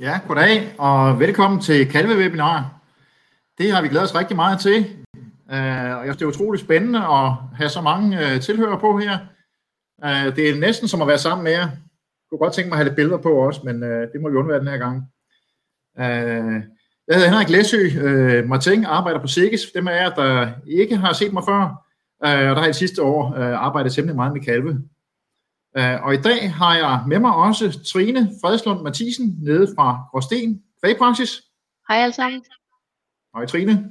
Ja, 0.00 0.20
goddag 0.28 0.74
og 0.78 1.20
velkommen 1.20 1.60
til 1.60 1.86
Kalve-webinar. 1.86 2.80
Det 3.58 3.72
har 3.72 3.82
vi 3.82 3.88
glædet 3.88 4.08
os 4.08 4.14
rigtig 4.14 4.36
meget 4.36 4.60
til, 4.60 4.86
øh, 5.52 5.96
og 5.96 6.06
jeg 6.06 6.14
synes, 6.14 6.16
det 6.16 6.22
er 6.22 6.28
utroligt 6.28 6.64
spændende 6.64 6.98
at 6.98 7.32
have 7.56 7.68
så 7.68 7.80
mange 7.80 8.34
øh, 8.34 8.40
tilhører 8.40 8.78
på 8.78 8.98
her. 8.98 9.18
Øh, 10.04 10.36
det 10.36 10.50
er 10.50 10.60
næsten 10.60 10.88
som 10.88 11.02
at 11.02 11.08
være 11.08 11.18
sammen 11.18 11.44
med 11.44 11.52
jer. 11.52 11.60
Jeg 11.60 11.70
kunne 12.30 12.38
godt 12.38 12.52
tænke 12.52 12.68
mig 12.68 12.74
at 12.74 12.78
have 12.78 12.88
lidt 12.88 12.96
billeder 12.96 13.18
på 13.18 13.28
også, 13.28 13.60
men 13.64 13.82
det 13.82 14.20
må 14.20 14.28
vi 14.28 14.36
undvære 14.36 14.58
den 14.58 14.68
her 14.68 14.78
gang. 14.78 15.02
Jeg 17.08 17.16
hedder 17.16 17.28
Henrik 17.28 17.48
Læsø 17.48 17.78
Martin, 18.46 18.84
arbejder 18.84 19.20
på 19.20 19.26
SIGGES. 19.26 19.60
Dem 19.74 19.88
af 19.88 19.96
jer, 20.02 20.14
der 20.14 20.48
ikke 20.66 20.96
har 20.96 21.12
set 21.12 21.32
mig 21.32 21.44
før, 21.44 21.84
og 22.20 22.28
der 22.28 22.60
har 22.60 22.68
i 22.68 22.72
sidste 22.72 23.02
år 23.02 23.34
arbejdet 23.36 23.92
temmelig 23.92 24.16
meget 24.16 24.32
med 24.32 24.40
kalve. 24.40 24.80
Øh, 25.76 26.04
og 26.04 26.14
i 26.14 26.16
dag 26.16 26.52
har 26.52 26.76
jeg 26.76 27.04
med 27.08 27.18
mig 27.18 27.34
også 27.34 27.80
Trine 27.92 28.30
Fredslund 28.40 28.82
Mathisen 28.82 29.38
nede 29.42 29.74
fra 29.76 30.00
Gråsten 30.10 30.62
Kvægpraksis. 30.82 31.42
Hej 31.88 31.98
alle 31.98 32.14
sammen. 32.14 32.44
Hej 33.36 33.46
Trine. 33.46 33.90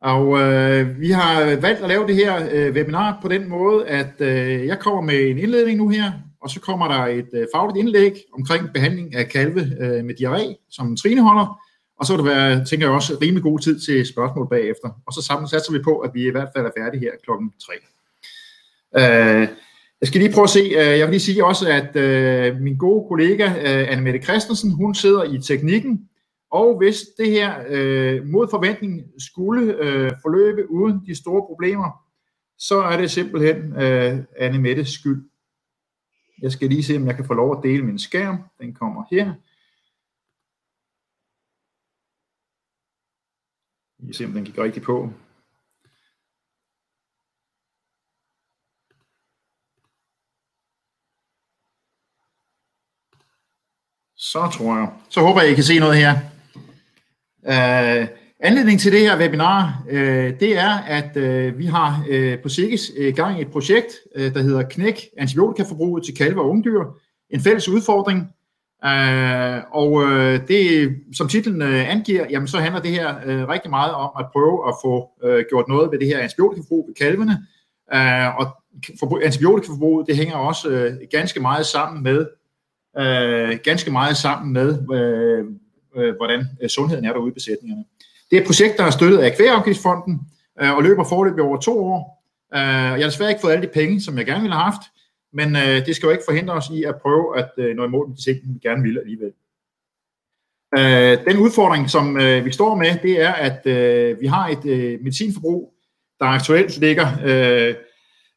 Og 0.00 0.38
øh, 0.40 1.00
vi 1.00 1.10
har 1.10 1.60
valgt 1.60 1.82
at 1.82 1.88
lave 1.88 2.06
det 2.06 2.14
her 2.14 2.48
øh, 2.52 2.74
webinar 2.74 3.18
på 3.22 3.28
den 3.28 3.48
måde, 3.48 3.86
at 3.86 4.20
øh, 4.20 4.66
jeg 4.66 4.78
kommer 4.78 5.00
med 5.00 5.30
en 5.30 5.38
indledning 5.38 5.78
nu 5.78 5.88
her, 5.88 6.12
og 6.40 6.50
så 6.50 6.60
kommer 6.60 6.88
der 6.88 7.06
et 7.06 7.28
øh, 7.32 7.46
fagligt 7.54 7.78
indlæg 7.78 8.12
omkring 8.32 8.72
behandling 8.74 9.14
af 9.14 9.28
kalve 9.28 9.60
øh, 9.60 10.04
med 10.04 10.14
diarré, 10.20 10.66
som 10.70 10.96
Trine 10.96 11.22
holder, 11.22 11.60
og 11.98 12.06
så 12.06 12.16
vil 12.16 12.24
der 12.24 12.34
være, 12.34 12.64
tænker 12.64 12.86
jeg 12.86 12.94
også, 12.94 13.18
rimelig 13.22 13.42
god 13.42 13.58
tid 13.58 13.80
til 13.80 14.06
spørgsmål 14.06 14.48
bagefter. 14.48 14.88
Og 15.06 15.12
så 15.12 15.22
sammen 15.22 15.48
satser 15.48 15.72
vi 15.72 15.78
på, 15.78 15.98
at 15.98 16.10
vi 16.14 16.26
i 16.26 16.30
hvert 16.30 16.48
fald 16.56 16.66
er 16.66 16.70
færdige 16.78 17.00
her 17.00 17.12
klokken 17.24 17.52
3. 17.66 17.72
Øh, 19.42 19.48
jeg 20.00 20.08
skal 20.08 20.20
lige 20.20 20.32
prøve 20.34 20.44
at 20.44 20.50
se, 20.50 20.60
øh, 20.60 20.98
jeg 20.98 21.06
vil 21.06 21.10
lige 21.10 21.20
sige 21.20 21.44
også, 21.44 21.68
at 21.68 21.96
øh, 21.96 22.60
min 22.60 22.76
gode 22.76 23.08
kollega 23.08 23.44
øh, 23.44 23.92
Anne 23.92 24.22
Christensen, 24.22 24.70
hun 24.70 24.94
sidder 24.94 25.24
i 25.24 25.40
teknikken, 25.40 26.08
og 26.50 26.76
hvis 26.76 26.96
det 27.18 27.30
her 27.30 27.64
øh, 27.68 28.26
mod 28.26 28.48
forventning 28.50 29.02
skulle 29.18 29.74
øh, 29.74 30.10
forløbe 30.22 30.70
uden 30.70 31.06
de 31.06 31.14
store 31.14 31.46
problemer, 31.46 32.06
så 32.58 32.82
er 32.82 32.96
det 32.96 33.10
simpelthen 33.10 33.72
øh, 33.72 34.84
skyld. 34.84 35.30
Jeg 36.42 36.52
skal 36.52 36.68
lige 36.68 36.84
se, 36.84 36.96
om 36.96 37.06
jeg 37.06 37.16
kan 37.16 37.24
få 37.24 37.34
lov 37.34 37.58
at 37.58 37.62
dele 37.62 37.84
min 37.84 37.98
skærm. 37.98 38.38
Den 38.60 38.74
kommer 38.74 39.04
her. 39.10 39.34
Jeg 44.06 44.14
se, 44.14 44.24
om 44.24 44.32
den 44.32 44.44
gik 44.44 44.58
rigtigt 44.58 44.84
på. 44.84 45.10
Så 54.32 54.50
tror 54.52 54.76
jeg. 54.76 54.88
Så 55.08 55.20
håber 55.20 55.40
jeg, 55.40 55.50
I 55.50 55.54
kan 55.54 55.64
se 55.64 55.78
noget 55.78 55.96
her. 55.96 56.12
Øh, 57.46 58.02
uh, 58.02 58.08
anledning 58.40 58.80
til 58.80 58.92
det 58.92 59.00
her 59.00 59.18
webinar, 59.18 59.82
uh, 59.88 59.96
det 60.40 60.58
er, 60.58 60.70
at 60.70 61.16
uh, 61.16 61.58
vi 61.58 61.66
har 61.66 62.04
uh, 62.10 62.38
på 62.42 62.48
SIGGES 62.48 62.92
uh, 63.00 63.14
gang 63.14 63.38
i 63.38 63.42
et 63.42 63.50
projekt, 63.50 63.92
uh, 64.16 64.22
der 64.34 64.42
hedder 64.42 64.62
Knæk 64.62 65.08
antibiotikaforbruget 65.18 66.04
til 66.04 66.14
kalve 66.16 66.40
og 66.40 66.48
ungdyr. 66.48 66.84
En 67.30 67.40
fælles 67.40 67.68
udfordring. 67.68 68.20
Uh, 68.84 69.76
og 69.82 69.92
uh, 69.92 70.48
det, 70.48 70.94
som 71.16 71.28
titlen 71.28 71.62
uh, 71.62 71.90
angiver, 71.90 72.26
jamen 72.30 72.48
så 72.48 72.58
handler 72.58 72.80
det 72.80 72.90
her 72.90 73.14
uh, 73.16 73.48
rigtig 73.48 73.70
meget 73.70 73.92
om 73.92 74.10
at 74.18 74.26
prøve 74.32 74.68
at 74.68 74.74
få 74.84 75.08
uh, 75.24 75.40
gjort 75.48 75.68
noget 75.68 75.90
ved 75.92 75.98
det 75.98 76.08
her 76.08 76.18
antibiotikaforbrug 76.18 76.86
ved 76.88 76.94
kalvene. 76.94 77.46
Uh, 77.94 78.40
og 78.40 78.46
antibiotikaforbruget, 79.24 80.06
det 80.06 80.16
hænger 80.16 80.34
også 80.34 80.96
ganske 81.10 81.40
meget 81.40 81.66
sammen 81.66 82.02
med 82.02 82.26
øh, 82.98 83.58
ganske 83.64 83.90
meget 83.90 84.16
sammen 84.16 84.52
med, 84.52 84.96
øh, 84.96 85.44
øh, 85.96 86.16
hvordan 86.16 86.44
øh, 86.62 86.68
sundheden 86.68 87.04
er 87.04 87.12
derude 87.12 87.30
i 87.30 87.34
besætningerne. 87.34 87.84
Det 88.30 88.36
er 88.36 88.40
et 88.40 88.46
projekt, 88.46 88.78
der 88.78 88.84
er 88.84 88.90
støttet 88.90 89.18
af 89.18 89.36
Kvægafgiftsfonden 89.36 90.20
øh, 90.62 90.76
og 90.76 90.82
løber 90.82 91.04
forløbig 91.04 91.42
over 91.42 91.60
to 91.60 91.84
år. 91.84 92.24
Øh, 92.54 92.60
jeg 92.60 92.90
har 92.90 93.10
desværre 93.10 93.30
ikke 93.30 93.40
fået 93.40 93.52
alle 93.52 93.66
de 93.66 93.72
penge, 93.72 94.00
som 94.00 94.18
jeg 94.18 94.26
gerne 94.26 94.40
ville 94.40 94.54
have 94.54 94.64
haft, 94.64 94.82
men 95.32 95.56
øh, 95.56 95.86
det 95.86 95.96
skal 95.96 96.06
jo 96.06 96.12
ikke 96.12 96.24
forhindre 96.28 96.54
os 96.54 96.70
i 96.72 96.82
at 96.82 96.96
prøve 97.02 97.38
at 97.38 97.50
øh, 97.56 97.76
nå 97.76 97.84
imod 97.84 98.08
med 98.08 98.16
de 98.16 98.22
ting, 98.22 98.54
vi 98.54 98.58
gerne 98.58 98.82
vil 98.82 98.98
alligevel. 98.98 99.32
Øh, 100.78 101.32
den 101.32 101.38
udfordring, 101.38 101.90
som 101.90 102.20
øh, 102.20 102.44
vi 102.44 102.52
står 102.52 102.74
med, 102.74 102.98
det 103.02 103.22
er, 103.22 103.32
at 103.32 103.66
øh, 103.66 104.20
vi 104.20 104.26
har 104.26 104.48
et 104.48 104.66
øh, 104.66 105.00
medicinforbrug, 105.02 105.74
der 106.20 106.26
aktuelt 106.26 106.78
ligger 106.78 107.06
øh, 107.24 107.74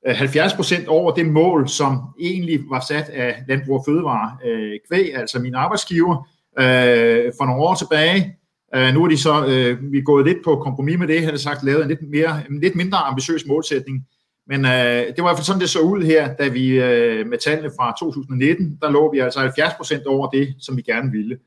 Øh, 0.07 0.15
70 0.15 0.53
procent 0.53 0.87
over 0.87 1.11
det 1.11 1.25
mål, 1.25 1.69
som 1.69 1.97
egentlig 2.19 2.59
var 2.69 2.85
sat 2.87 3.09
af 3.09 3.43
Landbrug 3.47 3.79
og 3.79 3.83
Fødevare 3.87 4.37
øh, 4.45 4.79
Kvæg, 4.87 5.15
altså 5.15 5.39
min 5.39 5.55
arbejdsgiver, 5.55 6.29
øh, 6.59 7.31
for 7.37 7.45
nogle 7.45 7.61
år 7.61 7.75
tilbage. 7.75 8.37
Øh, 8.75 8.93
nu 8.93 9.03
er 9.03 9.09
de 9.09 9.17
så 9.17 9.45
øh, 9.45 9.91
vi 9.91 9.97
er 9.97 10.03
gået 10.03 10.25
lidt 10.25 10.37
på 10.43 10.55
kompromis 10.55 10.99
med 10.99 11.07
det, 11.07 11.23
havde 11.23 11.37
sagt, 11.37 11.63
lavet 11.63 11.81
en 11.81 11.87
lidt, 11.87 12.09
mere, 12.09 12.41
en 12.49 12.59
lidt 12.59 12.75
mindre 12.75 12.97
ambitiøs 12.97 13.45
målsætning. 13.47 14.07
Men 14.47 14.65
øh, 14.65 14.71
det 14.71 15.17
var 15.17 15.23
i 15.23 15.29
hvert 15.29 15.37
fald 15.37 15.45
sådan, 15.45 15.61
det 15.61 15.69
så 15.69 15.79
ud 15.79 16.01
her, 16.03 16.33
da 16.33 16.47
vi 16.47 16.67
øh, 16.69 17.27
med 17.27 17.37
tallene 17.37 17.71
fra 17.79 17.95
2019, 17.99 18.77
der 18.81 18.91
lå 18.91 19.11
vi 19.11 19.19
altså 19.19 19.39
70 19.39 19.73
procent 19.77 20.05
over 20.05 20.29
det, 20.29 20.55
som 20.59 20.77
vi 20.77 20.81
gerne 20.81 21.11
ville. 21.11 21.37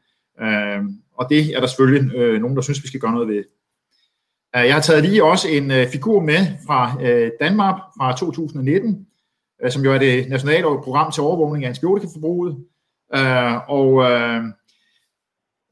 Øh, 0.43 0.81
og 1.19 1.27
det 1.31 1.57
er 1.57 1.61
der 1.61 1.67
selvfølgelig 1.67 2.15
øh, 2.15 2.41
nogen, 2.41 2.57
der 2.57 2.62
synes, 2.62 2.83
vi 2.83 2.89
skal 2.89 3.01
gøre 3.01 3.12
noget 3.12 3.29
ved. 3.29 3.45
Øh, 4.57 4.67
jeg 4.67 4.75
har 4.75 4.81
taget 4.81 5.05
lige 5.05 5.25
også 5.25 5.49
en 5.49 5.71
øh, 5.71 5.89
figur 5.89 6.21
med 6.21 6.47
fra 6.67 6.97
øh, 7.03 7.31
Danmark 7.41 7.77
fra 7.99 8.17
2019, 8.17 9.07
som 9.71 9.85
jo 9.85 9.93
er 9.93 9.99
det 9.99 10.29
nationale 10.29 10.63
program 10.63 11.13
til 11.13 11.23
overvågning 11.23 11.65
af 11.65 11.69
antibiotikaforbruget. 11.69 12.57
Og 13.69 14.05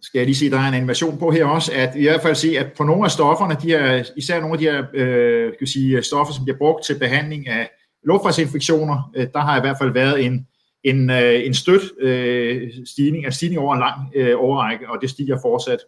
skal 0.02 0.18
jeg 0.18 0.26
lige 0.26 0.36
sige, 0.36 0.50
der 0.50 0.58
er 0.58 0.68
en 0.68 0.74
animation 0.74 1.18
på 1.18 1.30
her 1.30 1.44
også, 1.44 1.72
at 1.74 1.96
i 1.96 2.02
hvert 2.02 2.22
fald 2.22 2.34
se, 2.34 2.58
at 2.58 2.72
på 2.72 2.84
nogle 2.84 3.04
af 3.04 3.10
stofferne, 3.10 3.56
de 3.62 3.74
er, 3.74 4.04
især 4.16 4.40
nogle 4.40 4.52
af 4.52 4.58
de 4.58 4.64
her 4.64 4.84
øh, 4.94 5.52
skal 5.54 5.68
sige, 5.68 6.02
stoffer, 6.02 6.34
som 6.34 6.44
bliver 6.44 6.58
brugt 6.58 6.84
til 6.84 6.98
behandling 6.98 7.48
af 7.48 7.70
luftvejsinfektioner, 8.04 9.10
øh, 9.16 9.26
der 9.32 9.40
har 9.40 9.58
i 9.58 9.60
hvert 9.60 9.78
fald 9.78 9.92
været 9.92 10.24
en, 10.24 10.46
en, 10.84 11.10
øh, 11.10 11.46
en 11.46 11.54
stødt 11.54 11.82
øh, 12.00 12.70
stigning, 12.86 13.26
en 13.26 13.32
stigning 13.32 13.60
over 13.60 13.74
en 13.74 13.80
lang 13.80 14.12
øh, 14.14 14.34
overrække, 14.38 14.90
og 14.90 14.98
det 15.00 15.10
stiger 15.10 15.38
fortsat. 15.42 15.78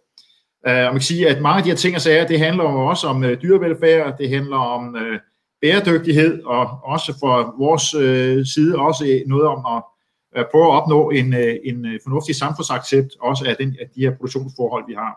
Uh, 0.69 0.73
og 0.73 0.93
man 0.93 0.93
kan 0.93 1.01
sige, 1.01 1.29
at 1.29 1.43
mange 1.43 1.59
af 1.59 1.65
de 1.65 1.69
her 1.69 1.77
ting 1.77 1.95
og 1.95 2.01
sager, 2.01 2.27
det 2.27 2.39
handler 2.39 2.65
jo 2.65 2.87
også 2.87 3.07
om 3.07 3.23
uh, 3.23 3.33
dyrevelfærd, 3.43 4.19
det 4.19 4.29
handler 4.29 4.57
om 4.57 4.95
uh, 4.95 5.19
bæredygtighed, 5.63 6.43
og 6.43 6.67
også 6.83 7.19
for 7.21 7.55
vores 7.59 7.95
uh, 7.95 8.47
side 8.47 8.79
også 8.79 9.23
noget 9.27 9.47
om 9.47 9.77
at 9.77 9.83
uh, 10.39 10.51
prøve 10.51 10.65
at 10.65 10.83
opnå 10.83 11.11
en, 11.11 11.35
uh, 11.35 11.55
en 11.65 11.87
fornuftig 12.03 12.35
samfundsaccept, 12.35 13.09
også 13.21 13.45
af, 13.49 13.57
den, 13.57 13.77
af 13.81 13.87
de 13.95 14.01
her 14.01 14.11
produktionsforhold, 14.17 14.85
vi 14.89 14.95
har. 14.95 15.13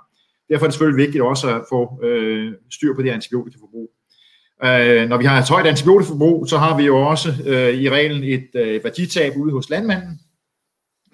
Derfor 0.50 0.66
er 0.66 0.68
det 0.68 0.74
selvfølgelig 0.74 1.06
vigtigt 1.06 1.24
også 1.24 1.56
at 1.56 1.62
få 1.70 2.00
uh, 2.04 2.54
styr 2.72 2.96
på 2.96 3.02
det 3.02 3.10
antibiotikaforbrug. 3.10 3.90
Uh, 4.64 5.10
når 5.10 5.18
vi 5.18 5.26
har 5.26 5.42
et 5.42 5.50
højt 5.50 5.68
antibiotikaforbrug, 5.68 6.48
så 6.48 6.58
har 6.58 6.78
vi 6.78 6.84
jo 6.84 6.98
også 6.98 7.30
uh, 7.30 7.80
i 7.82 7.90
reglen 7.90 8.24
et 8.24 8.50
uh, 8.54 8.84
værditab 8.84 9.34
ude 9.38 9.52
hos 9.52 9.70
landmanden, 9.70 10.20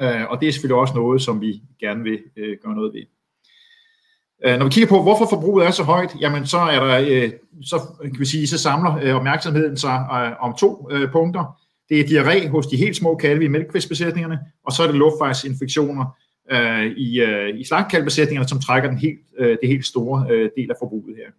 uh, 0.03 0.23
og 0.29 0.39
det 0.39 0.47
er 0.47 0.51
selvfølgelig 0.51 0.81
også 0.81 0.93
noget, 0.93 1.21
som 1.21 1.41
vi 1.41 1.61
gerne 1.79 2.03
vil 2.03 2.19
uh, 2.37 2.55
gøre 2.63 2.75
noget 2.75 2.93
ved. 2.93 3.05
Øh, 4.45 4.57
når 4.57 4.65
vi 4.65 4.69
kigger 4.69 4.89
på, 4.89 5.01
hvorfor 5.01 5.27
forbruget 5.29 5.67
er 5.67 5.71
så 5.71 5.83
højt, 5.83 6.15
jamen 6.21 6.45
så 6.45 6.57
er 6.57 6.79
der, 6.79 7.05
øh, 7.09 7.31
så 7.63 7.79
kan 8.03 8.19
vi 8.19 8.25
sige, 8.25 8.47
så 8.47 8.57
samler 8.57 8.99
øh, 9.01 9.15
opmærksomheden 9.15 9.77
sig 9.77 10.07
øh, 10.13 10.45
om 10.45 10.55
to 10.59 10.89
punkter. 11.11 11.59
Det 11.89 11.99
er 11.99 12.03
diarré 12.03 12.47
hos 12.47 12.67
de 12.67 12.77
helt 12.77 12.95
små 12.95 13.15
kalve 13.15 13.45
i 13.45 13.47
mælkekvæstbesætningerne, 13.47 14.39
og 14.65 14.71
så 14.71 14.83
er 14.83 14.87
det 14.87 14.95
luftvejsinfektioner 14.95 16.05
i, 16.97 17.23
i 17.55 17.63
slagtkalvbesætningerne, 17.63 18.49
som 18.49 18.59
trækker 18.59 18.89
den 18.89 18.97
helt, 18.97 19.19
det 19.39 19.69
helt 19.69 19.85
store 19.85 20.49
del 20.57 20.71
af 20.71 20.75
forbruget 20.79 21.15
her. 21.15 21.31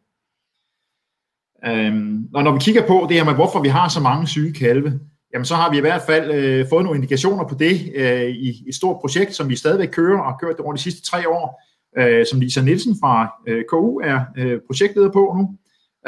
Øhm, 1.66 2.28
og 2.34 2.42
når 2.42 2.52
vi 2.52 2.58
kigger 2.58 2.86
på 2.86 3.06
det 3.08 3.16
her 3.16 3.24
med, 3.24 3.34
hvorfor 3.34 3.62
vi 3.62 3.68
har 3.68 3.88
så 3.88 4.00
mange 4.00 4.28
syge 4.28 4.52
kalve, 4.52 5.00
jamen 5.32 5.44
så 5.44 5.54
har 5.54 5.70
vi 5.70 5.76
i 5.76 5.80
hvert 5.80 6.02
fald 6.02 6.30
øh, 6.30 6.66
fået 6.68 6.84
nogle 6.84 6.96
indikationer 6.96 7.48
på 7.48 7.54
det 7.54 7.92
øh, 7.94 8.28
i 8.28 8.68
et 8.68 8.74
stort 8.74 9.00
projekt, 9.00 9.34
som 9.34 9.48
vi 9.48 9.56
stadigvæk 9.56 9.88
kører 9.88 10.18
og 10.18 10.24
har 10.24 10.38
kørt 10.40 10.56
det 10.56 10.64
over 10.64 10.74
de 10.74 10.82
sidste 10.82 11.02
tre 11.02 11.28
år, 11.28 11.62
øh, 11.98 12.26
som 12.26 12.40
Lisa 12.40 12.62
Nielsen 12.62 12.96
fra 13.02 13.34
øh, 13.48 13.64
KU 13.64 14.00
er 14.00 14.20
øh, 14.38 14.60
projektleder 14.66 15.12
på 15.12 15.34
nu, 15.38 15.56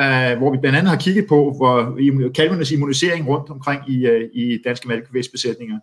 øh, 0.00 0.38
hvor 0.38 0.50
vi 0.50 0.58
blandt 0.58 0.78
andet 0.78 0.90
har 0.90 0.98
kigget 0.98 1.26
på 1.28 1.54
hvor 1.56 1.98
kalvernes 2.34 2.72
immunisering 2.72 3.28
rundt 3.28 3.50
omkring 3.50 3.90
i, 3.90 4.06
øh, 4.06 4.30
i 4.34 4.58
danske 4.64 4.88
malkekvæstbesætninger. 4.88 5.78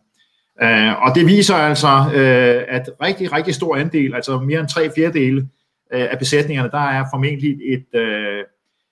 Øh, 0.64 1.02
og 1.04 1.16
det 1.16 1.26
viser 1.26 1.56
altså, 1.56 1.88
øh, 1.88 2.64
at 2.68 2.90
rigtig, 3.02 3.34
rigtig 3.34 3.56
stor 3.56 3.76
andel, 3.76 4.16
altså 4.16 4.40
mere 4.40 4.60
end 4.60 4.68
tre 4.68 4.92
fjerdedele 4.96 5.42
øh, 5.94 6.08
af 6.12 6.20
besætningerne, 6.20 6.72
der 6.72 6.78
er 6.78 7.06
formentlig 7.14 7.58
et, 7.74 8.00
øh, 8.00 8.44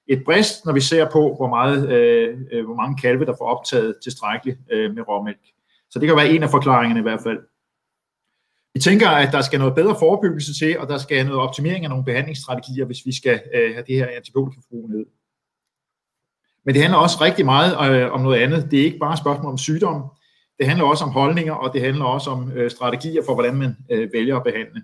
et 0.07 0.23
brist, 0.25 0.65
når 0.65 0.73
vi 0.73 0.79
ser 0.79 1.05
på, 1.11 1.35
hvor, 1.37 1.49
meget, 1.49 1.89
øh, 1.89 2.37
øh 2.51 2.65
hvor 2.65 2.75
mange 2.75 2.97
kalve, 3.01 3.25
der 3.25 3.33
får 3.37 3.45
optaget 3.45 3.95
tilstrækkeligt 4.03 4.59
øh, 4.71 4.95
med 4.95 5.07
råmælk. 5.07 5.39
Så 5.89 5.99
det 5.99 6.07
kan 6.07 6.17
være 6.17 6.29
en 6.29 6.43
af 6.43 6.49
forklaringerne 6.49 6.99
i 6.99 7.03
hvert 7.03 7.21
fald. 7.23 7.39
Vi 8.73 8.79
tænker, 8.79 9.09
at 9.09 9.31
der 9.31 9.41
skal 9.41 9.59
noget 9.59 9.75
bedre 9.75 9.95
forebyggelse 9.99 10.53
til, 10.59 10.79
og 10.79 10.87
der 10.87 10.97
skal 10.97 11.25
noget 11.25 11.41
optimering 11.41 11.83
af 11.83 11.89
nogle 11.89 12.05
behandlingsstrategier, 12.05 12.85
hvis 12.85 13.05
vi 13.05 13.15
skal 13.15 13.41
øh, 13.53 13.73
have 13.73 13.83
det 13.87 13.95
her 13.95 14.07
antibiotikaforbrug 14.17 14.89
ned. 14.89 15.05
Men 16.65 16.75
det 16.75 16.81
handler 16.81 16.99
også 16.99 17.17
rigtig 17.21 17.45
meget 17.45 17.71
øh, 17.91 18.11
om 18.11 18.21
noget 18.21 18.39
andet. 18.39 18.71
Det 18.71 18.79
er 18.79 18.83
ikke 18.83 18.99
bare 18.99 19.13
et 19.13 19.19
spørgsmål 19.19 19.51
om 19.51 19.57
sygdom. 19.57 20.03
det 20.59 20.67
handler 20.67 20.85
også 20.85 21.03
om 21.03 21.11
holdninger, 21.11 21.53
og 21.53 21.73
det 21.73 21.81
handler 21.81 22.05
også 22.05 22.29
om 22.29 22.51
øh, 22.51 22.71
strategier 22.71 23.21
for, 23.25 23.33
hvordan 23.33 23.55
man 23.55 23.77
øh, 23.91 24.13
vælger 24.13 24.35
at 24.37 24.43
behandle. 24.43 24.83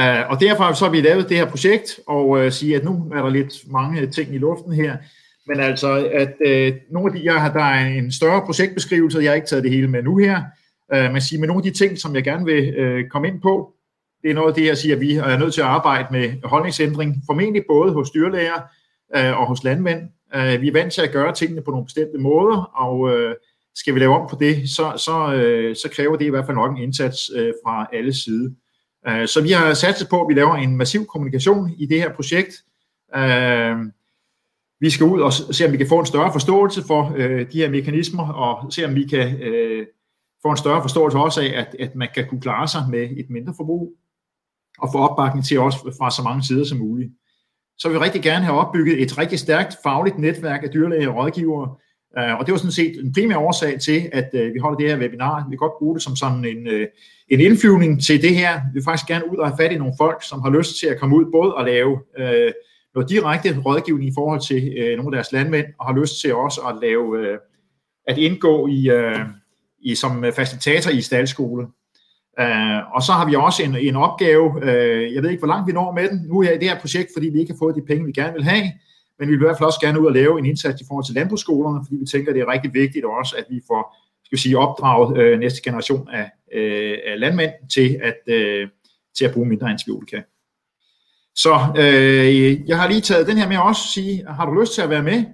Uh, 0.00 0.30
og 0.30 0.40
derfor 0.40 0.72
så 0.72 0.84
har 0.84 0.92
vi 0.92 1.00
lavet 1.00 1.28
det 1.28 1.36
her 1.36 1.50
projekt, 1.50 2.00
og 2.06 2.38
øh, 2.38 2.46
uh, 2.46 2.52
sige, 2.52 2.76
at 2.76 2.84
nu 2.84 3.12
er 3.14 3.22
der 3.22 3.30
lidt 3.30 3.70
mange 3.70 4.06
ting 4.06 4.34
i 4.34 4.38
luften 4.38 4.72
her, 4.72 4.96
men 5.46 5.60
altså, 5.60 6.08
at 6.12 6.34
uh, 6.46 6.76
nogle 6.92 7.12
af 7.12 7.18
de, 7.18 7.24
jeg 7.24 7.40
har, 7.40 7.52
der 7.52 7.64
er 7.64 7.86
en 7.86 8.12
større 8.12 8.42
projektbeskrivelse, 8.42 9.18
jeg 9.18 9.30
har 9.30 9.34
ikke 9.34 9.46
taget 9.46 9.64
det 9.64 9.72
hele 9.72 9.88
med 9.88 10.02
nu 10.02 10.16
her, 10.16 10.42
Øh, 10.94 11.12
men 11.12 11.20
siger, 11.20 11.40
med 11.40 11.48
nogle 11.48 11.60
af 11.66 11.72
de 11.72 11.78
ting, 11.78 11.98
som 11.98 12.14
jeg 12.14 12.24
gerne 12.24 12.44
vil 12.44 12.74
øh, 12.74 13.08
komme 13.08 13.28
ind 13.28 13.40
på, 13.40 13.72
det 14.22 14.30
er 14.30 14.34
noget 14.34 14.48
af 14.48 14.54
det, 14.54 14.66
jeg 14.66 14.76
siger, 14.76 14.94
at 14.94 15.00
vi 15.00 15.14
er 15.14 15.38
nødt 15.38 15.54
til 15.54 15.60
at 15.60 15.66
arbejde 15.66 16.08
med 16.10 16.32
holdningsændring, 16.44 17.16
formentlig 17.26 17.64
både 17.68 17.92
hos 17.92 18.10
dyrlæger 18.10 18.60
øh, 19.16 19.40
og 19.40 19.46
hos 19.46 19.64
landmænd. 19.64 20.00
Øh, 20.34 20.62
vi 20.62 20.68
er 20.68 20.72
vant 20.72 20.92
til 20.92 21.02
at 21.02 21.12
gøre 21.12 21.34
tingene 21.34 21.62
på 21.62 21.70
nogle 21.70 21.86
bestemte 21.86 22.18
måder, 22.18 22.56
og 22.76 23.10
øh, 23.10 23.34
skal 23.74 23.94
vi 23.94 24.00
lave 24.00 24.14
om 24.14 24.28
på 24.30 24.36
det, 24.40 24.70
så, 24.70 24.92
så, 24.96 25.34
øh, 25.34 25.76
så 25.76 25.88
kræver 25.92 26.16
det 26.16 26.24
i 26.24 26.28
hvert 26.28 26.46
fald 26.46 26.56
nok 26.56 26.70
en 26.70 26.82
indsats 26.82 27.30
øh, 27.36 27.52
fra 27.64 27.86
alle 27.92 28.14
sider. 28.14 28.50
Øh, 29.08 29.28
så 29.28 29.42
vi 29.42 29.50
har 29.50 29.74
satset 29.74 30.08
på, 30.10 30.22
at 30.22 30.28
vi 30.28 30.34
laver 30.34 30.54
en 30.54 30.76
massiv 30.76 31.06
kommunikation 31.06 31.70
i 31.78 31.86
det 31.86 32.00
her 32.00 32.12
projekt. 32.12 32.54
Øh, 33.16 33.76
vi 34.80 34.90
skal 34.90 35.06
ud 35.06 35.20
og 35.20 35.32
se, 35.32 35.66
om 35.66 35.72
vi 35.72 35.76
kan 35.76 35.88
få 35.88 35.98
en 35.98 36.06
større 36.06 36.32
forståelse 36.32 36.82
for 36.86 37.14
øh, 37.16 37.52
de 37.52 37.58
her 37.58 37.70
mekanismer, 37.70 38.28
og 38.28 38.72
se, 38.72 38.84
om 38.84 38.94
vi 38.94 39.04
kan 39.04 39.42
øh, 39.42 39.86
får 40.46 40.52
en 40.52 40.64
større 40.64 40.82
forståelse 40.82 41.18
også 41.18 41.40
af, 41.40 41.52
at, 41.60 41.76
at 41.78 41.94
man 41.94 42.08
kan 42.14 42.26
kunne 42.28 42.40
klare 42.40 42.68
sig 42.68 42.82
med 42.90 43.02
et 43.02 43.30
mindre 43.30 43.54
forbrug, 43.56 43.92
og 44.78 44.88
få 44.92 44.98
opbakning 44.98 45.44
til 45.44 45.58
os 45.58 45.74
fra 45.98 46.10
så 46.10 46.22
mange 46.22 46.42
sider 46.42 46.64
som 46.64 46.78
muligt. 46.78 47.10
Så 47.78 47.88
vil 47.88 47.94
vi 47.98 48.04
rigtig 48.04 48.22
gerne 48.22 48.44
have 48.44 48.58
opbygget 48.58 49.02
et 49.02 49.18
rigtig 49.18 49.38
stærkt 49.38 49.76
fagligt 49.82 50.18
netværk 50.18 50.62
af 50.62 50.70
dyrlæger 50.70 51.08
og 51.08 51.16
rådgivere, 51.16 51.74
øh, 52.18 52.38
og 52.38 52.46
det 52.46 52.52
var 52.52 52.58
sådan 52.58 52.72
set 52.72 53.04
en 53.04 53.12
primær 53.12 53.36
årsag 53.36 53.80
til, 53.80 54.08
at 54.12 54.28
øh, 54.34 54.54
vi 54.54 54.58
holder 54.58 54.78
det 54.78 54.90
her 54.90 54.98
webinar. 54.98 55.46
Vi 55.48 55.52
kan 55.52 55.58
godt 55.66 55.78
bruge 55.78 55.94
det 55.94 56.02
som 56.02 56.16
sådan 56.16 56.44
en, 56.44 56.66
øh, 56.68 56.86
en 57.28 57.40
indflyvning 57.40 58.02
til 58.02 58.22
det 58.22 58.34
her. 58.36 58.52
Vi 58.54 58.72
vil 58.72 58.84
faktisk 58.84 59.08
gerne 59.08 59.30
ud 59.32 59.36
og 59.36 59.48
have 59.48 59.56
fat 59.60 59.72
i 59.72 59.78
nogle 59.78 59.94
folk, 59.98 60.22
som 60.28 60.40
har 60.42 60.50
lyst 60.50 60.80
til 60.80 60.86
at 60.86 61.00
komme 61.00 61.16
ud 61.16 61.24
både 61.32 61.54
og 61.54 61.64
lave 61.64 62.00
øh, 62.18 62.52
noget 62.94 63.10
direkte 63.10 63.60
rådgivning 63.66 64.08
i 64.10 64.14
forhold 64.14 64.40
til 64.40 64.74
øh, 64.78 64.96
nogle 64.96 65.08
af 65.08 65.16
deres 65.16 65.32
landmænd, 65.32 65.66
og 65.78 65.86
har 65.86 66.00
lyst 66.00 66.20
til 66.20 66.34
også 66.34 66.60
at 66.60 66.76
lave, 66.82 67.18
øh, 67.18 67.38
at 68.06 68.18
indgå 68.18 68.66
i, 68.66 68.90
øh, 68.90 69.18
i 69.90 69.94
som 69.94 70.24
øh, 70.24 70.32
facilitator 70.32 70.90
i 70.90 71.00
staldskole. 71.00 71.66
Uh, 72.40 72.94
og 72.94 73.02
så 73.02 73.12
har 73.12 73.26
vi 73.28 73.34
også 73.34 73.62
en, 73.62 73.76
en 73.76 73.96
opgave, 73.96 74.46
uh, 74.56 75.14
jeg 75.14 75.22
ved 75.22 75.30
ikke, 75.30 75.40
hvor 75.40 75.52
langt 75.54 75.66
vi 75.66 75.72
når 75.72 75.92
med 75.92 76.08
den, 76.08 76.18
nu 76.28 76.42
er 76.42 76.50
i 76.50 76.58
det 76.58 76.68
her 76.70 76.80
projekt, 76.80 77.08
fordi 77.14 77.28
vi 77.28 77.40
ikke 77.40 77.52
har 77.52 77.58
fået 77.58 77.76
de 77.76 77.82
penge, 77.82 78.06
vi 78.06 78.12
gerne 78.12 78.32
vil 78.32 78.44
have, 78.44 78.64
men 79.18 79.28
vi 79.28 79.34
vil 79.34 79.42
i 79.42 79.46
hvert 79.46 79.58
fald 79.58 79.66
også 79.66 79.80
gerne 79.80 80.00
ud 80.00 80.06
og 80.06 80.12
lave 80.12 80.38
en 80.38 80.46
indsats 80.46 80.80
i 80.80 80.84
forhold 80.88 81.04
til 81.04 81.14
landbrugsskolerne, 81.14 81.84
fordi 81.84 81.96
vi 81.96 82.06
tænker, 82.06 82.32
det 82.32 82.42
er 82.42 82.52
rigtig 82.52 82.74
vigtigt 82.74 83.04
også, 83.04 83.36
at 83.38 83.44
vi 83.50 83.60
får 83.66 83.96
skal 84.24 84.38
sige, 84.38 84.58
opdraget 84.58 85.18
øh, 85.18 85.38
næste 85.38 85.62
generation 85.62 86.08
af, 86.08 86.30
øh, 86.54 86.98
af 87.06 87.20
landmænd 87.20 87.52
til 87.74 88.00
at, 88.02 88.16
øh, 88.26 88.68
til 89.16 89.24
at 89.24 89.32
bruge 89.34 89.48
mindre 89.48 89.70
antibiotika. 89.70 90.22
Så 91.34 91.54
øh, 91.78 92.68
jeg 92.68 92.80
har 92.80 92.88
lige 92.88 93.00
taget 93.00 93.26
den 93.26 93.36
her 93.36 93.48
med 93.48 93.58
også 93.58 93.92
sige, 93.92 94.24
har 94.28 94.46
du 94.46 94.60
lyst 94.60 94.74
til 94.74 94.82
at 94.82 94.90
være 94.90 95.02
med? 95.02 95.24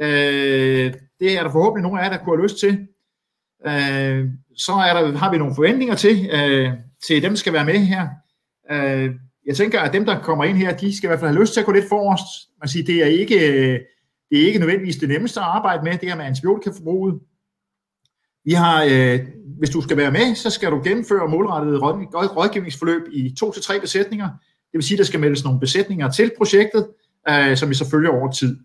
Øh, 0.00 0.94
det 1.20 1.38
er 1.38 1.42
der 1.42 1.50
forhåbentlig 1.50 1.82
nogen 1.82 1.98
af 1.98 2.04
jer, 2.04 2.10
der 2.10 2.24
kunne 2.24 2.36
have 2.36 2.42
lyst 2.42 2.58
til. 2.58 2.86
Øh, 3.66 4.28
så 4.56 4.72
er 4.72 4.94
der, 4.94 5.18
har 5.18 5.30
vi 5.30 5.38
nogle 5.38 5.54
forventninger 5.54 5.94
til, 5.94 6.30
øh, 6.32 6.72
til 7.06 7.22
dem, 7.22 7.30
der 7.30 7.36
skal 7.36 7.52
være 7.52 7.64
med 7.64 7.78
her. 7.78 8.08
Øh, 8.70 9.10
jeg 9.46 9.56
tænker, 9.56 9.80
at 9.80 9.92
dem, 9.92 10.04
der 10.04 10.20
kommer 10.20 10.44
ind 10.44 10.56
her, 10.56 10.76
de 10.76 10.96
skal 10.96 11.06
i 11.06 11.08
hvert 11.08 11.20
fald 11.20 11.30
have 11.30 11.40
lyst 11.40 11.52
til 11.52 11.60
at 11.60 11.66
gå 11.66 11.72
lidt 11.72 11.88
forrest. 11.88 12.50
Man 12.60 12.68
siger, 12.68 12.84
det 12.84 13.02
er 13.02 13.06
ikke, 13.06 13.34
øh, 13.34 13.80
det 14.30 14.42
er 14.42 14.46
ikke 14.46 14.58
nødvendigvis 14.58 14.96
det 14.96 15.08
nemmeste 15.08 15.40
at 15.40 15.46
arbejde 15.46 15.84
med, 15.84 15.92
det 15.92 16.08
her 16.08 16.16
med 16.16 16.24
antibiotikaforbruget. 16.24 17.20
Vi 18.44 18.52
har, 18.52 18.84
øh, 18.90 19.20
hvis 19.58 19.70
du 19.70 19.80
skal 19.80 19.96
være 19.96 20.10
med, 20.10 20.34
så 20.34 20.50
skal 20.50 20.70
du 20.70 20.80
gennemføre 20.84 21.28
målrettet 21.28 21.82
rådgivningsforløb 22.36 23.02
i 23.12 23.34
to 23.38 23.52
til 23.52 23.62
tre 23.62 23.80
besætninger. 23.80 24.28
Det 24.72 24.74
vil 24.74 24.82
sige, 24.82 24.96
at 24.96 24.98
der 24.98 25.04
skal 25.04 25.20
meldes 25.20 25.44
nogle 25.44 25.60
besætninger 25.60 26.10
til 26.10 26.30
projektet, 26.36 26.88
øh, 27.28 27.56
som 27.56 27.68
vi 27.68 27.74
så 27.74 27.90
følger 27.90 28.10
over 28.10 28.32
tid. 28.32 28.58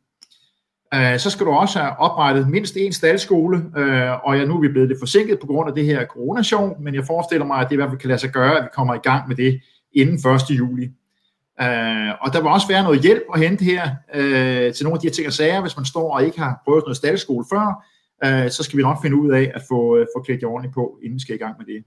Øh, 0.94 1.20
så 1.20 1.30
skal 1.30 1.46
du 1.46 1.52
også 1.52 1.80
have 1.80 2.00
oprettet 2.00 2.50
mindst 2.50 2.78
en 2.78 2.94
staldskole, 2.94 3.58
øh, 3.78 4.28
og 4.28 4.38
ja, 4.38 4.46
nu 4.46 4.56
er 4.56 4.62
vi 4.62 4.68
blevet 4.68 4.88
lidt 4.88 5.00
forsinket 5.00 5.40
på 5.40 5.48
grund 5.48 5.70
af 5.70 5.76
det 5.76 5.86
her 5.86 6.06
coronashow, 6.06 6.76
men 6.80 6.96
jeg 6.96 7.06
forestiller 7.06 7.46
mig, 7.46 7.58
at 7.58 7.68
det 7.70 7.72
i 7.72 7.76
hvert 7.76 7.90
fald 7.90 8.00
kan 8.00 8.08
lade 8.08 8.20
sig 8.20 8.30
gøre, 8.30 8.58
at 8.58 8.64
vi 8.64 8.70
kommer 8.74 8.94
i 8.94 8.98
gang 9.04 9.28
med 9.28 9.36
det 9.36 9.62
inden 9.94 10.16
1. 10.16 10.42
juli. 10.50 10.84
Øh, 11.62 12.12
og 12.22 12.34
der 12.34 12.42
vil 12.42 12.48
også 12.48 12.68
være 12.68 12.84
noget 12.84 13.02
hjælp 13.02 13.24
at 13.34 13.40
hente 13.40 13.66
her 13.66 13.90
øh, 14.16 14.74
til 14.74 14.84
nogle 14.84 14.98
af 14.98 15.02
de 15.02 15.08
her 15.08 15.14
ting 15.14 15.28
og 15.28 15.34
sager, 15.34 15.62
hvis 15.62 15.78
man 15.78 15.86
står 15.86 16.14
og 16.14 16.26
ikke 16.26 16.40
har 16.40 16.62
prøvet 16.66 16.84
noget 16.86 16.98
staldskole 16.98 17.46
før, 17.54 17.86
øh, 18.26 18.52
så 18.52 18.64
skal 18.64 18.78
vi 18.78 18.84
nok 18.84 19.02
finde 19.02 19.18
ud 19.18 19.32
af 19.32 19.52
at 19.56 19.62
få, 19.70 19.98
øh, 19.98 20.06
få 20.16 20.24
klædt 20.24 20.42
jer 20.42 20.48
ordentligt 20.48 20.74
på, 20.74 20.98
inden 21.04 21.16
vi 21.16 21.22
skal 21.22 21.36
i 21.36 21.38
gang 21.38 21.56
med 21.58 21.66
det. 21.66 21.84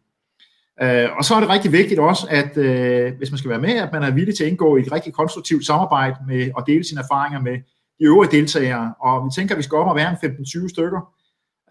Øh, 0.82 1.08
og 1.18 1.24
så 1.24 1.34
er 1.34 1.40
det 1.40 1.48
rigtig 1.48 1.72
vigtigt 1.72 2.00
også, 2.00 2.26
at 2.30 2.56
øh, 2.56 3.12
hvis 3.18 3.30
man 3.30 3.38
skal 3.38 3.50
være 3.50 3.60
med, 3.60 3.74
at 3.74 3.92
man 3.92 4.02
er 4.02 4.10
villig 4.10 4.36
til 4.36 4.44
at 4.44 4.50
indgå 4.50 4.76
i 4.76 4.80
et 4.80 4.92
rigtig 4.92 5.12
konstruktivt 5.12 5.66
samarbejde 5.66 6.16
med 6.26 6.50
og 6.54 6.66
dele 6.66 6.84
sine 6.84 7.00
erfaringer 7.00 7.40
med 7.40 7.58
de 7.98 8.04
øvrige 8.04 8.30
deltagere. 8.30 8.94
Og 9.00 9.24
vi 9.24 9.30
tænker, 9.34 9.54
at 9.54 9.58
vi 9.58 9.62
skal 9.62 9.78
op 9.78 9.86
og 9.86 9.96
være 9.96 10.10
en 10.10 10.16
15-20 10.16 10.68
stykker. 10.68 11.00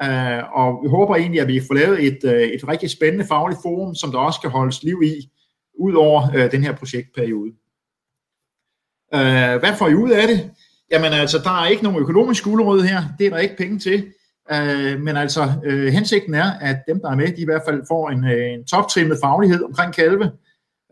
Øh, 0.04 0.44
og 0.54 0.80
vi 0.84 0.90
håber 0.90 1.16
egentlig, 1.16 1.42
at 1.42 1.48
vi 1.48 1.62
får 1.68 1.74
lavet 1.74 2.08
et, 2.08 2.20
øh, 2.24 2.42
et 2.42 2.68
rigtig 2.68 2.90
spændende 2.90 3.26
fagligt 3.26 3.62
forum, 3.62 3.96
som 3.96 4.12
der 4.12 4.20
også 4.20 4.42
kan 4.42 4.50
holdes 4.50 4.84
liv 4.84 5.02
i, 5.04 5.30
ud 5.80 5.94
over 5.94 6.36
øh, 6.36 6.52
den 6.52 6.64
her 6.64 6.76
projektperiode. 6.76 7.52
Øh, 9.14 9.60
hvad 9.60 9.74
får 9.78 9.88
I 9.88 9.96
ud 9.96 10.12
af 10.12 10.28
det? 10.28 10.52
Jamen 10.92 11.14
altså, 11.14 11.38
der 11.44 11.62
er 11.62 11.68
ikke 11.68 11.84
nogen 11.84 12.00
økonomisk 12.00 12.44
gulerod 12.44 12.82
her. 12.82 13.02
Det 13.20 13.26
er 13.26 13.30
der 13.30 13.38
ikke 13.38 13.58
penge 13.58 13.80
til. 13.80 14.14
Øh, 14.52 15.00
men 15.02 15.18
altså, 15.18 15.54
øh, 15.64 15.94
hensigten 15.94 16.34
er, 16.34 16.52
at 16.62 16.78
dem, 16.88 17.00
der 17.00 17.12
er 17.12 17.16
med, 17.16 17.28
de 17.28 17.42
i 17.42 17.46
hvert 17.46 17.62
fald 17.68 17.84
får 17.88 18.10
en, 18.10 18.24
øh, 18.24 18.54
en 18.54 18.66
toptrimmet 18.66 19.18
faglighed 19.24 19.64
omkring 19.64 19.94
kalve, 19.94 20.32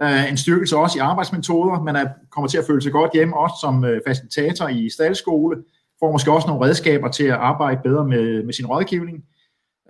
øh, 0.04 0.30
en 0.30 0.38
styrkelse 0.38 0.78
også 0.78 0.98
i 0.98 1.00
arbejdsmetoder, 1.00 1.84
man 1.84 1.96
er, 1.96 2.06
kommer 2.32 2.48
til 2.48 2.58
at 2.58 2.66
føle 2.68 2.82
sig 2.82 2.92
godt 2.92 3.12
hjemme, 3.14 3.38
også 3.38 3.56
som 3.62 3.86
øh, 3.86 4.02
facilitator 4.08 4.68
i 4.68 4.90
staldskole, 4.90 5.58
får 6.00 6.12
måske 6.12 6.32
også 6.32 6.48
nogle 6.48 6.66
redskaber 6.66 7.08
til 7.08 7.24
at 7.24 7.34
arbejde 7.34 7.82
bedre 7.84 8.06
med, 8.06 8.44
med 8.44 8.54
sin 8.54 8.66
rådgivning, 8.66 9.24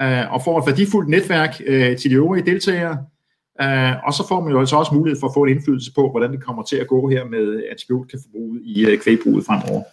øh, 0.01 0.33
og 0.33 0.43
får 0.43 0.59
et 0.59 0.65
værdifuldt 0.67 1.09
netværk 1.09 1.61
øh, 1.65 1.97
til 1.97 2.11
de 2.11 2.15
øvrige 2.15 2.45
deltagere, 2.45 2.97
øh, 3.61 4.07
og 4.07 4.13
så 4.13 4.27
får 4.27 4.41
man 4.41 4.51
jo 4.51 4.59
altså 4.59 4.75
også 4.75 4.95
mulighed 4.95 5.19
for 5.19 5.27
at 5.27 5.33
få 5.33 5.43
en 5.43 5.49
indflydelse 5.49 5.93
på, 5.93 6.09
hvordan 6.11 6.31
det 6.31 6.43
kommer 6.43 6.63
til 6.63 6.75
at 6.75 6.87
gå 6.87 7.09
her 7.09 7.25
med 7.25 7.63
antibiotikaforbruget 7.71 8.61
i 8.63 8.85
øh, 8.85 8.99
kvægbruget 8.99 9.45
fremover. 9.45 9.83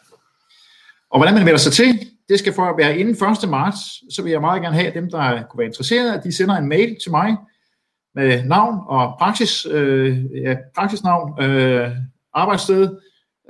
Og 1.10 1.18
hvordan 1.18 1.34
man 1.34 1.44
melder 1.44 1.58
sig 1.58 1.72
til, 1.72 1.98
det 2.28 2.38
skal 2.38 2.52
for 2.52 2.62
at 2.62 2.74
være 2.78 2.98
inden 2.98 3.14
1. 3.44 3.48
marts, 3.48 4.14
så 4.14 4.22
vil 4.22 4.32
jeg 4.32 4.40
meget 4.40 4.62
gerne 4.62 4.76
have, 4.76 4.92
dem, 4.94 5.10
der 5.10 5.42
kunne 5.42 5.58
være 5.58 5.66
interesserede, 5.66 6.14
at 6.14 6.24
de 6.24 6.32
sender 6.32 6.54
en 6.54 6.68
mail 6.68 6.96
til 7.02 7.10
mig 7.10 7.36
med 8.14 8.44
navn 8.44 8.78
og 8.86 9.14
praksis, 9.18 9.66
øh, 9.70 10.24
ja, 10.34 10.56
praksisnavn, 10.76 11.42
øh, 11.42 11.90
arbejdssted, 12.34 12.96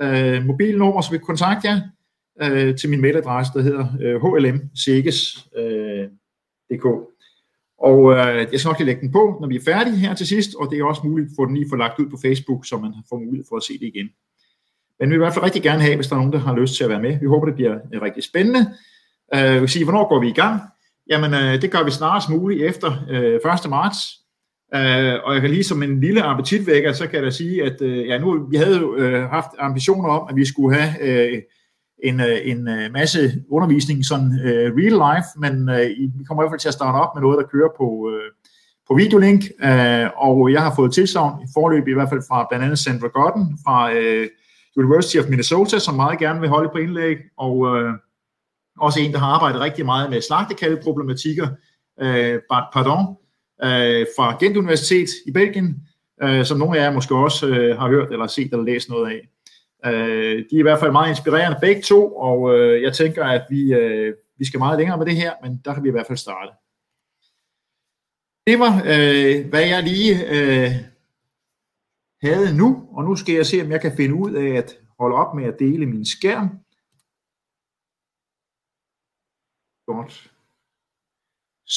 øh, 0.01 0.45
mobilnummer, 0.45 1.01
så 1.01 1.11
vi 1.11 1.19
kan 1.19 1.27
kontakte 1.27 1.69
jer 1.69 1.81
øh, 2.43 2.77
til 2.77 2.91
min 2.91 3.01
mailadresse, 3.01 3.53
der 3.55 3.63
hedder 3.63 3.87
øh, 4.01 4.23
hlmseges.dk. 4.23 6.87
Øh, 6.87 7.01
og 7.79 8.13
øh, 8.13 8.47
jeg 8.53 8.61
skal 8.61 8.69
nok 8.69 8.79
lige 8.79 8.87
lægge 8.87 9.01
den 9.01 9.13
på, 9.13 9.39
når 9.41 9.49
vi 9.49 9.57
er 9.57 9.65
færdige 9.65 9.97
her 9.97 10.15
til 10.15 10.27
sidst, 10.27 10.55
og 10.55 10.71
det 10.71 10.79
er 10.79 10.85
også 10.85 11.01
muligt 11.05 11.27
at 11.27 11.33
få 11.37 11.47
den 11.47 11.55
lige 11.55 11.69
forlagt 11.69 11.99
lagt 11.99 12.01
ud 12.01 12.11
på 12.11 12.19
Facebook, 12.23 12.67
så 12.67 12.79
man 12.79 12.95
får 13.09 13.19
mulighed 13.19 13.45
for 13.49 13.57
at 13.57 13.63
se 13.63 13.73
det 13.73 13.91
igen. 13.95 14.09
Men 15.01 15.09
vi 15.09 15.15
vil 15.15 15.15
i 15.15 15.25
hvert 15.25 15.35
fald 15.35 15.45
rigtig 15.45 15.63
gerne 15.63 15.83
have, 15.83 15.97
hvis 15.97 16.07
der 16.07 16.15
er 16.15 16.19
nogen, 16.19 16.33
der 16.33 16.39
har 16.39 16.57
lyst 16.57 16.77
til 16.77 16.85
at 16.85 16.91
være 16.91 17.03
med. 17.03 17.19
Vi 17.21 17.27
håber, 17.27 17.47
det 17.47 17.55
bliver 17.55 17.79
øh, 17.95 18.03
rigtig 18.03 18.25
spændende. 18.25 18.61
Øh, 19.35 19.41
jeg 19.41 19.61
vil 19.61 19.69
sige, 19.69 19.85
hvornår 19.85 20.09
går 20.09 20.21
vi 20.21 20.29
i 20.29 20.33
gang? 20.33 20.61
Jamen, 21.11 21.35
øh, 21.35 21.63
det 21.63 21.71
gør 21.71 21.85
vi 21.85 21.91
snarest 21.91 22.31
muligt 22.31 22.63
efter 22.63 22.93
øh, 23.11 23.55
1. 23.65 23.71
marts. 23.71 24.20
Uh, 24.75 25.25
og 25.25 25.35
jeg 25.35 25.41
kan 25.41 25.51
lige 25.51 25.65
som 25.65 25.83
en 25.83 26.01
lille 26.01 26.23
appetitvækker, 26.23 26.93
så 26.93 27.07
kan 27.07 27.15
jeg 27.15 27.23
da 27.23 27.31
sige, 27.31 27.65
at 27.65 27.81
uh, 27.81 28.07
ja, 28.07 28.19
nu, 28.19 28.47
vi 28.51 28.57
havde 28.57 28.79
jo 28.79 28.95
uh, 28.95 29.31
haft 29.31 29.51
ambitioner 29.59 30.09
om, 30.09 30.27
at 30.31 30.37
vi 30.37 30.45
skulle 30.45 30.77
have 30.77 30.91
uh, 31.03 31.39
en, 32.03 32.21
uh, 32.21 32.37
en 32.45 32.69
uh, 32.69 32.93
masse 32.93 33.19
undervisning 33.51 34.07
sådan 34.07 34.27
uh, 34.27 34.67
real 34.79 34.97
life, 35.07 35.29
men 35.37 35.69
uh, 35.69 36.19
vi 36.19 36.25
kommer 36.25 36.43
i 36.43 36.45
hvert 36.45 36.53
fald 36.53 36.61
til 36.61 36.69
at 36.69 36.75
starte 36.75 36.97
op 36.97 37.15
med 37.15 37.23
noget, 37.23 37.39
der 37.39 37.47
kører 37.53 37.69
på, 37.77 37.85
uh, 37.85 38.31
på 38.89 38.95
videolink, 38.95 39.43
uh, 39.65 40.07
og 40.27 40.53
jeg 40.53 40.63
har 40.63 40.75
fået 40.77 40.93
tilsavn 40.93 41.43
i 41.43 41.47
forløb 41.55 41.89
i 41.89 41.93
hvert 41.93 42.09
fald 42.09 42.23
fra 42.29 42.47
blandt 42.51 42.65
andet 42.65 42.79
Sandra 42.79 43.09
Godden 43.09 43.59
fra 43.65 43.91
uh, 43.93 44.27
University 44.77 45.17
of 45.19 45.29
Minnesota, 45.29 45.79
som 45.79 45.95
meget 45.95 46.19
gerne 46.19 46.41
vil 46.41 46.49
holde 46.49 46.71
på 46.73 46.79
indlæg, 46.79 47.17
og 47.39 47.77
øh, 47.77 47.95
også 48.81 49.01
en, 49.01 49.13
der 49.13 49.19
har 49.19 49.27
arbejdet 49.27 49.61
rigtig 49.61 49.85
meget 49.85 50.11
med 50.11 50.21
slagtekalveproblematikker, 50.21 51.49
øh, 52.01 52.41
pardon, 52.73 53.17
øh, 53.63 54.07
fra 54.17 54.37
Gent 54.41 54.57
Universitet 54.57 55.09
i 55.27 55.33
Belgien, 55.33 55.89
øh, 56.23 56.45
som 56.45 56.59
nogle 56.59 56.79
af 56.79 56.85
jer 56.85 56.93
måske 56.93 57.15
også 57.15 57.47
øh, 57.47 57.79
har 57.79 57.89
hørt 57.89 58.13
eller 58.13 58.27
set 58.27 58.53
eller 58.53 58.65
læst 58.65 58.89
noget 58.89 59.11
af. 59.13 59.29
Øh, 59.87 60.45
de 60.51 60.55
er 60.57 60.59
i 60.59 60.63
hvert 60.63 60.81
fald 60.81 60.93
meget 60.93 61.11
inspirerende 61.11 61.59
begge 61.61 61.83
to, 61.83 62.17
og 62.17 62.59
øh, 62.59 62.83
jeg 62.83 62.93
tænker, 62.93 63.25
at 63.25 63.47
vi, 63.51 63.73
øh, 63.73 64.15
vi 64.39 64.45
skal 64.45 64.59
meget 64.59 64.79
længere 64.79 64.99
med 64.99 65.07
det 65.07 65.17
her, 65.17 65.33
men 65.43 65.61
der 65.65 65.75
kan 65.75 65.83
vi 65.83 65.89
i 65.89 65.93
hvert 65.93 66.07
fald 66.07 66.19
starte. 66.19 66.53
Det 68.47 68.59
var, 68.59 68.75
øh, 68.93 69.49
hvad 69.49 69.67
jeg 69.67 69.83
lige 69.83 70.15
øh, 70.37 70.71
havde 72.23 72.57
nu, 72.57 72.89
og 72.93 73.05
nu 73.05 73.17
skal 73.17 73.35
jeg 73.35 73.47
se, 73.47 73.63
om 73.63 73.71
jeg 73.71 73.81
kan 73.81 73.97
finde 73.97 74.15
ud 74.15 74.33
af 74.35 74.57
at 74.57 74.79
holde 74.99 75.17
op 75.17 75.35
med 75.35 75.45
at 75.45 75.59
dele 75.59 75.87
min 75.87 76.05
skærm. 76.05 76.49
Godt 79.87 80.30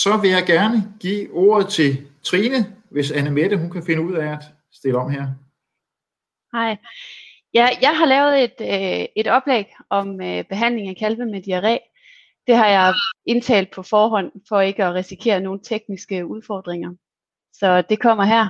så 0.01 0.17
vil 0.21 0.29
jeg 0.29 0.45
gerne 0.45 0.77
give 1.00 1.31
ordet 1.31 1.67
til 1.69 2.07
Trine, 2.23 2.59
hvis 2.89 3.12
Anne 3.12 3.31
Mette 3.31 3.57
hun 3.57 3.71
kan 3.71 3.85
finde 3.85 4.01
ud 4.01 4.13
af 4.13 4.27
at 4.31 4.43
stille 4.71 4.97
om 4.97 5.09
her. 5.09 5.25
Hej. 6.53 6.77
Ja, 7.53 7.67
jeg 7.81 7.97
har 7.97 8.05
lavet 8.05 8.43
et, 8.43 8.57
øh, 8.62 9.07
et 9.15 9.27
oplæg 9.27 9.65
om 9.89 10.21
øh, 10.21 10.43
behandling 10.43 10.89
af 10.89 10.95
kalve 10.95 11.25
med 11.25 11.41
diarré. 11.47 11.77
Det 12.47 12.55
har 12.55 12.67
jeg 12.67 12.93
indtalt 13.25 13.71
på 13.71 13.83
forhånd, 13.83 14.31
for 14.50 14.62
ikke 14.62 14.83
at 14.85 14.93
risikere 14.93 15.39
nogle 15.39 15.59
tekniske 15.63 16.25
udfordringer. 16.25 16.91
Så 17.53 17.81
det 17.81 18.00
kommer 18.01 18.23
her. 18.23 18.45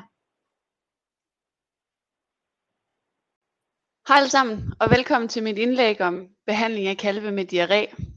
Hej 4.07 4.17
alle 4.17 4.29
sammen, 4.29 4.73
og 4.79 4.89
velkommen 4.89 5.29
til 5.29 5.43
mit 5.43 5.57
indlæg 5.57 6.01
om 6.01 6.27
behandling 6.45 6.87
af 6.87 6.97
kalve 6.97 7.31
med 7.31 7.45
diarré. 7.53 8.12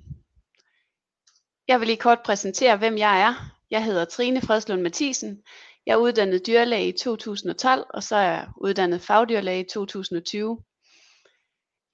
Jeg 1.69 1.81
vil 1.81 1.87
lige 1.87 1.97
kort 1.97 2.23
præsentere, 2.25 2.77
hvem 2.77 2.99
jeg 2.99 3.21
er. 3.21 3.35
Jeg 3.71 3.85
hedder 3.85 4.05
Trine 4.05 4.41
Fredslund 4.41 4.83
Mathisen. 4.83 5.43
Jeg 5.87 5.93
er 5.93 5.97
uddannet 5.97 6.47
dyrlæge 6.47 6.89
i 6.89 6.93
2012, 6.93 7.87
og 7.91 8.03
så 8.03 8.17
er 8.17 8.23
jeg 8.23 8.49
uddannet 8.57 9.01
fagdyrlæge 9.01 9.61
i 9.61 9.69
2020. 9.69 10.59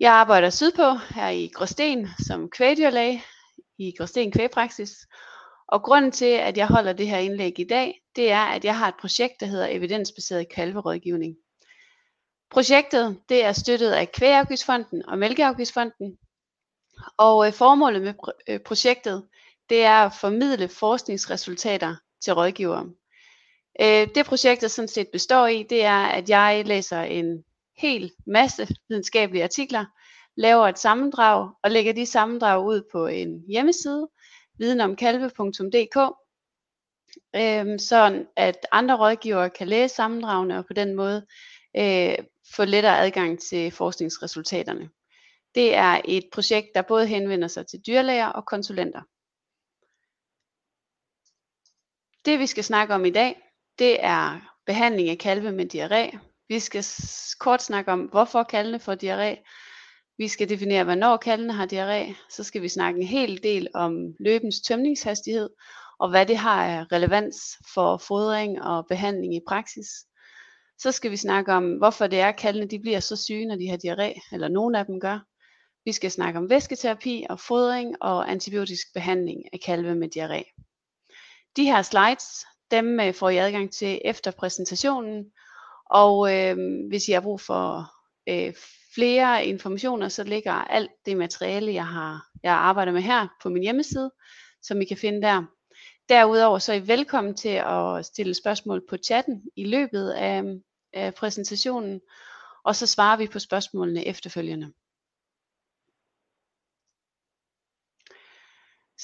Jeg 0.01 0.13
arbejder 0.13 0.51
sydpå 0.51 0.95
her 1.15 1.29
i 1.29 1.51
Gråsten 1.55 2.09
som 2.27 2.51
kvægdyrlæge 2.51 3.25
i 3.79 3.95
Gråsten 3.99 4.33
Kvægpraksis. 4.33 4.93
Og 5.69 5.83
grunden 5.83 6.13
til, 6.13 6.25
at 6.49 6.57
jeg 6.57 6.67
holder 6.67 6.93
det 6.93 7.09
her 7.09 7.19
indlæg 7.19 7.59
i 7.59 7.65
dag, 7.65 8.01
det 8.17 8.31
er, 8.31 8.43
at 8.45 8.65
jeg 8.65 8.79
har 8.79 8.89
et 8.89 9.01
projekt, 9.01 9.41
der 9.41 9.47
hedder 9.47 9.67
Evidensbaseret 9.71 10.49
Kalverådgivning. 10.49 11.37
Projektet 12.51 13.21
det 13.29 13.45
er 13.45 13.53
støttet 13.53 13.93
af 13.93 14.13
Kvægafgiftsfonden 14.13 15.09
og 15.09 15.19
Mælkeafgiftsfonden, 15.19 16.19
og 17.17 17.47
øh, 17.47 17.53
formålet 17.53 18.03
med 18.03 18.15
øh, 18.49 18.61
projektet 18.61 19.29
det 19.73 19.83
er 19.83 20.05
at 20.07 20.13
formidle 20.21 20.69
forskningsresultater 20.69 21.97
til 22.25 22.33
rådgivere. 22.33 22.91
Øh, 23.81 24.09
det 24.15 24.27
projektet 24.27 24.71
sådan 24.71 24.89
set 24.89 25.09
består 25.13 25.47
i, 25.47 25.63
det 25.63 25.85
er, 25.85 26.05
at 26.05 26.29
jeg 26.29 26.63
læser 26.67 27.03
en 27.03 27.45
hel 27.77 28.13
masse 28.27 28.69
videnskabelige 28.89 29.45
artikler, 29.45 29.85
laver 30.37 30.69
et 30.69 30.79
sammendrag 30.79 31.51
og 31.63 31.71
lægger 31.71 31.93
de 31.93 32.07
sammendrag 32.07 32.65
ud 32.65 32.83
på 32.93 33.07
en 33.07 33.45
hjemmeside, 33.49 34.09
videnomkalve.dk, 34.59 36.15
øh, 37.37 37.81
sådan 37.81 38.27
at 38.37 38.67
andre 38.73 38.97
rådgivere 38.97 39.51
kan 39.51 39.69
læse 39.69 39.95
sammendragene 39.95 40.59
og 40.59 40.67
på 40.67 40.73
den 40.73 40.95
måde 40.95 41.27
øh, 41.77 42.15
få 42.57 42.65
lettere 42.65 43.01
adgang 43.01 43.41
til 43.41 43.71
forskningsresultaterne. 43.71 44.89
Det 45.55 45.75
er 45.75 46.01
et 46.05 46.25
projekt, 46.33 46.69
der 46.75 46.83
både 46.83 47.07
henvender 47.07 47.49
sig 47.49 47.67
til 47.67 47.81
dyrlæger 47.87 48.27
og 48.27 48.47
konsulenter. 48.47 49.01
Det 52.25 52.39
vi 52.39 52.47
skal 52.47 52.65
snakke 52.65 52.95
om 52.95 53.05
i 53.05 53.11
dag, 53.11 53.43
det 53.79 54.05
er 54.05 54.41
behandling 54.67 55.09
af 55.09 55.19
kalve 55.19 55.53
med 55.53 55.75
diarré. 55.75 56.19
Vi 56.49 56.59
skal 56.59 56.85
kort 57.41 57.63
snakke 57.63 57.93
om, 57.93 58.01
hvorfor 58.01 58.43
kalvene 58.43 58.79
får 58.81 58.95
diarré. 58.95 59.43
Vi 60.19 60.29
skal 60.29 60.49
definere, 60.49 60.85
hvornår 60.85 61.17
kalvene 61.17 61.53
har 61.53 61.67
diarré. 61.67 62.15
Så 62.31 62.45
skal 62.45 62.63
vi 62.63 62.69
snakke 62.69 63.01
en 63.01 63.07
hel 63.07 63.43
del 63.43 63.69
om 63.75 64.15
løbens 64.21 64.61
tømningshastighed, 64.61 65.51
og 65.99 66.11
hvad 66.11 66.27
det 66.27 66.37
har 66.37 66.67
af 66.67 66.85
relevans 66.93 67.37
for 67.75 67.97
fodring 67.97 68.63
og 68.63 68.87
behandling 68.89 69.35
i 69.35 69.41
praksis. 69.49 69.89
Så 70.79 70.93
skal 70.93 71.11
vi 71.11 71.17
snakke 71.17 71.53
om, 71.53 71.73
hvorfor 71.73 72.07
det 72.07 72.21
er, 72.21 72.29
at 72.29 72.37
kalvene 72.37 72.67
de 72.67 72.79
bliver 72.79 73.01
så 73.01 73.17
syge, 73.17 73.47
når 73.47 73.57
de 73.57 73.69
har 73.69 73.77
diarré, 73.77 74.29
eller 74.33 74.49
nogen 74.49 74.75
af 74.75 74.87
dem 74.87 75.01
gør. 75.01 75.19
Vi 75.85 75.93
skal 75.93 76.11
snakke 76.11 76.39
om 76.39 76.51
væsketerapi 76.51 77.27
og 77.31 77.41
fodring 77.41 77.97
og 78.01 78.31
antibiotisk 78.31 78.87
behandling 78.95 79.43
af 79.53 79.61
kalve 79.61 79.95
med 79.95 80.09
diarré. 80.17 80.72
De 81.57 81.65
her 81.65 81.83
slides, 81.83 82.47
dem 82.71 83.01
øh, 83.01 83.15
får 83.15 83.29
I 83.29 83.37
adgang 83.37 83.73
til 83.73 84.01
efter 84.05 84.31
præsentationen, 84.31 85.25
og 85.91 86.35
øh, 86.35 86.57
hvis 86.89 87.09
I 87.09 87.13
har 87.13 87.21
brug 87.21 87.41
for 87.41 87.93
øh, 88.29 88.55
flere 88.95 89.47
informationer, 89.47 90.09
så 90.09 90.25
ligger 90.25 90.53
alt 90.53 90.91
det 91.07 91.17
materiale, 91.17 91.75
jeg 91.75 91.87
har 91.87 92.33
jeg 92.43 92.53
arbejder 92.53 92.93
med 92.93 93.03
her 93.03 93.29
på 93.43 93.49
min 93.49 93.63
hjemmeside, 93.63 94.11
som 94.63 94.81
I 94.81 94.85
kan 94.85 94.97
finde 94.97 95.23
der. 95.23 95.45
Derudover 96.09 96.59
så 96.59 96.73
er 96.73 96.77
I 96.77 96.89
velkommen 96.89 97.35
til 97.35 97.63
at 97.67 98.07
stille 98.07 98.35
spørgsmål 98.35 98.83
på 98.89 98.97
chatten 98.97 99.43
i 99.57 99.65
løbet 99.65 100.11
af, 100.11 100.43
af 100.93 101.15
præsentationen, 101.15 102.01
og 102.65 102.77
så 102.77 102.87
svarer 102.87 103.17
vi 103.17 103.27
på 103.27 103.39
spørgsmålene 103.39 104.07
efterfølgende. 104.07 104.73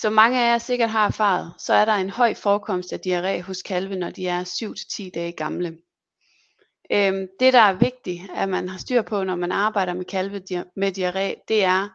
Som 0.01 0.13
mange 0.13 0.41
af 0.41 0.53
jer 0.53 0.59
sikkert 0.59 0.91
har 0.91 1.07
erfaret, 1.07 1.53
så 1.59 1.75
er 1.75 1.85
der 1.85 1.93
en 1.93 2.11
høj 2.11 2.35
forekomst 2.35 2.93
af 2.93 3.01
diarré 3.07 3.43
hos 3.43 3.63
kalve, 3.63 3.97
når 3.97 4.11
de 4.11 4.27
er 4.27 4.45
7-10 5.07 5.11
dage 5.15 5.33
gamle. 5.33 5.79
Øhm, 6.93 7.27
det 7.41 7.53
der 7.53 7.61
er 7.61 7.73
vigtigt, 7.73 8.23
at 8.35 8.49
man 8.49 8.69
har 8.69 8.79
styr 8.79 9.03
på, 9.03 9.25
når 9.25 9.37
man 9.37 9.53
arbejder 9.53 9.95
med 9.95 10.05
kalve 10.05 10.43
med 10.77 10.99
diarré, 10.99 11.45
det 11.49 11.65
er, 11.65 11.89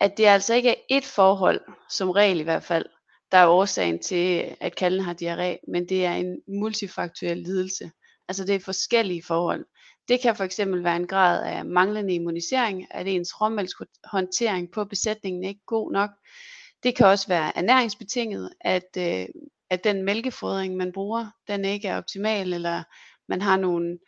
at 0.00 0.16
det 0.16 0.26
altså 0.26 0.54
ikke 0.54 0.70
er 0.70 1.00
ét 1.00 1.14
forhold, 1.14 1.60
som 1.90 2.10
regel 2.10 2.40
i 2.40 2.42
hvert 2.42 2.62
fald, 2.62 2.86
der 3.32 3.38
er 3.38 3.46
årsagen 3.46 4.02
til, 4.02 4.56
at 4.60 4.76
kalven 4.76 5.04
har 5.04 5.14
diarré, 5.22 5.70
men 5.72 5.88
det 5.88 6.04
er 6.04 6.14
en 6.14 6.36
multifaktuel 6.48 7.36
lidelse. 7.36 7.90
Altså 8.28 8.44
det 8.44 8.54
er 8.54 8.60
forskellige 8.60 9.22
forhold. 9.26 9.64
Det 10.08 10.20
kan 10.20 10.36
for 10.36 10.44
eksempel 10.44 10.84
være 10.84 10.96
en 10.96 11.06
grad 11.06 11.44
af 11.44 11.64
manglende 11.64 12.14
immunisering, 12.14 12.86
at 12.90 13.06
ens 13.06 13.40
råmælkshåndtering 13.40 14.72
på 14.72 14.84
besætningen 14.84 15.44
er 15.44 15.48
ikke 15.48 15.66
god 15.66 15.92
nok. 15.92 16.10
Det 16.84 16.96
kan 16.96 17.06
også 17.06 17.28
være 17.28 17.58
ernæringsbetinget, 17.58 18.50
at, 18.60 18.88
øh, 18.98 19.26
at 19.70 19.84
den 19.84 20.02
mælkefodring, 20.02 20.76
man 20.76 20.92
bruger, 20.92 21.26
den 21.48 21.64
ikke 21.64 21.88
er 21.88 21.96
optimal, 21.96 22.52
eller 22.52 22.82
man 23.28 23.42
har 23.42 23.56
nogle 23.56 23.98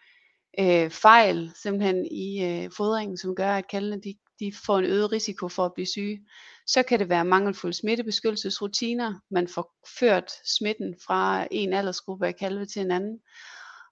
øh, 0.61 0.91
fejl 0.91 1.53
simpelthen 1.63 2.07
i 2.07 2.45
øh, 2.45 2.71
fodringen, 2.77 3.19
som 3.19 3.35
gør, 3.35 3.51
at 3.51 3.69
kalvene 3.69 4.03
de, 4.03 4.15
de 4.41 4.53
får 4.67 4.79
en 4.79 4.85
øget 4.85 5.13
risiko 5.13 5.49
for 5.49 5.65
at 5.65 5.75
blive 5.75 5.87
syge. 5.87 6.27
Så 6.67 6.83
kan 6.83 6.99
det 6.99 7.09
være 7.09 7.25
mangelfulde 7.25 7.77
smittebeskyttelsesrutiner. 7.77 9.15
Man 9.31 9.49
får 9.49 9.75
ført 10.01 10.33
smitten 10.45 10.95
fra 11.07 11.47
en 11.51 11.73
aldersgruppe 11.73 12.27
af 12.27 12.37
kalve 12.37 12.67
til 12.67 12.83
en 12.83 12.91
anden. 12.91 13.21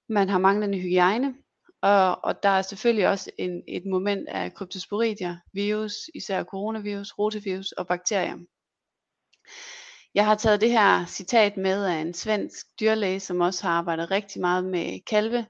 Man 0.08 0.28
har 0.28 0.38
manglende 0.38 0.78
hygiejne, 0.78 1.34
og, 1.82 2.24
og 2.24 2.42
der 2.42 2.48
er 2.48 2.62
selvfølgelig 2.62 3.08
også 3.08 3.30
en, 3.38 3.62
et 3.68 3.86
moment 3.86 4.28
af 4.28 4.54
kryptosporidier, 4.54 5.36
virus, 5.52 5.94
især 6.14 6.44
coronavirus, 6.44 7.12
rotavirus 7.18 7.72
og 7.72 7.86
bakterier. 7.86 8.36
Jeg 10.14 10.24
har 10.24 10.34
taget 10.34 10.60
det 10.60 10.70
her 10.70 11.06
citat 11.06 11.56
med 11.56 11.84
af 11.84 11.94
en 11.94 12.14
svensk 12.14 12.66
dyrlæge, 12.80 13.20
som 13.20 13.40
også 13.40 13.62
har 13.62 13.70
arbejdet 13.70 14.10
rigtig 14.10 14.40
meget 14.40 14.64
med 14.64 15.00
kalve, 15.06 15.46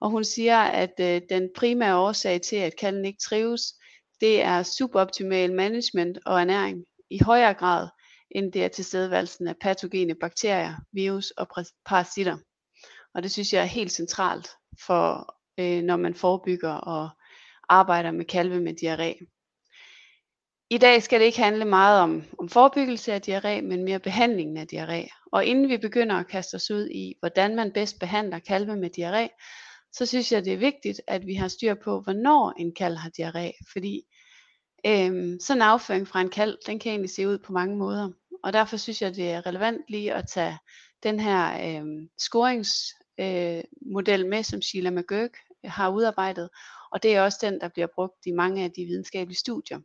og 0.00 0.10
hun 0.10 0.24
siger, 0.24 0.58
at 0.58 0.92
øh, 1.00 1.22
den 1.28 1.50
primære 1.56 1.96
årsag 1.96 2.40
til, 2.40 2.56
at 2.56 2.76
kalven 2.78 3.04
ikke 3.04 3.20
trives, 3.20 3.62
det 4.20 4.42
er 4.42 4.62
suboptimal 4.62 5.54
management 5.54 6.18
og 6.26 6.40
ernæring 6.40 6.84
i 7.10 7.18
højere 7.22 7.54
grad, 7.54 7.88
end 8.30 8.52
det 8.52 8.64
er 8.64 8.68
tilstedeværelsen 8.68 9.48
af 9.48 9.56
patogene 9.60 10.14
bakterier, 10.14 10.74
virus 10.92 11.30
og 11.30 11.48
parasitter. 11.86 12.36
Og 13.14 13.22
det 13.22 13.30
synes 13.30 13.52
jeg 13.52 13.62
er 13.62 13.66
helt 13.66 13.92
centralt 13.92 14.48
for, 14.86 15.36
øh, 15.58 15.82
når 15.82 15.96
man 15.96 16.14
forebygger 16.14 16.72
og 16.72 17.08
arbejder 17.68 18.10
med 18.10 18.24
kalve 18.24 18.60
med 18.60 18.74
diarré. 18.82 19.37
I 20.70 20.78
dag 20.78 21.02
skal 21.02 21.20
det 21.20 21.26
ikke 21.26 21.42
handle 21.42 21.64
meget 21.64 22.00
om, 22.00 22.24
om 22.38 22.48
forebyggelse 22.48 23.12
af 23.12 23.20
diarré, 23.28 23.62
men 23.62 23.84
mere 23.84 23.98
behandlingen 23.98 24.56
af 24.56 24.66
diarré. 24.72 25.28
Og 25.32 25.44
inden 25.44 25.68
vi 25.68 25.76
begynder 25.76 26.16
at 26.16 26.26
kaste 26.26 26.54
os 26.54 26.70
ud 26.70 26.88
i, 26.88 27.14
hvordan 27.20 27.56
man 27.56 27.72
bedst 27.72 28.00
behandler 28.00 28.38
kalve 28.38 28.76
med 28.76 28.90
diarré, 28.98 29.28
så 29.92 30.06
synes 30.06 30.32
jeg, 30.32 30.44
det 30.44 30.52
er 30.52 30.56
vigtigt, 30.56 31.00
at 31.06 31.26
vi 31.26 31.34
har 31.34 31.48
styr 31.48 31.74
på, 31.74 32.00
hvornår 32.00 32.54
en 32.58 32.74
kalv 32.74 32.96
har 32.96 33.10
diarré. 33.20 33.72
Fordi 33.72 34.02
øhm, 34.86 35.40
sådan 35.40 35.58
en 35.58 35.62
afføring 35.62 36.08
fra 36.08 36.20
en 36.20 36.30
kalv, 36.30 36.58
den 36.66 36.78
kan 36.78 36.90
egentlig 36.90 37.10
se 37.10 37.28
ud 37.28 37.38
på 37.38 37.52
mange 37.52 37.76
måder. 37.76 38.10
Og 38.42 38.52
derfor 38.52 38.76
synes 38.76 39.02
jeg, 39.02 39.16
det 39.16 39.30
er 39.30 39.46
relevant 39.46 39.80
lige 39.88 40.14
at 40.14 40.28
tage 40.28 40.58
den 41.02 41.20
her 41.20 41.78
øhm, 41.78 42.08
scoringsmodel 42.18 44.22
øh, 44.22 44.28
med, 44.28 44.42
som 44.42 44.62
Sheila 44.62 44.90
McGurk 44.90 45.36
har 45.64 45.90
udarbejdet. 45.90 46.48
Og 46.92 47.02
det 47.02 47.16
er 47.16 47.22
også 47.22 47.38
den, 47.42 47.60
der 47.60 47.68
bliver 47.68 47.88
brugt 47.94 48.26
i 48.26 48.32
mange 48.32 48.64
af 48.64 48.70
de 48.70 48.84
videnskabelige 48.84 49.38
studier. 49.38 49.78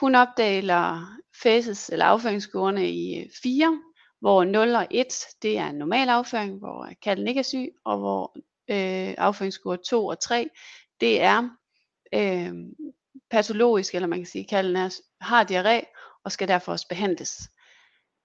Hun 0.00 0.14
opdeler 0.14 1.06
fases 1.42 1.88
eller 1.88 2.04
afføringskurverne 2.04 2.90
i 2.90 3.20
øh, 3.20 3.26
fire, 3.42 3.80
hvor 4.20 4.44
0 4.44 4.74
og 4.74 4.86
1 4.90 5.06
det 5.42 5.58
er 5.58 5.66
en 5.66 5.74
normal 5.74 6.08
afføring, 6.08 6.58
hvor 6.58 6.84
øh, 6.84 6.92
kalden 7.02 7.28
ikke 7.28 7.38
er 7.38 7.42
syg, 7.42 7.68
og 7.84 7.98
hvor 7.98 8.36
øh, 8.70 9.14
afføringskurve 9.18 9.76
2 9.76 10.06
og 10.06 10.20
3 10.20 10.50
det 11.00 11.22
er 11.22 11.48
øh, 12.14 12.52
patologisk, 13.30 13.94
eller 13.94 14.08
man 14.08 14.18
kan 14.18 14.26
sige, 14.26 14.42
at 14.42 14.48
kalden 14.48 14.76
er, 14.76 15.00
har 15.20 15.44
diarré 15.44 15.84
og 16.24 16.32
skal 16.32 16.48
derfor 16.48 16.72
også 16.72 16.88
behandles. 16.88 17.50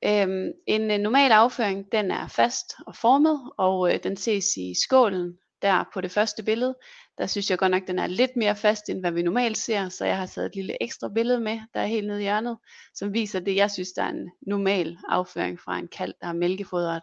Øhm, 0.06 0.52
en 0.68 0.92
øh, 0.92 0.98
normal 0.98 1.32
afføring, 1.32 1.92
den 1.92 2.12
er 2.12 2.28
fast 2.28 2.74
og 2.88 2.96
formet, 2.96 3.52
og 3.58 3.94
øh, 3.94 4.04
den 4.04 4.18
ses 4.18 4.58
i 4.58 4.74
skålen 4.84 5.38
der 5.62 5.84
på 5.94 6.02
det 6.02 6.12
første 6.12 6.44
billede, 6.44 6.76
der 7.22 7.28
synes 7.28 7.50
jeg 7.50 7.58
godt 7.58 7.72
nok, 7.72 7.88
den 7.88 8.00
er 8.00 8.08
lidt 8.08 8.36
mere 8.36 8.56
fast, 8.56 8.90
end 8.90 9.00
hvad 9.00 9.12
vi 9.12 9.22
normalt 9.22 9.58
ser, 9.58 9.90
så 9.90 10.06
jeg 10.06 10.18
har 10.18 10.26
taget 10.26 10.46
et 10.46 10.56
lille 10.56 10.84
ekstra 10.84 11.10
billede 11.10 11.40
med, 11.40 11.60
der 11.74 11.80
er 11.80 11.86
helt 11.86 12.08
nede 12.08 12.20
i 12.20 12.24
hjørnet, 12.24 12.58
som 12.94 13.14
viser 13.14 13.40
det, 13.40 13.56
jeg 13.56 13.72
synes, 13.72 13.92
der 13.92 14.04
er 14.04 14.10
en 14.10 14.32
normal 14.48 14.98
afføring 15.10 15.60
fra 15.60 15.78
en 15.78 15.88
kalv, 15.88 16.14
der 16.22 16.28
er 16.28 16.34
mælkefodret. 16.34 17.02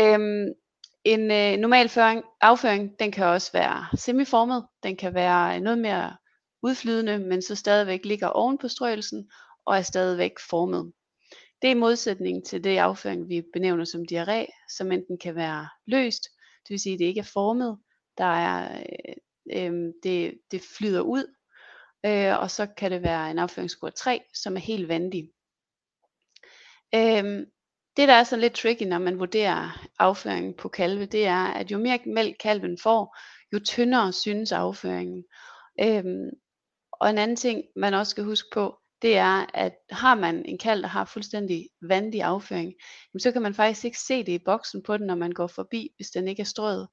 Øhm, 0.00 0.46
en 1.04 1.20
øh, 1.20 1.56
normal 1.56 1.88
føring, 1.88 2.24
afføring, 2.40 2.90
den 2.98 3.12
kan 3.12 3.26
også 3.26 3.52
være 3.52 3.86
semiformet, 3.96 4.66
den 4.82 4.96
kan 4.96 5.14
være 5.14 5.60
noget 5.60 5.78
mere 5.78 6.16
udflydende, 6.62 7.18
men 7.18 7.42
så 7.42 7.54
stadigvæk 7.54 8.04
ligger 8.04 8.28
oven 8.28 8.58
på 8.58 8.68
strøelsen 8.68 9.30
og 9.66 9.76
er 9.76 9.82
stadigvæk 9.82 10.32
formet. 10.50 10.92
Det 11.62 11.68
er 11.68 11.74
i 11.74 11.78
modsætning 11.78 12.44
til 12.46 12.64
det 12.64 12.78
afføring, 12.78 13.28
vi 13.28 13.42
benævner 13.52 13.84
som 13.84 14.04
diarré, 14.12 14.66
som 14.76 14.92
enten 14.92 15.18
kan 15.18 15.34
være 15.34 15.68
løst, 15.86 16.22
det 16.62 16.70
vil 16.70 16.80
sige, 16.80 16.92
at 16.92 16.98
det 16.98 17.04
ikke 17.04 17.20
er 17.20 17.30
formet, 17.32 17.78
der 18.20 18.26
er, 18.26 18.82
øh, 19.48 19.66
øh, 19.66 19.92
det, 20.02 20.40
det 20.50 20.62
flyder 20.78 21.00
ud, 21.00 21.34
øh, 22.06 22.38
og 22.38 22.50
så 22.50 22.66
kan 22.66 22.90
det 22.90 23.02
være 23.02 23.30
en 23.30 23.38
afføringskur 23.38 23.90
3, 23.90 24.22
som 24.34 24.56
er 24.56 24.60
helt 24.60 24.88
vandig. 24.88 25.30
Øh, 26.94 27.46
det 27.96 28.08
der 28.08 28.14
er 28.14 28.24
så 28.24 28.36
lidt 28.36 28.54
tricky, 28.54 28.82
når 28.82 28.98
man 28.98 29.18
vurderer 29.18 29.86
afføringen 29.98 30.54
på 30.54 30.68
kalve, 30.68 31.06
det 31.06 31.26
er, 31.26 31.44
at 31.44 31.70
jo 31.70 31.78
mere 31.78 31.98
mælk 32.06 32.36
kalven 32.40 32.78
får, 32.82 33.16
jo 33.52 33.60
tyndere 33.64 34.12
synes 34.12 34.52
afføringen. 34.52 35.24
Øhm, 35.80 36.30
og 36.92 37.10
en 37.10 37.18
anden 37.18 37.36
ting, 37.36 37.64
man 37.76 37.94
også 37.94 38.10
skal 38.10 38.24
huske 38.24 38.48
på, 38.52 38.78
det 39.02 39.16
er, 39.16 39.46
at 39.54 39.74
har 39.90 40.14
man 40.14 40.44
en 40.44 40.58
kalv, 40.58 40.82
der 40.82 40.88
har 40.88 41.04
fuldstændig 41.04 41.68
vandig 41.82 42.22
afføring, 42.22 42.74
så 43.18 43.32
kan 43.32 43.42
man 43.42 43.54
faktisk 43.54 43.84
ikke 43.84 43.98
se 43.98 44.18
det 44.18 44.32
i 44.32 44.44
boksen 44.44 44.82
på 44.82 44.96
den, 44.96 45.06
når 45.06 45.14
man 45.14 45.32
går 45.32 45.46
forbi, 45.46 45.88
hvis 45.96 46.10
den 46.10 46.28
ikke 46.28 46.40
er 46.40 46.44
strøget. 46.44 46.88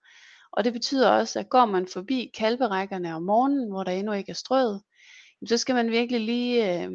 Og 0.51 0.63
det 0.63 0.73
betyder 0.73 1.09
også, 1.09 1.39
at 1.39 1.49
går 1.49 1.65
man 1.65 1.87
forbi 1.87 2.31
kalverækkerne 2.37 3.15
om 3.15 3.23
morgenen, 3.23 3.69
hvor 3.69 3.83
der 3.83 3.91
endnu 3.91 4.13
ikke 4.13 4.29
er 4.29 4.33
strøet, 4.33 4.81
så 5.45 5.57
skal 5.57 5.75
man 5.75 5.91
virkelig 5.91 6.21
lige 6.21 6.83
øh, 6.83 6.91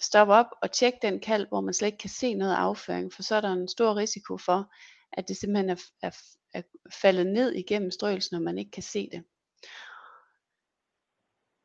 stoppe 0.00 0.34
op 0.34 0.46
og 0.62 0.72
tjekke 0.72 0.98
den 1.02 1.20
kalv, 1.20 1.48
hvor 1.48 1.60
man 1.60 1.74
slet 1.74 1.86
ikke 1.86 1.98
kan 1.98 2.10
se 2.10 2.34
noget 2.34 2.54
afføring, 2.54 3.12
for 3.12 3.22
så 3.22 3.34
er 3.34 3.40
der 3.40 3.52
en 3.52 3.68
stor 3.68 3.96
risiko 3.96 4.38
for, 4.38 4.72
at 5.12 5.28
det 5.28 5.36
simpelthen 5.36 5.70
er, 5.70 5.76
er, 6.02 6.10
er 6.54 6.62
faldet 7.02 7.26
ned 7.26 7.52
igennem 7.52 7.90
strøelsen, 7.90 8.34
når 8.36 8.42
man 8.42 8.58
ikke 8.58 8.70
kan 8.70 8.82
se 8.82 9.08
det. 9.12 9.24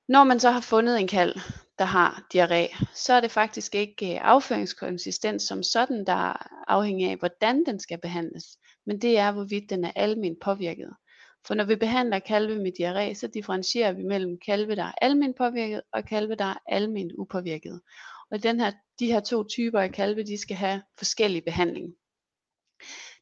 Når 0.08 0.24
man 0.24 0.40
så 0.40 0.52
har 0.52 0.62
fundet 0.62 1.00
en 1.00 1.08
kalv, 1.08 1.40
der 1.80 1.86
har 1.86 2.28
diarré, 2.34 2.86
så 2.94 3.14
er 3.14 3.22
det 3.22 3.32
faktisk 3.32 3.76
ikke 3.76 4.14
øh, 4.14 4.20
afføringskonsistens 4.22 5.44
som 5.44 5.64
sådan, 5.64 6.06
der 6.06 6.14
er 6.14 6.48
afhængig 6.68 7.10
af, 7.10 7.18
hvordan 7.18 7.66
den 7.66 7.80
skal 7.80 8.00
behandles, 8.02 8.46
men 8.86 9.02
det 9.02 9.18
er, 9.18 9.32
hvorvidt 9.32 9.70
den 9.70 9.86
er 9.86 9.92
almindeligt 9.96 10.42
påvirket. 10.42 10.94
For 11.48 11.54
når 11.54 11.64
vi 11.64 11.76
behandler 11.76 12.20
kalve 12.20 12.56
med 12.56 12.72
diarré, 12.80 13.14
så 13.14 13.28
differentierer 13.28 13.92
vi 13.92 14.04
mellem 14.04 14.38
kalve, 14.46 14.76
der 14.76 14.84
er 14.84 14.94
almindeligt 15.02 15.38
påvirket, 15.38 15.82
og 15.94 16.06
kalve, 16.06 16.36
der 16.36 16.46
er 16.46 16.58
almindeligt 16.68 17.20
upåvirket. 17.20 17.82
Og 18.32 18.44
den 18.44 18.60
her, 18.60 18.72
de 19.00 19.08
her 19.08 19.20
to 19.20 19.44
typer 19.44 19.80
af 19.80 19.92
kalve, 19.92 20.24
de 20.24 20.42
skal 20.42 20.56
have 20.56 20.82
forskellig 20.98 21.44
behandling. 21.44 21.96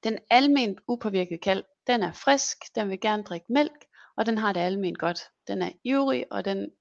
Den 0.03 0.17
almindeligt 0.29 0.81
upåvirkede 0.87 1.39
kalv, 1.39 1.63
den 1.87 2.03
er 2.03 2.11
frisk, 2.11 2.57
den 2.75 2.89
vil 2.89 2.99
gerne 2.99 3.23
drikke 3.23 3.45
mælk, 3.49 3.85
og 4.17 4.25
den 4.25 4.37
har 4.37 4.53
det 4.53 4.59
almindeligt 4.59 4.99
godt. 4.99 5.19
Den 5.47 5.61
er 5.61 5.71
ivrig, 5.83 6.25
og 6.31 6.45
den 6.45 6.71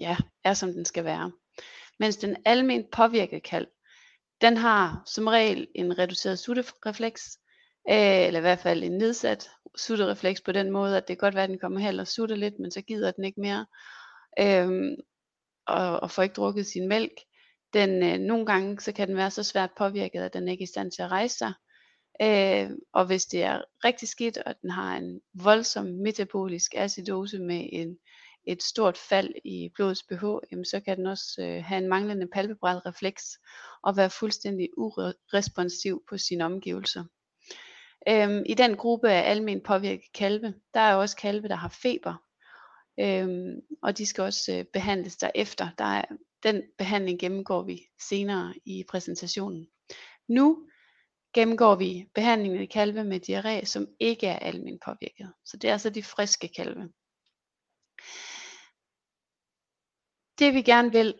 ja, 0.00 0.16
er 0.44 0.54
som 0.54 0.72
den 0.72 0.84
skal 0.84 1.04
være. 1.04 1.32
Mens 1.98 2.16
den 2.16 2.36
almindeligt 2.44 2.92
påvirkede 2.92 3.40
kalv, 3.40 3.66
den 4.40 4.56
har 4.56 5.02
som 5.06 5.26
regel 5.26 5.68
en 5.74 5.98
reduceret 5.98 6.38
sutterefleks, 6.38 7.38
øh, 7.90 8.26
eller 8.26 8.40
i 8.40 8.40
hvert 8.40 8.58
fald 8.58 8.82
en 8.82 8.98
nedsat 8.98 9.50
sutterefleks 9.76 10.40
på 10.40 10.52
den 10.52 10.70
måde, 10.70 10.96
at 10.96 11.08
det 11.08 11.18
kan 11.18 11.26
godt 11.26 11.34
være, 11.34 11.44
at 11.44 11.50
den 11.50 11.58
kommer 11.58 11.80
hen 11.80 12.00
og 12.00 12.08
sutter 12.08 12.36
lidt, 12.36 12.58
men 12.58 12.70
så 12.70 12.82
gider 12.82 13.10
den 13.10 13.24
ikke 13.24 13.40
mere, 13.40 13.66
øhm, 14.40 14.96
og, 15.66 16.00
og 16.00 16.10
får 16.10 16.22
ikke 16.22 16.34
drukket 16.34 16.66
sin 16.66 16.88
mælk. 16.88 17.12
Den, 17.72 18.02
øh, 18.02 18.18
nogle 18.18 18.46
gange 18.46 18.80
så 18.80 18.92
kan 18.92 19.08
den 19.08 19.16
være 19.16 19.30
så 19.30 19.42
svært 19.42 19.70
påvirket, 19.78 20.22
at 20.22 20.32
den 20.34 20.48
ikke 20.48 20.62
er 20.62 20.66
i 20.66 20.72
stand 20.72 20.90
til 20.90 21.02
at 21.02 21.10
rejse 21.10 21.38
sig. 21.38 21.52
Øh, 22.22 22.70
og 22.92 23.06
hvis 23.06 23.24
det 23.24 23.42
er 23.42 23.62
rigtig 23.84 24.08
skidt, 24.08 24.38
og 24.38 24.54
den 24.62 24.70
har 24.70 24.96
en 24.96 25.20
voldsom 25.34 25.86
metabolisk 25.86 26.74
acidose 26.74 27.38
med 27.38 27.68
en, 27.72 27.98
et 28.46 28.62
stort 28.62 28.98
fald 28.98 29.34
i 29.44 29.70
blodets 29.74 30.02
pH, 30.02 30.24
jamen 30.50 30.64
så 30.64 30.80
kan 30.80 30.96
den 30.96 31.06
også 31.06 31.42
øh, 31.42 31.64
have 31.64 31.82
en 31.82 31.88
manglende 31.88 32.26
palpebral 32.32 32.78
refleks 32.78 33.24
og 33.82 33.96
være 33.96 34.10
fuldstændig 34.10 34.68
uresponsiv 34.76 36.02
på 36.08 36.18
sine 36.18 36.44
omgivelser. 36.44 37.04
Øhm, 38.08 38.42
I 38.46 38.54
den 38.54 38.76
gruppe 38.76 39.10
af 39.10 39.30
almen 39.30 39.60
påvirket 39.60 40.12
kalve, 40.14 40.54
der 40.74 40.80
er 40.80 40.94
også 40.94 41.16
kalve, 41.16 41.48
der 41.48 41.54
har 41.54 41.78
feber, 41.82 42.14
øhm, 43.00 43.60
og 43.82 43.98
de 43.98 44.06
skal 44.06 44.22
også 44.22 44.52
øh, 44.52 44.64
behandles 44.72 45.16
derefter. 45.16 45.68
Der 45.78 45.84
er, 45.84 46.04
den 46.42 46.62
behandling 46.78 47.20
gennemgår 47.20 47.62
vi 47.62 47.80
senere 48.08 48.54
i 48.64 48.84
præsentationen. 48.88 49.66
Nu 50.28 50.68
gennemgår 51.34 51.74
vi 51.74 52.06
behandlingen 52.14 52.60
af 52.60 52.68
kalve 52.68 53.04
med 53.04 53.20
diarré, 53.28 53.64
som 53.64 53.86
ikke 54.00 54.26
er 54.26 54.38
almen 54.38 54.78
påvirket. 54.84 55.32
Så 55.44 55.56
det 55.56 55.68
er 55.68 55.72
altså 55.72 55.90
de 55.90 56.02
friske 56.02 56.48
kalve. 56.48 56.88
Det 60.38 60.54
vi 60.54 60.62
gerne 60.62 60.92
vil, 60.92 61.14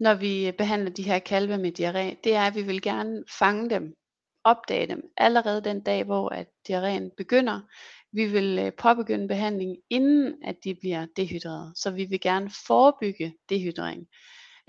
når 0.00 0.14
vi 0.14 0.52
behandler 0.58 0.90
de 0.90 1.02
her 1.02 1.18
kalve 1.18 1.58
med 1.58 1.72
diarré, 1.80 2.20
det 2.24 2.34
er, 2.34 2.46
at 2.46 2.54
vi 2.54 2.62
vil 2.62 2.82
gerne 2.82 3.24
fange 3.38 3.70
dem 3.70 3.94
opdage 4.44 4.86
dem 4.86 5.02
allerede 5.16 5.64
den 5.64 5.80
dag, 5.80 6.04
hvor 6.04 6.28
at 6.28 6.46
diarréen 6.68 7.14
begynder. 7.16 7.60
Vi 8.12 8.24
vil 8.26 8.58
øh, 8.58 8.72
påbegynde 8.78 9.28
behandling 9.28 9.76
inden 9.90 10.34
at 10.44 10.56
de 10.64 10.74
bliver 10.74 11.06
dehydreret, 11.16 11.78
så 11.78 11.90
vi 11.90 12.04
vil 12.04 12.20
gerne 12.20 12.50
forebygge 12.66 13.34
dehydrering. 13.48 14.08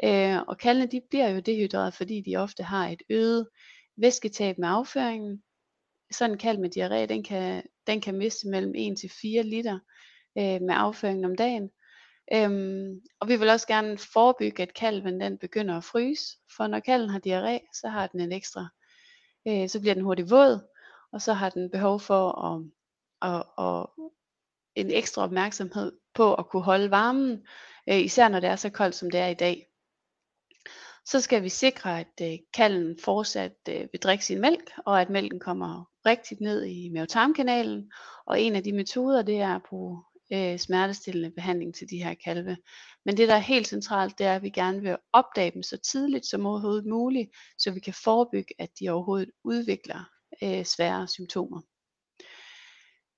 Øh, 0.03 0.41
og 0.47 0.57
kaldene 0.57 0.91
de 0.91 1.01
bliver 1.09 1.29
jo 1.29 1.39
dehydreret, 1.39 1.93
fordi 1.93 2.21
de 2.21 2.35
ofte 2.35 2.63
har 2.63 2.87
et 2.87 3.01
øget 3.09 3.47
væsketab 3.97 4.57
med 4.57 4.67
afføringen. 4.67 5.43
Sådan 6.11 6.31
en 6.31 6.37
kald 6.37 6.57
med 6.57 6.69
diarré, 6.77 7.05
den 7.05 7.23
kan, 7.23 7.63
den 7.87 8.01
kan 8.01 8.17
miste 8.17 8.47
mellem 8.47 8.73
1 8.75 8.97
til 8.97 9.11
4 9.21 9.43
liter 9.43 9.79
øh, 10.37 10.61
med 10.61 10.75
afføringen 10.77 11.25
om 11.25 11.35
dagen. 11.35 11.69
Øhm, 12.33 13.01
og 13.19 13.27
vi 13.27 13.35
vil 13.35 13.49
også 13.49 13.67
gerne 13.67 13.97
forebygge, 13.97 14.63
at 14.63 14.73
kalven 14.73 15.21
den 15.21 15.37
begynder 15.37 15.77
at 15.77 15.83
fryse, 15.83 16.37
for 16.57 16.67
når 16.67 16.79
kalven 16.79 17.09
har 17.09 17.19
diarré, 17.19 17.79
så 17.81 17.87
har 17.87 18.07
den 18.07 18.19
en 18.19 18.31
ekstra 18.31 18.67
øh, 19.47 19.69
så 19.69 19.79
bliver 19.79 19.93
den 19.93 20.03
hurtigt 20.03 20.31
våd, 20.31 20.69
og 21.11 21.21
så 21.21 21.33
har 21.33 21.49
den 21.49 21.69
behov 21.69 21.99
for 21.99 22.31
at, 22.45 22.61
at, 23.31 23.43
at 23.57 23.85
en 24.75 24.91
ekstra 24.91 25.23
opmærksomhed 25.23 25.91
på 26.13 26.33
at 26.33 26.49
kunne 26.49 26.63
holde 26.63 26.91
varmen, 26.91 27.47
øh, 27.89 27.99
især 27.99 28.27
når 28.27 28.39
det 28.39 28.49
er 28.49 28.55
så 28.55 28.69
koldt 28.69 28.95
som 28.95 29.11
det 29.11 29.19
er 29.19 29.27
i 29.27 29.33
dag. 29.33 29.67
Så 31.05 31.21
skal 31.21 31.43
vi 31.43 31.49
sikre, 31.49 31.99
at 31.99 32.21
øh, 32.21 32.39
kalven 32.53 32.97
fortsat 33.03 33.55
øh, 33.69 33.87
vil 33.91 34.01
drikke 34.03 34.25
sin 34.25 34.41
mælk, 34.41 34.71
og 34.85 35.01
at 35.01 35.09
mælken 35.09 35.39
kommer 35.39 35.85
rigtigt 36.05 36.41
ned 36.41 36.65
i 36.65 36.89
mavetarmkanalen. 36.89 37.91
Og 38.25 38.41
en 38.41 38.55
af 38.55 38.63
de 38.63 38.73
metoder, 38.73 39.21
det 39.21 39.41
er 39.41 39.55
at 39.55 39.63
bruge 39.63 40.03
øh, 40.33 40.59
smertestillende 40.59 41.31
behandling 41.31 41.75
til 41.75 41.89
de 41.89 42.03
her 42.03 42.13
kalve. 42.13 42.57
Men 43.05 43.17
det, 43.17 43.27
der 43.27 43.35
er 43.35 43.39
helt 43.39 43.67
centralt, 43.67 44.17
det 44.17 44.25
er, 44.25 44.35
at 44.35 44.43
vi 44.43 44.49
gerne 44.49 44.81
vil 44.81 44.97
opdage 45.13 45.51
dem 45.51 45.63
så 45.63 45.77
tidligt 45.77 46.25
som 46.25 46.45
overhovedet 46.45 46.85
muligt, 46.85 47.29
så 47.57 47.71
vi 47.71 47.79
kan 47.79 47.93
forebygge, 47.93 48.55
at 48.59 48.69
de 48.79 48.89
overhovedet 48.89 49.31
udvikler 49.43 50.09
øh, 50.43 50.65
svære 50.65 51.07
symptomer. 51.07 51.61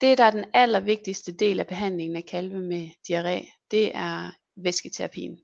Det, 0.02 0.18
der 0.18 0.24
er 0.24 0.32
den 0.32 0.46
allervigtigste 0.54 1.32
del 1.32 1.60
af 1.60 1.68
behandlingen 1.68 2.16
af 2.16 2.26
kalve 2.26 2.60
med 2.60 2.90
diarré, 3.10 3.68
det 3.72 3.92
er 3.96 4.32
væsketerapien. 4.56 5.40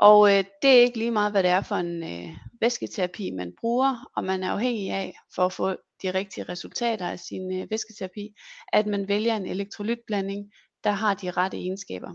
Og 0.00 0.30
øh, 0.30 0.44
det 0.62 0.70
er 0.70 0.80
ikke 0.80 0.98
lige 0.98 1.10
meget, 1.10 1.32
hvad 1.32 1.42
det 1.42 1.50
er 1.50 1.62
for 1.62 1.76
en 1.76 2.02
øh, 2.02 2.36
væsketerapi, 2.60 3.30
man 3.30 3.52
bruger, 3.60 4.10
og 4.16 4.24
man 4.24 4.42
er 4.42 4.50
afhængig 4.50 4.90
af, 4.90 5.14
for 5.34 5.46
at 5.46 5.52
få 5.52 5.76
de 6.02 6.14
rigtige 6.14 6.44
resultater 6.44 7.08
af 7.08 7.18
sin 7.18 7.60
øh, 7.60 7.70
væsketerapi, 7.70 8.34
at 8.72 8.86
man 8.86 9.08
vælger 9.08 9.36
en 9.36 9.46
elektrolytblanding, 9.46 10.52
der 10.84 10.90
har 10.90 11.14
de 11.14 11.30
rette 11.30 11.56
egenskaber. 11.56 12.10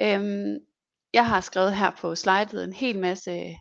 Øhm, 0.00 0.58
jeg 1.12 1.26
har 1.26 1.40
skrevet 1.40 1.76
her 1.76 1.90
på 2.00 2.14
slidet 2.14 2.64
en 2.64 2.72
hel 2.72 2.98
masse 2.98 3.56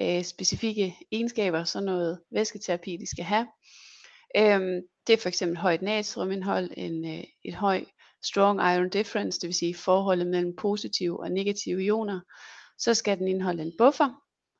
øh, 0.00 0.24
specifikke 0.24 0.96
egenskaber, 1.12 1.64
sådan 1.64 1.86
noget 1.86 2.20
væsketerapi 2.30 2.96
de 2.96 3.10
skal 3.10 3.24
have. 3.24 3.46
Øhm, 4.36 4.80
det 5.06 5.12
er 5.12 5.22
for 5.22 5.28
eksempel 5.28 5.56
højt 5.56 5.82
natriumindhold, 5.82 6.70
en, 6.76 7.04
øh, 7.04 7.24
et 7.44 7.54
højt 7.54 7.88
strong 8.24 8.60
iron 8.60 8.88
difference, 8.88 9.40
det 9.40 9.46
vil 9.46 9.54
sige 9.54 9.74
forholdet 9.74 10.26
mellem 10.26 10.56
positive 10.56 11.20
og 11.20 11.30
negative 11.30 11.84
ioner. 11.84 12.20
Så 12.78 12.94
skal 12.94 13.18
den 13.18 13.28
indeholde 13.28 13.62
en 13.62 13.72
buffer, 13.78 14.10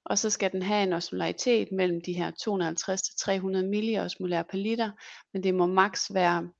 og 0.04 0.18
så 0.18 0.30
skal 0.30 0.52
den 0.52 0.62
have 0.62 0.82
en 0.82 0.92
osmolaritet 0.92 1.68
mellem 1.72 2.00
de 2.00 2.12
her 2.12 2.30
250 2.30 3.02
til 3.02 3.14
300 3.18 3.66
milliosmolær 3.66 4.42
per 4.42 4.58
liter, 4.58 4.90
men 5.32 5.42
det 5.42 5.54
må 5.54 5.66
maks 5.66 6.14
være 6.14 6.50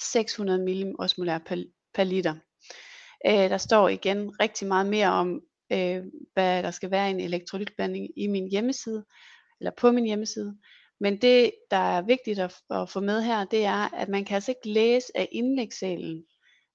600 0.00 0.58
millimosmolær 0.58 1.38
per, 1.38 1.64
per 1.94 2.04
liter. 2.04 2.34
Øh, 3.26 3.50
der 3.50 3.58
står 3.58 3.88
igen 3.88 4.40
rigtig 4.40 4.68
meget 4.68 4.86
mere 4.86 5.08
om, 5.08 5.40
øh, 5.72 6.04
hvad 6.34 6.62
der 6.62 6.70
skal 6.70 6.90
være 6.90 7.08
i 7.08 7.10
en 7.10 7.20
elektrolytblanding 7.20 8.08
i 8.16 8.26
min 8.26 8.50
hjemmeside, 8.50 9.04
eller 9.60 9.70
på 9.70 9.92
min 9.92 10.04
hjemmeside. 10.04 10.56
Men 11.00 11.20
det, 11.22 11.52
der 11.70 11.76
er 11.76 12.02
vigtigt 12.02 12.38
at, 12.38 12.54
at 12.70 12.90
få 12.90 13.00
med 13.00 13.22
her, 13.22 13.44
det 13.44 13.64
er, 13.64 13.94
at 13.94 14.08
man 14.08 14.24
kan 14.24 14.34
altså 14.34 14.50
ikke 14.50 14.68
læse 14.68 15.06
af 15.14 15.28
indlægssalen, 15.32 16.24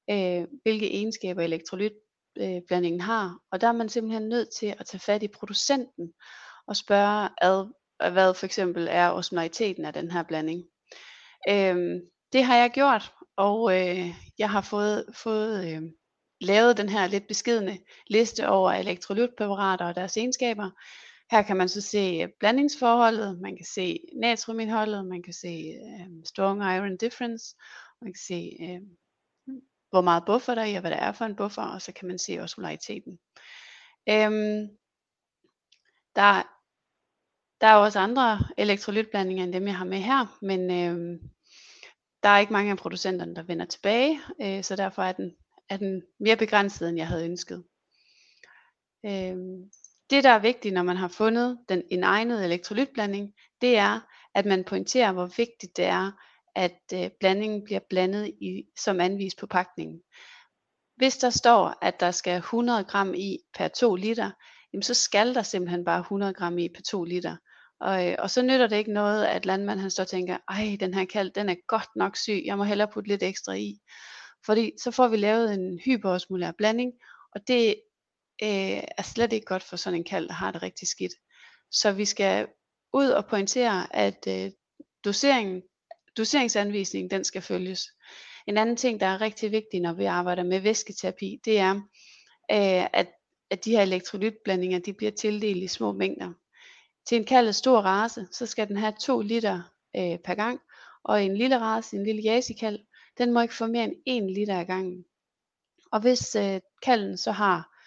øh, 0.10 0.48
hvilke 0.64 0.94
egenskaber 0.94 1.42
elektrolytblandingen 1.42 3.02
øh, 3.02 3.06
har. 3.06 3.40
Og 3.52 3.62
der 3.62 3.68
er 3.68 3.72
man 3.72 3.90
simpelthen 3.90 4.30
nødt 4.30 4.50
til 4.60 4.76
at 4.80 4.86
tage 4.86 5.00
fat 5.00 5.24
i 5.24 5.28
producenten 5.28 6.14
og 6.68 6.76
spørge, 6.76 7.30
ad, 7.42 7.66
hvad 8.12 8.34
for 8.34 8.46
eksempel 8.46 8.88
er 8.92 9.10
osmolariteten 9.10 9.86
af 9.86 9.94
den 9.94 10.12
her 10.12 10.24
blanding. 10.24 10.64
Øh, 11.50 12.02
det 12.34 12.44
har 12.44 12.56
jeg 12.56 12.72
gjort, 12.72 13.14
og 13.36 13.80
øh, 13.80 14.08
jeg 14.38 14.50
har 14.50 14.62
fået, 14.62 15.06
fået 15.14 15.76
øh, 15.76 15.82
lavet 16.42 16.78
den 16.78 16.90
her 16.90 17.08
lidt 17.08 17.28
beskedne 17.28 17.80
liste 18.08 18.50
over 18.50 18.72
elektrolytpræparater 18.72 19.86
og 19.86 19.96
deres 19.96 20.18
egenskaber. 20.18 20.70
Her 21.32 21.42
kan 21.42 21.58
man 21.58 21.70
så 21.70 21.82
se 21.82 22.20
øh, 22.24 22.30
blandingsforholdet, 22.40 23.42
man 23.42 23.56
kan 23.56 23.66
se 23.66 24.00
natriumindholdet, 24.16 25.06
man 25.06 25.24
kan 25.24 25.34
se 25.34 25.74
øh, 25.86 26.08
strong 26.26 26.62
iron 26.62 26.98
difference, 26.98 27.56
man 28.02 28.14
kan 28.14 28.22
se 28.28 28.58
øh, 28.62 28.82
hvor 29.90 30.02
meget 30.02 30.24
buffer 30.26 30.56
der 30.56 30.62
er 30.62 30.66
i, 30.66 30.74
og 30.74 30.82
hvad 30.82 30.92
der 30.92 30.98
er 30.98 31.12
for 31.12 31.26
en 31.26 31.36
buffer, 31.36 31.62
og 31.62 31.82
så 31.82 31.92
kan 31.94 32.08
man 32.08 32.20
se 32.20 32.40
osmolariteten. 32.40 33.20
Øhm, 34.10 34.70
der, 36.16 36.44
der 37.62 37.68
er 37.68 37.76
også 37.76 38.00
andre 38.00 38.40
elektrolytblandinger 38.58 39.44
end 39.44 39.54
dem, 39.54 39.68
jeg 39.68 39.78
har 39.78 39.86
med 39.86 39.98
her, 39.98 40.38
men 40.42 40.72
øhm, 40.72 41.32
der 42.24 42.30
er 42.30 42.40
ikke 42.40 42.54
mange 42.54 42.72
af 42.72 42.78
producenterne, 42.78 43.36
der 43.36 43.44
vender 43.44 43.66
tilbage, 43.66 44.20
øh, 44.42 44.64
så 44.64 44.76
derfor 44.76 45.04
er 45.04 45.12
den, 45.12 45.32
er 45.70 45.78
den 45.78 46.02
mere 46.20 46.38
begrænset, 46.38 46.90
end 46.90 46.98
jeg 46.98 47.08
havde 47.08 47.26
ønsket. 47.26 47.64
Øh, 49.06 49.36
det, 50.10 50.24
der 50.24 50.30
er 50.30 50.40
vigtigt, 50.40 50.74
når 50.74 50.84
man 50.84 50.98
har 50.98 51.08
fundet 51.08 51.60
den, 51.70 51.84
en 51.92 52.04
egnet 52.04 52.46
elektrolytblanding, 52.46 53.34
det 53.62 53.78
er, 53.78 54.00
at 54.36 54.46
man 54.46 54.64
pointerer, 54.64 55.12
hvor 55.12 55.26
vigtigt 55.38 55.78
det 55.78 55.86
er, 55.86 56.12
at 56.56 56.82
øh, 56.94 57.10
blandingen 57.20 57.64
bliver 57.64 57.80
blandet 57.90 58.28
i, 58.28 58.64
som 58.80 59.00
anvist 59.00 59.38
på 59.38 59.48
pakningen. 59.48 60.02
Hvis 60.96 61.18
der 61.18 61.30
står, 61.30 61.78
at 61.82 62.00
der 62.00 62.12
skal 62.12 62.38
100 62.38 62.84
gram 62.84 63.14
i 63.14 63.38
per 63.58 63.68
2 63.68 63.96
liter, 63.96 64.32
jamen 64.74 64.84
så 64.84 64.94
skal 64.94 65.36
der 65.36 65.44
simpelthen 65.44 65.86
bare 65.86 66.00
100 66.00 66.34
gram 66.34 66.58
i 66.58 66.70
per 66.70 66.82
2 66.82 67.04
liter. 67.04 67.36
Og, 67.82 68.08
øh, 68.08 68.16
og 68.20 68.30
så 68.30 68.42
nytter 68.42 68.68
det 68.68 68.76
ikke 68.76 68.94
noget, 68.94 69.26
at 69.26 69.46
landmanden 69.46 69.82
han 69.82 69.92
står 69.92 70.04
og 70.04 70.08
tænker, 70.08 70.38
ej, 70.50 70.78
den 70.80 70.94
her 70.94 71.06
kald, 71.06 71.32
den 71.32 71.50
er 71.50 71.56
godt 71.68 71.90
nok 71.96 72.18
syg, 72.18 72.42
jeg 72.46 72.58
må 72.58 72.64
hellere 72.64 72.88
putte 72.94 73.10
lidt 73.10 73.24
ekstra 73.24 73.54
i. 73.54 73.80
Fordi 74.46 74.72
så 74.84 74.92
får 74.92 75.08
vi 75.08 75.18
lavet 75.18 75.54
en 75.54 75.80
hyperosmolær 75.86 76.52
blanding, 76.52 76.94
og 77.36 77.48
det 77.48 77.68
øh, 78.44 78.84
er 78.98 79.04
slet 79.04 79.34
ikke 79.34 79.46
godt 79.46 79.64
for 79.64 79.76
sådan 79.76 80.00
en 80.00 80.04
kald, 80.04 80.28
der 80.28 80.34
har 80.34 80.52
det 80.52 80.64
rigtig 80.64 80.88
skidt. 80.88 81.14
Så 81.72 81.92
vi 81.92 82.06
skal 82.06 82.48
ud 82.94 83.10
og 83.10 83.26
pointere, 83.26 83.96
at 83.96 84.28
øh, 84.28 84.52
doseringen, 85.06 85.62
doseringsanvisningen, 86.18 87.12
den 87.12 87.24
skal 87.24 87.42
følges. 87.42 87.84
En 88.48 88.58
anden 88.58 88.76
ting, 88.76 89.00
der 89.00 89.06
er 89.06 89.22
rigtig 89.22 89.52
vigtig, 89.52 89.80
når 89.80 89.94
vi 89.94 90.06
arbejder 90.06 90.44
med 90.44 90.60
væsketerapi, 90.60 91.40
det 91.46 91.60
er, 91.60 91.76
øh, 92.52 92.88
at, 92.94 93.08
at 93.50 93.66
de 93.66 93.72
her 93.72 93.82
elektrolytblandinger, 93.82 94.80
de 94.80 94.94
bliver 94.94 95.12
tildelt 95.12 95.64
i 95.64 95.68
små 95.68 95.92
mængder. 95.92 96.34
Til 97.12 97.18
en 97.18 97.26
kaldet 97.26 97.56
stor 97.56 97.82
race, 97.82 98.28
så 98.32 98.46
skal 98.46 98.68
den 98.68 98.78
have 98.78 98.94
2 99.00 99.22
liter 99.22 99.62
øh, 99.96 100.20
per 100.20 100.36
gang, 100.36 100.60
og 101.04 101.24
en 101.24 101.38
lille 101.38 101.60
race, 101.60 101.98
en 101.98 102.04
lille 102.04 102.22
jasikald, 102.22 102.80
den 103.18 103.34
må 103.34 103.42
ikke 103.42 103.56
få 103.56 103.68
mere 103.68 103.84
end 103.84 103.96
1 104.06 104.32
liter 104.32 104.60
ad 104.60 104.66
gangen. 104.66 105.06
Og 105.92 106.02
hvis 106.02 106.36
øh, 106.36 106.62
kalden 106.84 107.18
så 107.18 107.32
har 107.32 107.78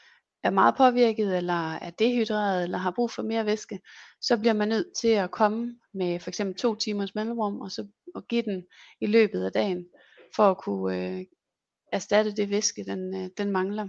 er 0.42 0.50
meget 0.50 0.74
påvirket, 0.76 1.36
eller 1.36 1.72
er 1.72 1.90
dehydreret, 1.90 2.62
eller 2.62 2.78
har 2.78 2.90
brug 2.90 3.10
for 3.10 3.22
mere 3.22 3.46
væske, 3.46 3.80
så 4.20 4.38
bliver 4.38 4.52
man 4.52 4.68
nødt 4.68 4.96
til 5.00 5.08
at 5.08 5.30
komme 5.30 5.78
med 5.94 6.20
for 6.20 6.30
eksempel 6.30 6.56
to 6.56 6.74
timers 6.74 7.14
mellemrum, 7.14 7.60
og 7.60 7.70
så 7.70 7.86
og 8.14 8.26
give 8.28 8.42
den 8.42 8.64
i 9.00 9.06
løbet 9.06 9.44
af 9.44 9.52
dagen, 9.52 9.86
for 10.36 10.50
at 10.50 10.58
kunne 10.58 11.18
øh, 11.18 11.24
erstatte 11.92 12.36
det 12.36 12.50
væske, 12.50 12.84
den, 12.84 13.14
øh, 13.14 13.30
den 13.38 13.50
mangler. 13.50 13.88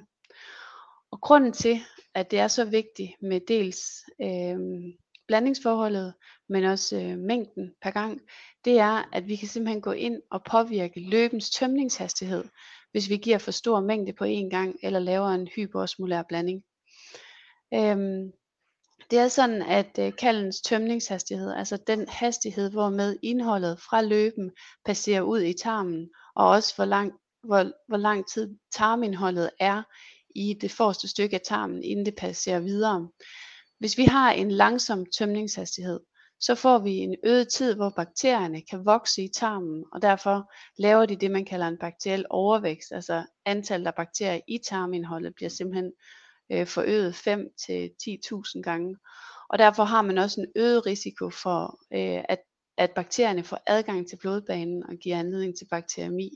Og 1.12 1.21
grunden 1.21 1.54
til, 1.54 1.80
at 2.13 2.32
det 2.32 2.39
er 2.39 2.48
så 2.48 2.65
vigtigt 2.65 3.12
med 3.21 3.39
dels 3.48 4.04
øh, 4.21 4.60
blandingsforholdet, 5.28 6.14
men 6.50 6.64
også 6.64 7.00
øh, 7.00 7.18
mængden 7.18 7.72
per 7.82 7.92
gang, 7.92 8.22
det 8.66 8.80
er, 8.80 9.10
at 9.14 9.28
vi 9.28 9.36
kan 9.36 9.48
simpelthen 9.48 9.82
gå 9.82 9.92
ind 9.92 10.22
og 10.32 10.44
påvirke 10.52 11.00
løbens 11.00 11.50
tømningshastighed, 11.50 12.44
hvis 12.92 13.10
vi 13.10 13.18
giver 13.18 13.38
for 13.38 13.52
stor 13.52 13.80
mængde 13.80 14.14
på 14.14 14.26
én 14.26 14.50
gang, 14.50 14.76
eller 14.84 15.00
laver 15.00 15.30
en 15.30 15.48
hyperosmolær 15.56 16.24
blanding. 16.30 16.64
Øhm, 17.74 18.32
det 19.12 19.20
er 19.20 19.28
sådan, 19.28 19.62
at 19.62 20.00
øh, 20.00 20.14
kaldens 20.16 20.62
tømningshastighed, 20.62 21.54
altså 21.54 21.78
den 21.88 22.08
hastighed, 22.10 22.72
hvormed 22.72 23.18
indholdet 23.24 23.80
fra 23.80 24.02
løben 24.02 24.52
passerer 24.86 25.22
ud 25.22 25.42
i 25.42 25.54
tarmen, 25.54 26.10
og 26.36 26.50
også 26.50 26.76
hvor 26.76 26.86
lang, 26.86 27.14
hvor, 27.44 27.72
hvor 27.88 27.98
lang 27.98 28.28
tid 28.28 28.56
tarmindholdet 28.72 29.50
er 29.60 29.84
i 30.36 30.58
det 30.62 30.72
forreste 30.72 31.08
stykke 31.08 31.36
af 31.36 31.42
tarmen, 31.42 31.84
inden 31.84 32.06
det 32.06 32.16
passerer 32.16 32.60
videre. 32.60 33.08
Hvis 33.80 33.98
vi 33.98 34.06
har 34.06 34.32
en 34.32 34.52
langsom 34.52 35.06
tømningshastighed, 35.18 36.00
så 36.40 36.56
får 36.56 36.80
vi 36.80 36.92
en 36.92 37.16
øget 37.24 37.48
tid, 37.48 37.76
hvor 37.76 37.94
bakterierne 37.96 38.62
kan 38.62 38.86
vokse 38.86 39.24
i 39.24 39.30
tarmen, 39.36 39.86
og 39.94 40.02
derfor 40.02 40.54
laver 40.78 41.06
de 41.06 41.16
det, 41.16 41.32
man 41.32 41.46
kalder 41.46 41.68
en 41.68 41.78
bakteriel 41.78 42.26
overvækst, 42.30 42.92
altså 42.92 43.26
antallet 43.46 43.88
af 43.88 43.96
bakterier 43.96 44.42
i 44.48 44.60
tarmindholdet 44.70 45.36
bliver 45.36 45.50
simpelthen 45.50 45.92
øh, 46.52 46.68
forøget 46.68 47.16
5 47.16 47.50
til 47.66 47.90
10.000 48.04 48.62
gange. 48.62 48.98
Og 49.50 49.60
derfor 49.60 49.84
har 49.84 50.02
man 50.02 50.18
også 50.18 50.42
en 50.42 50.48
øget 50.56 50.86
risiko 50.86 51.30
for, 51.30 51.80
øh, 51.94 52.24
at, 52.30 52.40
at 52.78 52.92
bakterierne 52.92 53.44
får 53.44 53.60
adgang 53.68 54.10
til 54.10 54.18
blodbanen 54.18 54.84
og 54.84 54.96
giver 54.96 55.20
anledning 55.20 55.58
til 55.58 55.68
bakteriemi. 55.72 56.30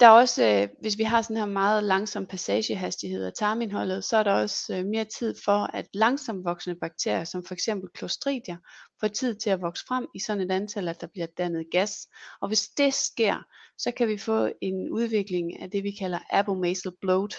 Der 0.00 0.06
er 0.06 0.10
også, 0.10 0.44
øh, 0.44 0.68
hvis 0.80 0.98
vi 0.98 1.02
har 1.02 1.22
sådan 1.22 1.36
her 1.36 1.46
meget 1.46 1.84
langsom 1.84 2.26
passagehastighed 2.26 3.24
af 3.24 3.32
tarmindholdet, 3.32 4.04
så 4.04 4.16
er 4.16 4.22
der 4.22 4.32
også 4.32 4.76
øh, 4.76 4.84
mere 4.84 5.04
tid 5.04 5.34
for, 5.44 5.76
at 5.76 5.86
langsomt 5.94 6.44
voksende 6.44 6.78
bakterier, 6.80 7.24
som 7.24 7.44
for 7.44 7.54
eksempel 7.54 7.90
Clostridia, 7.98 8.56
får 9.00 9.08
tid 9.08 9.34
til 9.34 9.50
at 9.50 9.60
vokse 9.60 9.84
frem 9.88 10.06
i 10.14 10.18
sådan 10.18 10.42
et 10.42 10.52
antal, 10.52 10.88
at 10.88 11.00
der 11.00 11.06
bliver 11.06 11.26
dannet 11.26 11.66
gas. 11.70 12.08
Og 12.40 12.48
hvis 12.48 12.68
det 12.68 12.94
sker, 12.94 13.42
så 13.78 13.90
kan 13.90 14.08
vi 14.08 14.18
få 14.18 14.52
en 14.60 14.90
udvikling 14.90 15.60
af 15.60 15.70
det, 15.70 15.82
vi 15.82 15.90
kalder 15.90 16.18
abomasal 16.30 16.92
bloat. 17.00 17.34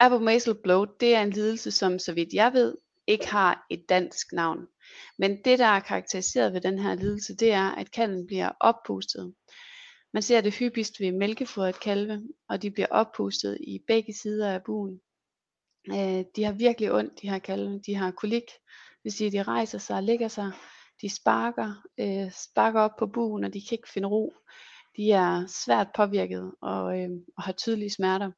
Abomasal 0.00 0.54
bloat, 0.62 0.88
det 1.00 1.14
er 1.14 1.22
en 1.22 1.30
lidelse, 1.30 1.70
som 1.70 1.98
så 1.98 2.12
vidt 2.12 2.32
jeg 2.32 2.52
ved, 2.52 2.74
ikke 3.06 3.28
har 3.28 3.66
et 3.70 3.84
dansk 3.88 4.32
navn. 4.32 4.66
Men 5.18 5.38
det, 5.44 5.58
der 5.58 5.66
er 5.66 5.80
karakteriseret 5.80 6.52
ved 6.52 6.60
den 6.60 6.78
her 6.78 6.94
lidelse, 6.94 7.36
det 7.36 7.52
er, 7.52 7.70
at 7.70 7.90
kalden 7.90 8.26
bliver 8.26 8.50
oppustet. 8.60 9.34
Man 10.18 10.22
ser 10.22 10.40
det 10.40 10.54
hyppigst 10.54 11.00
ved 11.00 11.12
mælkefodret 11.12 11.80
kalve, 11.80 12.22
og 12.48 12.62
de 12.62 12.70
bliver 12.70 12.86
oppustet 12.90 13.58
i 13.60 13.78
begge 13.86 14.14
sider 14.14 14.52
af 14.52 14.62
buen. 14.62 15.00
Øh, 15.90 16.24
de 16.36 16.44
har 16.44 16.52
virkelig 16.52 16.92
ondt, 16.92 17.22
de 17.22 17.30
her 17.30 17.38
kalve. 17.38 17.80
De 17.86 17.94
har 17.94 18.10
kolik, 18.10 18.42
det 18.42 19.04
vil 19.04 19.12
sige, 19.12 19.26
at 19.26 19.32
de 19.32 19.42
rejser 19.42 19.78
sig 19.78 19.96
og 19.96 20.02
ligger 20.02 20.28
sig. 20.28 20.52
De 21.02 21.08
sparker, 21.08 21.74
øh, 22.00 22.32
sparker 22.32 22.80
op 22.80 22.90
på 22.98 23.06
buen, 23.06 23.44
og 23.44 23.54
de 23.54 23.60
kan 23.68 23.74
ikke 23.74 23.92
finde 23.94 24.08
ro. 24.08 24.32
De 24.96 25.12
er 25.12 25.46
svært 25.46 25.88
påvirket 25.96 26.52
og, 26.62 27.00
øh, 27.00 27.10
og 27.36 27.42
har 27.42 27.52
tydelige 27.52 27.90
smerter. 27.90 28.30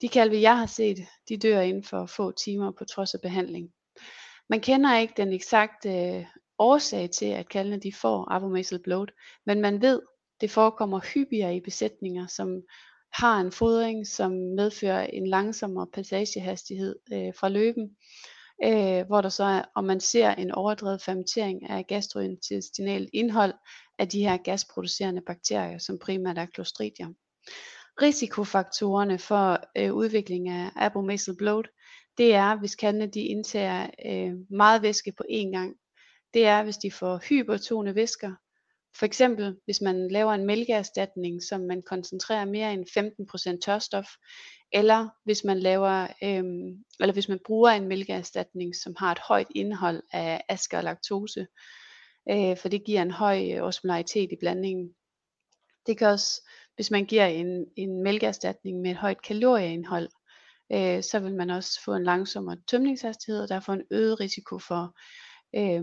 De 0.00 0.08
kalve, 0.08 0.40
jeg 0.40 0.58
har 0.58 0.66
set, 0.66 0.98
de 1.28 1.36
dør 1.36 1.60
inden 1.60 1.84
for 1.84 2.06
få 2.06 2.32
timer 2.32 2.72
på 2.78 2.84
trods 2.84 3.14
af 3.14 3.20
behandling. 3.20 3.68
Man 4.48 4.60
kender 4.60 4.98
ikke 4.98 5.14
den 5.16 5.32
eksakte 5.32 5.88
øh, 5.88 6.24
årsag 6.58 7.10
til, 7.10 7.26
at 7.26 7.48
kalvene 7.48 7.80
de 7.80 7.92
får 7.92 8.32
abomasal 8.32 8.82
bloat, 8.82 9.12
men 9.46 9.60
man 9.60 9.82
ved, 9.82 10.00
det 10.42 10.50
forekommer 10.50 11.00
hyppigere 11.14 11.56
i 11.56 11.60
besætninger, 11.60 12.26
som 12.26 12.62
har 13.12 13.40
en 13.40 13.52
fodring, 13.52 14.06
som 14.06 14.32
medfører 14.32 15.06
en 15.06 15.26
langsommere 15.26 15.86
passagehastighed 15.94 16.96
øh, 17.12 17.34
fra 17.34 17.48
løben, 17.48 17.96
øh, 18.64 19.06
hvor 19.06 19.20
der 19.20 19.28
så 19.28 19.44
er, 19.44 19.62
og 19.76 19.84
man 19.84 20.00
ser 20.00 20.30
en 20.30 20.50
overdrevet 20.50 21.02
fermentering 21.02 21.70
af 21.70 21.86
gastrointestinalt 21.86 23.10
indhold 23.12 23.54
af 23.98 24.08
de 24.08 24.20
her 24.20 24.36
gasproducerende 24.36 25.22
bakterier, 25.26 25.78
som 25.78 25.98
primært 25.98 26.38
er 26.38 26.46
Clostridium. 26.54 27.16
Risikofaktorerne 28.02 29.18
for 29.18 29.58
øh, 29.78 29.94
udvikling 29.94 30.48
af 30.48 30.70
abomasal 30.76 31.36
bloat, 31.36 31.68
det 32.18 32.34
er, 32.34 32.58
hvis 32.58 32.74
kandene 32.74 33.06
de 33.06 33.20
indtager 33.20 33.86
øh, 34.06 34.34
meget 34.50 34.82
væske 34.82 35.12
på 35.12 35.24
én 35.30 35.50
gang. 35.50 35.76
Det 36.34 36.46
er, 36.46 36.62
hvis 36.62 36.76
de 36.76 36.90
får 36.90 37.20
hypertone 37.28 37.94
væsker, 37.94 38.32
for 38.98 39.06
eksempel 39.06 39.56
hvis 39.64 39.80
man 39.80 40.08
laver 40.08 40.32
en 40.32 40.46
mælkeerstatning, 40.46 41.42
som 41.42 41.60
man 41.60 41.82
koncentrerer 41.82 42.44
mere 42.44 42.72
end 42.72 42.86
15% 43.54 43.58
tørstof, 43.58 44.06
eller 44.72 45.08
hvis 45.24 45.44
man 45.44 45.58
laver, 45.58 46.06
øhm, 46.22 46.84
eller 47.00 47.12
hvis 47.12 47.28
man 47.28 47.38
bruger 47.46 47.70
en 47.70 47.88
mælkeerstatning, 47.88 48.76
som 48.76 48.94
har 48.98 49.12
et 49.12 49.18
højt 49.28 49.46
indhold 49.54 50.02
af 50.12 50.44
aske 50.48 50.76
og 50.76 50.84
laktose, 50.84 51.46
øh, 52.30 52.56
for 52.56 52.68
det 52.68 52.84
giver 52.84 53.02
en 53.02 53.10
høj 53.10 53.52
øh, 53.52 53.62
osmolaritet 53.62 54.32
i 54.32 54.36
blandingen. 54.40 54.94
Det 55.86 55.98
kan 55.98 56.08
også, 56.08 56.48
hvis 56.74 56.90
man 56.90 57.06
giver 57.06 57.26
en, 57.26 57.66
en 57.76 58.02
mælkeerstatning 58.02 58.80
med 58.80 58.90
et 58.90 58.96
højt 58.96 59.22
kalorieindhold, 59.22 60.08
øh, 60.72 61.02
så 61.02 61.20
vil 61.20 61.34
man 61.34 61.50
også 61.50 61.80
få 61.84 61.94
en 61.94 62.04
langsommere 62.04 62.56
tømningshastighed, 62.66 63.42
og 63.42 63.48
derfor 63.48 63.72
en 63.72 63.86
øget 63.90 64.20
risiko 64.20 64.58
for, 64.58 64.96
øh, 65.56 65.82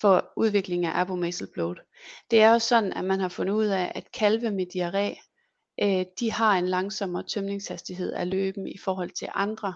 for 0.00 0.32
udvikling 0.36 0.86
af 0.86 1.00
abomasal 1.00 1.48
bloat. 1.54 1.78
Det 2.30 2.42
er 2.42 2.52
jo 2.52 2.58
sådan, 2.58 2.92
at 2.92 3.04
man 3.04 3.20
har 3.20 3.28
fundet 3.28 3.54
ud 3.54 3.66
af, 3.66 3.92
at 3.94 4.12
kalve 4.12 4.50
med 4.50 4.66
diarré, 4.74 5.32
øh, 5.82 6.04
de 6.20 6.32
har 6.32 6.58
en 6.58 6.68
langsommere 6.68 7.22
tømningshastighed 7.22 8.12
af 8.12 8.30
løben 8.30 8.66
i 8.66 8.78
forhold 8.78 9.10
til 9.10 9.28
andre 9.34 9.74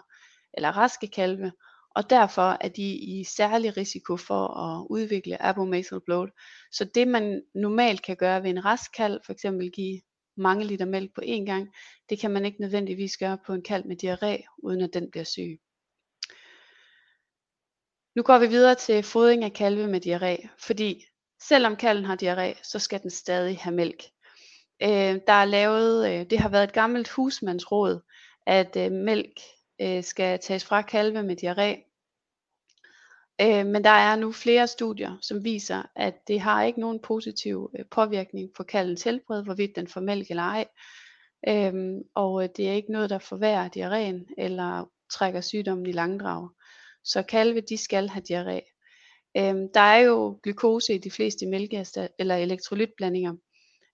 eller 0.55 0.69
raske 0.77 1.07
kalve, 1.07 1.53
og 1.95 2.11
derfor 2.11 2.57
er 2.61 2.69
de 2.69 2.95
i 2.97 3.25
særlig 3.25 3.77
risiko 3.77 4.17
for 4.17 4.49
at 4.49 4.87
udvikle 4.91 5.43
abomasal 5.43 6.01
bloat. 6.01 6.31
Så 6.73 6.85
det 6.85 7.09
man 7.09 7.43
normalt 7.55 8.03
kan 8.03 8.17
gøre 8.17 8.43
ved 8.43 8.51
en 8.51 8.65
rask 8.65 8.91
kalv, 8.97 9.21
for 9.27 9.33
eksempel 9.33 9.71
give 9.71 10.01
mange 10.37 10.65
liter 10.65 10.85
mælk 10.85 11.15
på 11.15 11.21
én 11.25 11.45
gang, 11.45 11.69
det 12.11 12.19
kan 12.19 12.31
man 12.31 12.45
ikke 12.45 12.61
nødvendigvis 12.61 13.17
gøre 13.17 13.39
på 13.47 13.53
en 13.53 13.63
kalv 13.63 13.87
med 13.87 13.97
diarré, 14.05 14.59
uden 14.63 14.81
at 14.81 14.95
den 14.95 15.11
bliver 15.11 15.25
syg. 15.25 15.61
Nu 18.17 18.23
går 18.23 18.39
vi 18.39 18.47
videre 18.47 18.75
til 18.75 19.03
fodring 19.03 19.45
af 19.45 19.53
kalve 19.53 19.87
med 19.87 20.07
diarré, 20.07 20.49
fordi 20.59 21.05
selvom 21.43 21.77
kalven 21.77 22.05
har 22.05 22.17
diarré, 22.23 22.61
så 22.63 22.79
skal 22.79 23.03
den 23.03 23.11
stadig 23.11 23.59
have 23.59 23.75
mælk. 23.75 24.03
Øh, 24.83 25.21
der 25.27 25.33
er 25.33 25.45
lavet, 25.45 26.11
øh, 26.11 26.31
det 26.31 26.39
har 26.39 26.49
været 26.49 26.65
et 26.65 26.73
gammelt 26.73 27.09
husmandsråd, 27.09 28.01
at 28.47 28.77
øh, 28.77 28.93
mælk 28.93 29.41
øh, 29.81 30.05
skal 30.05 30.39
tages 30.39 30.65
fra 30.65 30.83
kalve 30.83 31.23
med 31.23 31.37
diarré. 31.43 31.87
Øh, 33.41 33.67
men 33.67 33.85
der 33.85 33.91
er 33.91 34.17
nu 34.17 34.33
flere 34.33 34.67
studier, 34.67 35.17
som 35.23 35.45
viser, 35.45 35.83
at 35.97 36.15
det 36.29 36.41
har 36.41 36.63
ikke 36.63 36.81
nogen 36.81 37.01
positiv 37.03 37.71
øh, 37.79 37.85
påvirkning 37.91 38.51
på 38.57 38.63
kalvens 38.63 39.03
helbred, 39.03 39.45
hvorvidt 39.45 39.77
den 39.77 39.87
får 39.87 40.01
mælk 40.01 40.31
eller 40.31 40.43
ej. 40.43 40.67
Øh, 41.49 41.95
og 42.15 42.43
øh, 42.43 42.49
det 42.57 42.69
er 42.69 42.73
ikke 42.73 42.93
noget, 42.93 43.11
der 43.11 43.19
forværrer 43.19 43.69
diarréen 43.69 44.35
eller 44.39 44.91
trækker 45.11 45.41
sygdommen 45.41 45.87
i 45.87 45.93
langdrag. 45.93 46.49
Så 47.05 47.23
kalve, 47.23 47.61
de 47.61 47.77
skal 47.77 48.09
have 48.09 48.23
diarré. 48.31 48.77
Øhm, 49.37 49.69
der 49.75 49.81
er 49.81 49.99
jo 49.99 50.41
glukose 50.43 50.95
i 50.95 50.99
de 50.99 51.11
fleste 51.11 51.47
mælkeaster 51.47 52.09
eller 52.19 52.37
elektrolytblandinger, 52.37 53.35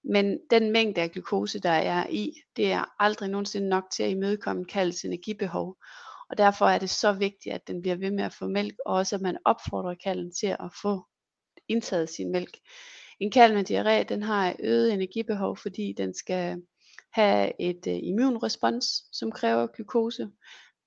men 0.04 0.38
den 0.50 0.72
mængde 0.72 1.00
af 1.00 1.10
glukose, 1.10 1.58
der 1.58 1.70
er 1.70 2.06
i, 2.10 2.32
det 2.56 2.72
er 2.72 3.02
aldrig 3.02 3.28
nogensinde 3.28 3.68
nok 3.68 3.84
til 3.92 4.02
at 4.02 4.10
imødekomme 4.10 4.64
kalvets 4.64 5.04
energibehov. 5.04 5.76
Og 6.30 6.38
derfor 6.38 6.66
er 6.66 6.78
det 6.78 6.90
så 6.90 7.12
vigtigt, 7.12 7.54
at 7.54 7.68
den 7.68 7.82
bliver 7.82 7.96
ved 7.96 8.10
med 8.10 8.24
at 8.24 8.32
få 8.32 8.46
mælk, 8.46 8.74
og 8.86 8.94
også 8.94 9.16
at 9.16 9.22
man 9.22 9.38
opfordrer 9.44 9.94
kalven 9.94 10.32
til 10.40 10.46
at 10.46 10.70
få 10.82 11.06
indtaget 11.68 12.10
sin 12.10 12.32
mælk. 12.32 12.58
En 13.20 13.30
kalv 13.30 13.54
med 13.54 13.70
diarré, 13.70 14.02
den 14.02 14.22
har 14.22 14.56
øget 14.60 14.92
energibehov, 14.92 15.56
fordi 15.56 15.94
den 15.96 16.14
skal 16.14 16.62
have 17.12 17.52
et 17.60 17.86
øh, 17.86 17.98
immunrespons, 18.02 18.86
som 19.12 19.32
kræver 19.32 19.66
glukose. 19.66 20.28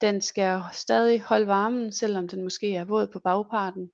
Den 0.02 0.22
skal 0.22 0.62
stadig 0.74 1.22
holde 1.22 1.48
varmen, 1.48 1.92
selvom 1.92 2.28
den 2.28 2.44
måske 2.44 2.76
er 2.76 2.86
våd 2.86 3.08
på 3.08 3.20
bagparten. 3.20 3.92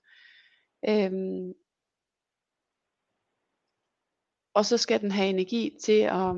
Øhm, 0.90 1.54
og 4.54 4.66
så 4.66 4.78
skal 4.78 5.02
den 5.02 5.12
have 5.12 5.30
energi 5.30 5.78
til 5.84 6.02
at, 6.02 6.36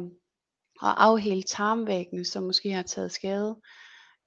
at 0.83 0.95
afhæle 0.97 1.43
tarmvæggene, 1.43 2.25
som 2.25 2.43
måske 2.43 2.71
har 2.71 2.83
taget 2.83 3.11
skade. 3.11 3.61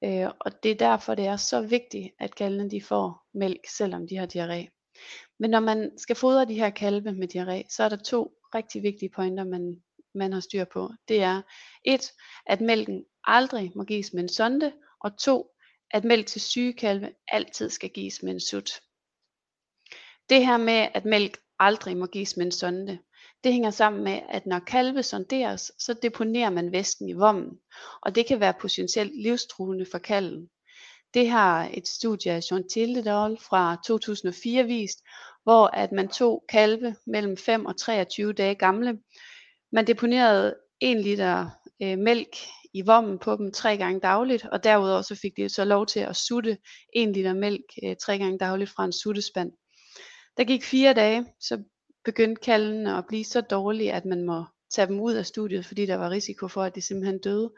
Øh, 0.04 0.28
og 0.40 0.62
det 0.62 0.70
er 0.70 0.74
derfor, 0.74 1.14
det 1.14 1.26
er 1.26 1.36
så 1.36 1.60
vigtigt, 1.60 2.08
at 2.18 2.34
kalvene 2.34 2.70
de 2.70 2.82
får 2.82 3.26
mælk, 3.34 3.60
selvom 3.76 4.06
de 4.08 4.16
har 4.16 4.26
diarré. 4.26 4.80
Men 5.38 5.50
når 5.50 5.60
man 5.60 5.98
skal 5.98 6.16
fodre 6.16 6.44
de 6.44 6.54
her 6.54 6.70
kalve 6.70 7.12
med 7.12 7.28
diarré, 7.34 7.66
så 7.70 7.82
er 7.82 7.88
der 7.88 7.96
to 7.96 8.32
rigtig 8.54 8.82
vigtige 8.82 9.10
pointer, 9.14 9.44
man, 9.44 9.82
man 10.14 10.32
har 10.32 10.40
styr 10.40 10.64
på. 10.64 10.90
Det 11.08 11.22
er 11.22 11.42
et, 11.84 12.12
at 12.46 12.60
mælken 12.60 13.04
aldrig 13.24 13.72
må 13.76 13.84
gives 13.84 14.12
med 14.12 14.22
en 14.22 14.28
sonde, 14.28 14.72
og 15.00 15.18
to, 15.18 15.50
at 15.90 16.04
mælk 16.04 16.26
til 16.26 16.40
syge 16.40 16.72
kalve 16.72 17.12
altid 17.28 17.70
skal 17.70 17.90
gives 17.90 18.22
med 18.22 18.32
en 18.32 18.40
sut. 18.40 18.70
Det 20.28 20.46
her 20.46 20.56
med, 20.56 20.88
at 20.94 21.04
mælk 21.04 21.38
aldrig 21.58 21.96
må 21.96 22.06
gives 22.06 22.36
med 22.36 22.46
en 22.46 22.52
sonde, 22.52 22.98
det 23.44 23.52
hænger 23.52 23.70
sammen 23.70 24.04
med, 24.04 24.20
at 24.28 24.46
når 24.46 24.58
kalve 24.58 25.02
sonderes, 25.02 25.72
så 25.78 25.94
deponerer 26.02 26.50
man 26.50 26.72
væsken 26.72 27.08
i 27.08 27.12
vommen, 27.12 27.58
og 28.02 28.14
det 28.14 28.26
kan 28.26 28.40
være 28.40 28.54
potentielt 28.60 29.22
livstruende 29.22 29.86
for 29.90 29.98
kalven. 29.98 30.48
Det 31.14 31.30
har 31.30 31.70
et 31.74 31.88
studie 31.88 32.32
af 32.32 32.40
Jean 32.50 32.68
Tildedal 32.68 33.38
fra 33.38 33.76
2004 33.86 34.64
vist, 34.64 34.98
hvor 35.42 35.66
at 35.66 35.92
man 35.92 36.08
tog 36.08 36.44
kalve 36.48 36.96
mellem 37.06 37.36
5 37.36 37.66
og 37.66 37.76
23 37.76 38.32
dage 38.32 38.54
gamle. 38.54 38.98
Man 39.72 39.86
deponerede 39.86 40.56
1 40.80 40.96
liter 40.96 41.50
øh, 41.82 41.98
mælk 41.98 42.36
i 42.72 42.82
vommen 42.86 43.18
på 43.18 43.36
dem 43.36 43.52
tre 43.52 43.76
gange 43.76 44.00
dagligt, 44.00 44.46
og 44.52 44.64
derudover 44.64 45.02
så 45.02 45.14
fik 45.22 45.36
de 45.36 45.48
så 45.48 45.64
lov 45.64 45.86
til 45.86 46.00
at 46.00 46.16
sutte 46.16 46.58
1 46.92 47.08
liter 47.08 47.34
mælk 47.34 47.64
øh, 47.84 47.96
tre 47.96 48.18
gange 48.18 48.38
dagligt 48.38 48.70
fra 48.70 48.84
en 48.84 48.92
suttespand. 48.92 49.52
Der 50.36 50.44
gik 50.44 50.64
fire 50.64 50.94
dage, 50.94 51.26
så 51.40 51.62
begyndte 52.04 52.42
kalven 52.42 52.86
at 52.86 53.04
blive 53.08 53.24
så 53.24 53.40
dårlig, 53.40 53.92
at 53.92 54.04
man 54.04 54.24
må 54.24 54.44
tage 54.74 54.86
dem 54.86 55.00
ud 55.00 55.14
af 55.14 55.26
studiet, 55.26 55.66
fordi 55.66 55.86
der 55.86 55.96
var 55.96 56.10
risiko 56.10 56.48
for, 56.48 56.62
at 56.62 56.74
de 56.74 56.80
simpelthen 56.80 57.18
døde. 57.18 57.52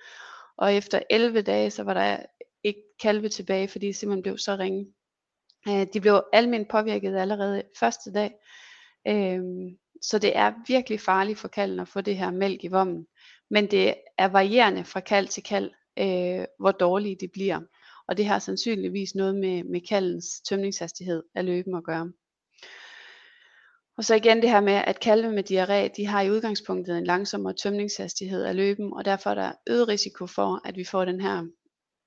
Og 0.56 0.74
efter 0.74 1.00
11 1.10 1.42
dage, 1.42 1.70
så 1.70 1.82
var 1.82 1.94
der 1.94 2.18
ikke 2.64 2.82
kalve 3.02 3.28
tilbage, 3.28 3.68
fordi 3.68 3.86
de 3.86 3.94
simpelthen 3.94 4.22
blev 4.22 4.38
så 4.38 4.56
ringe. 4.56 4.86
Øh, 5.68 5.86
de 5.92 6.00
blev 6.00 6.24
almindeligt 6.32 6.70
påvirket 6.70 7.16
allerede 7.16 7.62
første 7.78 8.12
dag. 8.12 8.30
Øhm, 9.08 9.78
så 10.02 10.18
det 10.18 10.36
er 10.36 10.52
virkelig 10.66 11.00
farligt 11.00 11.38
for 11.38 11.48
kalven 11.48 11.80
at 11.80 11.88
få 11.88 12.00
det 12.00 12.16
her 12.16 12.30
mælk 12.30 12.64
i 12.64 12.68
vommen. 12.68 13.06
Men 13.52 13.70
det 13.70 13.94
er 14.18 14.28
varierende 14.28 14.84
fra 14.84 15.00
kald 15.00 15.28
til 15.28 15.42
kald, 15.42 15.70
øh, 15.98 16.44
hvor 16.58 16.72
dårlige 16.72 17.16
de 17.20 17.28
bliver. 17.28 17.60
Og 18.08 18.16
det 18.16 18.26
har 18.26 18.38
sandsynligvis 18.38 19.14
noget 19.14 19.34
med, 19.34 19.64
med 19.64 19.80
kaldens 19.88 20.26
tømningshastighed 20.48 21.22
af 21.34 21.44
løben 21.44 21.74
at 21.74 21.84
gøre. 21.84 22.12
Og 23.96 24.04
så 24.04 24.14
igen 24.14 24.42
det 24.42 24.50
her 24.50 24.60
med, 24.60 24.72
at 24.72 25.00
kalve 25.00 25.32
med 25.32 25.44
diarré, 25.50 25.94
de 25.96 26.06
har 26.06 26.22
i 26.22 26.30
udgangspunktet 26.30 26.98
en 26.98 27.04
langsommere 27.04 27.54
tømningshastighed 27.54 28.44
af 28.44 28.56
løben, 28.56 28.92
og 28.92 29.04
derfor 29.04 29.30
er 29.30 29.34
der 29.34 29.52
øget 29.66 29.88
risiko 29.88 30.26
for, 30.26 30.68
at 30.68 30.76
vi 30.76 30.84
får 30.84 31.04
den 31.04 31.20
her 31.20 31.46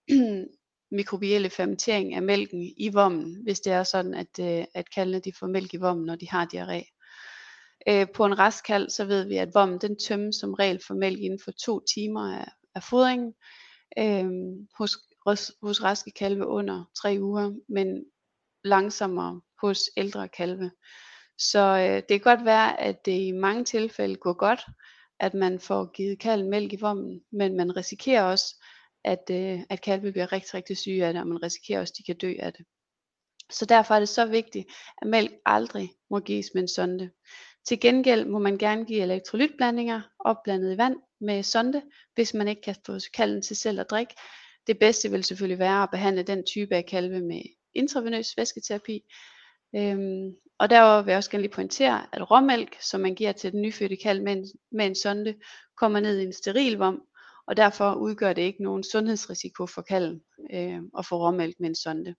mikrobielle 0.98 1.50
fermentering 1.50 2.16
af 2.16 2.22
mælken 2.22 2.62
i 2.78 2.90
vommen, 2.94 3.44
hvis 3.44 3.60
det 3.60 3.74
er 3.74 3.84
sådan, 3.84 4.14
at, 4.14 4.40
øh, 4.40 4.66
at 4.74 4.94
kalvene 4.96 5.20
de 5.20 5.32
får 5.40 5.48
mælk 5.48 5.74
i 5.74 5.78
vommen, 5.78 6.06
når 6.06 6.16
de 6.16 6.30
har 6.30 6.46
diarré. 6.54 6.95
Øh, 7.89 8.08
på 8.15 8.26
en 8.26 8.39
rask 8.39 8.65
kalv, 8.65 8.89
så 8.89 9.06
ved 9.06 9.28
vi, 9.28 9.38
at 9.38 9.54
vommen 9.54 9.80
den 9.80 10.00
tømmes 10.00 10.36
som 10.36 10.54
regel 10.54 10.80
for 10.88 10.93
mælk 10.93 11.19
inden 11.19 11.39
for 11.43 11.52
to 11.52 11.82
timer 11.95 12.39
af, 12.39 12.48
af 12.76 12.84
fodringen. 12.84 13.34
Øh, 13.98 14.26
hos, 14.78 14.98
hos, 15.26 15.52
hos 15.62 15.84
raske 15.84 16.12
kalve 16.12 16.48
under 16.48 16.86
tre 17.02 17.17
uger, 17.21 17.52
men 17.69 18.06
langsommere 18.63 19.41
hos 19.62 19.80
ældre 19.98 20.28
kalve. 20.28 20.71
Så 21.38 21.60
øh, 21.60 21.95
det 21.95 22.10
kan 22.10 22.19
godt 22.19 22.45
være, 22.45 22.82
at 22.82 23.06
det 23.06 23.19
i 23.21 23.32
mange 23.32 23.63
tilfælde 23.63 24.15
går 24.15 24.34
godt, 24.34 24.65
at 25.19 25.34
man 25.34 25.60
får 25.60 25.91
givet 25.91 26.19
kalven 26.19 26.50
mælk 26.50 26.74
i 26.74 26.80
vommen, 26.82 27.21
men 27.32 27.58
man 27.58 27.78
risikerer 27.78 28.24
også, 28.24 28.63
at, 29.04 29.24
øh, 29.32 29.60
at 29.69 29.82
kalve 29.82 30.12
bliver 30.12 30.32
rigtig, 30.32 30.54
rigtig 30.54 30.78
syge 30.78 31.06
af 31.06 31.13
det, 31.13 31.21
og 31.21 31.28
man 31.28 31.43
risikerer 31.43 31.82
også, 31.82 31.91
at 31.91 31.98
de 31.98 32.04
kan 32.04 32.17
dø 32.17 32.34
af 32.39 32.54
det. 32.54 32.65
Så 33.52 33.65
derfor 33.65 33.95
er 33.95 34.00
det 34.00 34.10
så 34.10 34.26
vigtigt, 34.26 34.67
at 35.02 35.08
mælk 35.08 35.32
aldrig 35.45 35.93
må 36.10 36.19
gives 36.19 36.48
med 36.54 36.62
en 36.62 36.67
sonde. 36.67 37.12
Til 37.65 37.80
gengæld 37.80 38.25
må 38.25 38.39
man 38.39 38.58
gerne 38.58 38.86
give 38.86 39.01
elektrolytblandinger 39.01 40.01
opblandet 40.19 40.73
i 40.73 40.78
vand 40.78 40.95
med 41.21 41.43
sonde, 41.43 41.82
hvis 42.15 42.34
man 42.34 42.47
ikke 42.47 42.62
kan 42.62 42.75
få 42.86 42.97
kalven 43.13 43.41
til 43.41 43.56
selv 43.56 43.80
at 43.80 43.89
drikke. 43.89 44.13
Det 44.67 44.80
bedste 44.80 45.12
vil 45.12 45.23
selvfølgelig 45.23 45.60
være 45.60 45.84
at 45.84 45.89
behandle 45.91 46.23
den 46.23 46.45
type 46.45 46.75
af 46.75 46.86
kalve 46.86 47.21
med 47.21 47.41
intravenøs 47.73 48.38
væsketerapi. 48.38 49.01
Øhm, 49.75 50.36
og 50.60 50.69
derover 50.69 51.01
vil 51.01 51.12
jeg 51.12 51.17
også 51.17 51.32
gerne 51.32 51.41
lige 51.41 51.54
pointere, 51.54 52.08
at 52.13 52.32
råmælk, 52.32 52.78
som 52.82 53.01
man 53.01 53.15
giver 53.15 53.32
til 53.32 53.51
den 53.51 53.62
nyfødte 53.62 53.95
kalv 53.95 54.23
med 54.23 54.34
en, 54.34 54.45
med 54.71 54.86
en 54.86 54.95
sonde, 54.95 55.36
kommer 55.78 55.99
ned 55.99 56.19
i 56.19 56.23
en 56.23 56.34
steril 56.34 56.78
vom, 56.78 57.01
og 57.47 57.58
derfor 57.58 57.93
udgør 57.93 58.34
det 58.34 58.41
ikke 58.41 58.63
nogen 58.63 58.84
sundhedsrisiko 58.84 59.67
for 59.67 59.82
kalven 59.82 60.21
øh, 60.54 60.80
at 60.97 61.06
få 61.06 61.17
råmælk 61.17 61.56
med 61.60 61.69
en 61.69 61.75
sonde. 61.75 62.15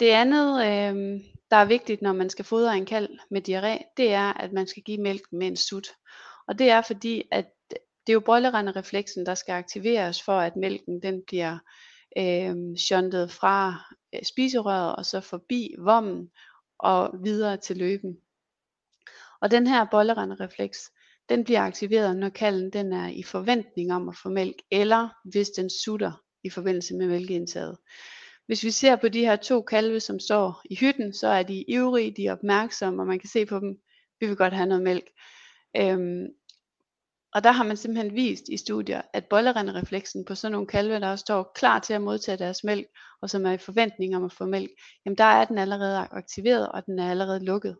Det 0.00 0.08
andet, 0.08 0.66
øh, 0.66 1.20
der 1.50 1.56
er 1.56 1.64
vigtigt, 1.64 2.02
når 2.02 2.12
man 2.12 2.30
skal 2.30 2.44
fodre 2.44 2.76
en 2.76 2.86
kalv 2.86 3.08
med 3.30 3.48
diarré, 3.48 3.92
det 3.96 4.12
er, 4.12 4.32
at 4.32 4.52
man 4.52 4.66
skal 4.66 4.82
give 4.82 5.02
mælk 5.02 5.22
med 5.32 5.46
en 5.46 5.56
sut. 5.56 5.88
Og 6.48 6.58
det 6.58 6.70
er 6.70 6.82
fordi, 6.82 7.22
at 7.30 7.46
det 7.70 8.12
er 8.12 8.12
jo 8.12 8.20
brøllerende-refleksen, 8.20 9.26
der 9.26 9.34
skal 9.34 9.52
aktiveres 9.52 10.22
for, 10.22 10.38
at 10.38 10.56
mælken 10.56 11.02
den 11.02 11.22
bliver 11.26 11.58
øh, 12.18 12.76
shuntet 12.76 13.30
fra 13.30 13.74
øh, 14.14 14.20
spiserøret 14.22 14.96
og 14.96 15.06
så 15.06 15.20
forbi 15.20 15.74
vommen 15.78 16.30
og 16.78 17.10
videre 17.24 17.56
til 17.56 17.76
løben. 17.76 18.16
Og 19.40 19.50
den 19.50 19.66
her 19.66 19.86
bollerenderefleks, 19.90 20.78
den 21.28 21.44
bliver 21.44 21.60
aktiveret, 21.60 22.16
når 22.16 22.28
kalven 22.28 22.70
den 22.70 22.92
er 22.92 23.08
i 23.08 23.22
forventning 23.22 23.92
om 23.92 24.08
at 24.08 24.16
få 24.22 24.28
mælk, 24.28 24.56
eller 24.70 25.08
hvis 25.24 25.48
den 25.50 25.70
sutter 25.70 26.12
i 26.44 26.50
forbindelse 26.50 26.94
med 26.94 27.08
mælkeindtaget. 27.08 27.78
Hvis 28.46 28.64
vi 28.64 28.70
ser 28.70 28.96
på 28.96 29.08
de 29.08 29.20
her 29.20 29.36
to 29.36 29.62
kalve, 29.62 30.00
som 30.00 30.20
står 30.20 30.62
i 30.70 30.76
hytten, 30.76 31.14
så 31.14 31.28
er 31.28 31.42
de 31.42 31.64
ivrige, 31.68 32.14
de 32.16 32.26
er 32.26 32.32
opmærksomme, 32.32 33.02
og 33.02 33.06
man 33.06 33.18
kan 33.18 33.28
se 33.28 33.46
på 33.46 33.60
dem, 33.60 33.78
vi 34.20 34.26
vil 34.26 34.36
godt 34.36 34.54
have 34.54 34.66
noget 34.66 34.82
mælk. 34.82 35.04
Øhm, 35.76 36.26
Og 37.34 37.44
der 37.44 37.52
har 37.52 37.64
man 37.64 37.76
simpelthen 37.76 38.14
vist 38.14 38.44
i 38.48 38.56
studier, 38.56 39.02
at 39.12 39.26
bollerenderefleksen 39.30 40.24
på 40.24 40.34
sådan 40.34 40.52
nogle 40.52 40.66
kalve, 40.66 41.00
der 41.00 41.16
står 41.16 41.52
klar 41.54 41.78
til 41.78 41.94
at 41.94 42.02
modtage 42.02 42.38
deres 42.38 42.64
mælk, 42.64 42.86
og 43.22 43.30
som 43.30 43.46
er 43.46 43.52
i 43.52 43.58
forventning 43.58 44.16
om 44.16 44.24
at 44.24 44.32
få 44.32 44.44
mælk, 44.46 44.70
jamen 45.04 45.18
der 45.18 45.24
er 45.24 45.44
den 45.44 45.58
allerede 45.58 45.98
aktiveret, 45.98 46.68
og 46.68 46.86
den 46.86 46.98
er 46.98 47.10
allerede 47.10 47.44
lukket. 47.44 47.76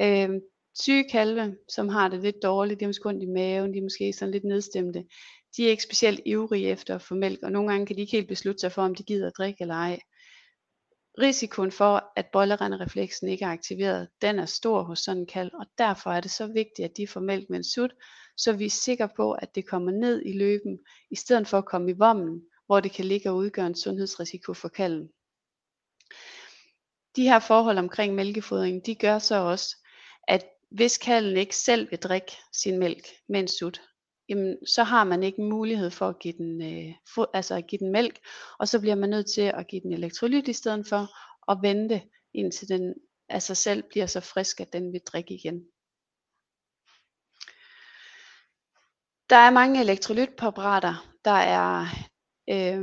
Øhm, 0.00 0.40
syge 0.80 1.04
kalve, 1.10 1.56
som 1.68 1.88
har 1.88 2.08
det 2.08 2.22
lidt 2.22 2.36
dårligt, 2.42 2.80
de 2.80 2.84
har 2.84 2.88
måske 2.88 3.08
ondt 3.08 3.22
i 3.22 3.26
maven, 3.26 3.72
de 3.72 3.78
er 3.78 3.82
måske 3.82 4.12
sådan 4.12 4.32
lidt 4.32 4.44
nedstemte, 4.44 5.04
de 5.56 5.66
er 5.66 5.70
ikke 5.70 5.82
specielt 5.82 6.20
ivrige 6.26 6.68
efter 6.68 6.94
at 6.94 7.02
få 7.02 7.14
mælk, 7.14 7.42
og 7.42 7.52
nogle 7.52 7.70
gange 7.70 7.86
kan 7.86 7.96
de 7.96 8.00
ikke 8.00 8.16
helt 8.16 8.28
beslutte 8.28 8.60
sig 8.60 8.72
for, 8.72 8.82
om 8.82 8.94
de 8.94 9.02
gider 9.02 9.26
at 9.26 9.36
drikke 9.36 9.62
eller 9.62 9.74
ej. 9.74 10.00
Risikoen 11.18 11.72
for, 11.72 12.12
at 12.16 12.26
bollerenderefleksen 12.32 13.28
ikke 13.28 13.44
er 13.44 13.48
aktiveret, 13.48 14.08
den 14.22 14.38
er 14.38 14.46
stor 14.46 14.82
hos 14.82 14.98
sådan 14.98 15.20
en 15.22 15.26
kalv, 15.26 15.50
og 15.54 15.66
derfor 15.78 16.10
er 16.10 16.20
det 16.20 16.30
så 16.30 16.46
vigtigt, 16.46 16.90
at 16.90 16.96
de 16.96 17.06
får 17.06 17.20
mælk 17.20 17.50
med 17.50 17.58
en 17.58 17.64
sut, 17.64 17.94
så 18.36 18.52
vi 18.52 18.66
er 18.66 18.70
sikre 18.70 19.08
på, 19.16 19.32
at 19.32 19.54
det 19.54 19.66
kommer 19.66 19.92
ned 19.92 20.22
i 20.24 20.38
løben, 20.38 20.78
i 21.10 21.16
stedet 21.16 21.48
for 21.48 21.58
at 21.58 21.64
komme 21.64 21.90
i 21.90 21.94
vommen, 21.98 22.42
hvor 22.66 22.80
det 22.80 22.92
kan 22.92 23.04
ligge 23.04 23.30
og 23.30 23.36
udgøre 23.36 23.66
en 23.66 23.74
sundhedsrisiko 23.74 24.54
for 24.54 24.68
kalven. 24.68 25.08
De 27.16 27.22
her 27.22 27.38
forhold 27.38 27.78
omkring 27.78 28.14
mælkefodring, 28.14 28.86
de 28.86 28.94
gør 28.94 29.18
så 29.18 29.36
også, 29.36 29.76
at 30.28 30.44
hvis 30.70 30.98
kalven 30.98 31.36
ikke 31.36 31.56
selv 31.56 31.90
vil 31.90 31.98
drikke 31.98 32.32
sin 32.52 32.78
mælk 32.78 33.06
med 33.28 33.40
en 33.40 33.48
sut, 33.48 33.80
jamen, 34.28 34.66
så 34.66 34.82
har 34.82 35.04
man 35.04 35.22
ikke 35.22 35.42
mulighed 35.42 35.90
for 35.90 36.08
at 36.08 36.18
give 36.18 36.34
den, 36.38 36.62
øh, 36.62 36.94
få, 37.14 37.26
altså 37.34 37.54
at 37.54 37.66
give 37.66 37.78
den 37.78 37.92
mælk, 37.92 38.18
og 38.58 38.68
så 38.68 38.80
bliver 38.80 38.94
man 38.94 39.10
nødt 39.10 39.26
til 39.34 39.42
at 39.42 39.66
give 39.66 39.80
den 39.82 39.92
elektrolyt 39.92 40.48
i 40.48 40.52
stedet 40.52 40.86
for, 40.86 41.08
og 41.42 41.62
vente 41.62 42.02
indtil 42.34 42.68
den 42.68 42.94
af 43.28 43.42
sig 43.42 43.56
selv 43.56 43.82
bliver 43.90 44.06
så 44.06 44.20
frisk, 44.20 44.60
at 44.60 44.72
den 44.72 44.92
vil 44.92 45.00
drikke 45.00 45.34
igen. 45.34 45.64
Der 49.30 49.36
er 49.36 49.50
mange 49.50 49.80
elektrolytpræparater, 49.80 51.14
der 51.24 51.30
er, 51.30 51.86
øh, 52.50 52.82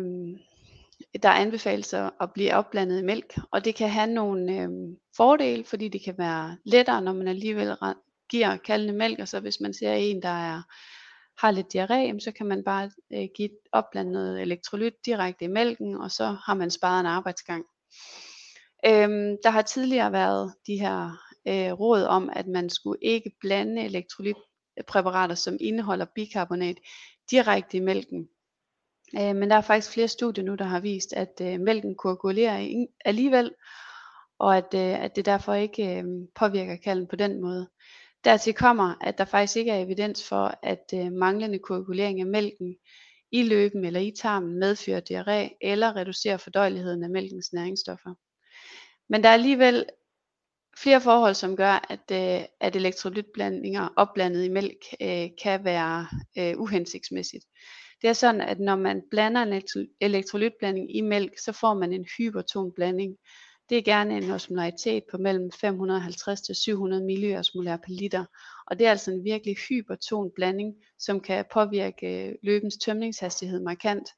der 1.23 1.29
anbefales 1.29 1.93
at 1.93 2.34
blive 2.34 2.53
opblandet 2.56 2.99
i 2.99 3.06
mælk, 3.06 3.38
og 3.51 3.65
det 3.65 3.75
kan 3.75 3.89
have 3.89 4.08
nogle 4.08 4.62
øh, 4.62 4.69
fordele, 5.17 5.63
fordi 5.63 5.88
det 5.88 6.03
kan 6.06 6.17
være 6.17 6.58
lettere, 6.65 7.01
når 7.01 7.13
man 7.13 7.27
alligevel 7.27 7.77
giver 8.29 8.58
kaldende 8.58 8.93
mælk, 8.93 9.19
og 9.19 9.27
så 9.27 9.39
hvis 9.39 9.60
man 9.60 9.73
ser 9.73 9.93
en, 9.93 10.21
der 10.21 10.29
er 10.29 10.62
har 11.37 11.51
lidt 11.51 11.75
diarré, 11.75 12.19
så 12.19 12.31
kan 12.31 12.45
man 12.45 12.63
bare 12.63 12.91
øh, 13.13 13.27
give 13.35 13.49
opblandet 13.71 14.13
noget 14.13 14.41
elektrolyt 14.41 14.93
direkte 15.05 15.45
i 15.45 15.47
mælken, 15.47 15.95
og 15.95 16.11
så 16.11 16.37
har 16.45 16.53
man 16.53 16.71
sparet 16.71 16.99
en 16.99 17.05
arbejdsgang. 17.05 17.65
Øhm, 18.85 19.37
der 19.43 19.49
har 19.49 19.61
tidligere 19.61 20.11
været 20.11 20.53
de 20.67 20.79
her 20.79 21.17
øh, 21.47 21.71
råd 21.71 22.03
om, 22.03 22.29
at 22.33 22.47
man 22.47 22.69
skulle 22.69 22.99
ikke 23.01 23.31
blande 23.39 23.81
elektrolytpræparater, 23.81 25.35
som 25.35 25.57
indeholder 25.59 26.05
bikarbonat, 26.15 26.77
direkte 27.31 27.77
i 27.77 27.79
mælken. 27.79 28.29
Øh, 29.19 29.35
men 29.35 29.49
der 29.49 29.55
er 29.55 29.61
faktisk 29.61 29.93
flere 29.93 30.07
studier 30.07 30.45
nu, 30.45 30.55
der 30.55 30.65
har 30.65 30.79
vist, 30.79 31.13
at 31.13 31.41
øh, 31.41 31.59
mælken 31.59 31.95
koagulerer 31.95 32.85
alligevel, 33.05 33.51
og 34.39 34.57
at, 34.57 34.73
øh, 34.73 35.03
at 35.03 35.15
det 35.15 35.25
derfor 35.25 35.53
ikke 35.53 35.97
øh, 35.97 36.03
påvirker 36.35 36.75
kalden 36.75 37.07
på 37.07 37.15
den 37.15 37.41
måde. 37.41 37.69
Dertil 38.23 38.53
kommer, 38.53 38.95
at 39.01 39.17
der 39.17 39.25
faktisk 39.25 39.57
ikke 39.57 39.71
er 39.71 39.83
evidens 39.83 40.27
for, 40.27 40.59
at 40.63 40.93
øh, 40.93 41.12
manglende 41.12 41.59
koagulering 41.59 42.19
af 42.19 42.25
mælken 42.25 42.75
i 43.31 43.43
løben 43.43 43.86
eller 43.86 43.99
i 43.99 44.13
tarmen 44.21 44.59
medfører 44.59 45.01
diarré 45.12 45.57
eller 45.62 45.95
reducerer 45.95 46.38
fordøjeligheden 46.38 47.03
af 47.03 47.09
mælkens 47.09 47.53
næringsstoffer. 47.53 48.13
Men 49.09 49.23
der 49.23 49.29
er 49.29 49.33
alligevel 49.33 49.86
flere 50.77 51.01
forhold, 51.01 51.33
som 51.33 51.55
gør, 51.55 51.86
at, 51.89 52.12
øh, 52.12 52.45
at 52.59 52.75
elektrolytblandinger 52.75 53.89
opblandet 53.95 54.45
i 54.45 54.49
mælk 54.49 54.79
øh, 55.01 55.29
kan 55.43 55.63
være 55.63 56.07
øh, 56.38 56.59
uhensigtsmæssigt. 56.59 57.45
Det 58.01 58.09
er 58.09 58.13
sådan, 58.13 58.41
at 58.41 58.59
når 58.59 58.75
man 58.75 59.01
blander 59.12 59.41
en 59.41 59.62
elektrolytblanding 60.01 60.95
i 60.95 61.01
mælk, 61.01 61.38
så 61.38 61.51
får 61.51 61.73
man 61.73 61.93
en 61.93 62.05
hyperton 62.17 62.71
blanding, 62.75 63.17
det 63.73 63.79
er 63.79 63.93
gerne 63.93 64.17
en 64.17 64.31
osmolaritet 64.31 65.03
på 65.12 65.17
mellem 65.17 65.51
550 65.51 66.41
til 66.41 66.55
700 66.55 67.03
milliosmolær 67.03 67.77
per 67.77 67.91
liter. 67.91 68.25
Og 68.67 68.79
det 68.79 68.88
er 68.88 68.91
altså 68.91 69.12
en 69.12 69.23
virkelig 69.23 69.55
hyperton 69.69 70.31
blanding, 70.36 70.73
som 70.99 71.19
kan 71.19 71.45
påvirke 71.53 72.27
øh, 72.27 72.36
løbens 72.43 72.77
tømningshastighed 72.77 73.59
markant. 73.59 74.09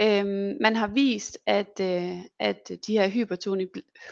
Øhm, 0.00 0.56
man 0.60 0.76
har 0.76 0.86
vist, 0.86 1.38
at, 1.46 1.80
øh, 1.80 2.18
at 2.40 2.70
de 2.86 2.92
her 2.92 3.08
hypertone, 3.08 3.68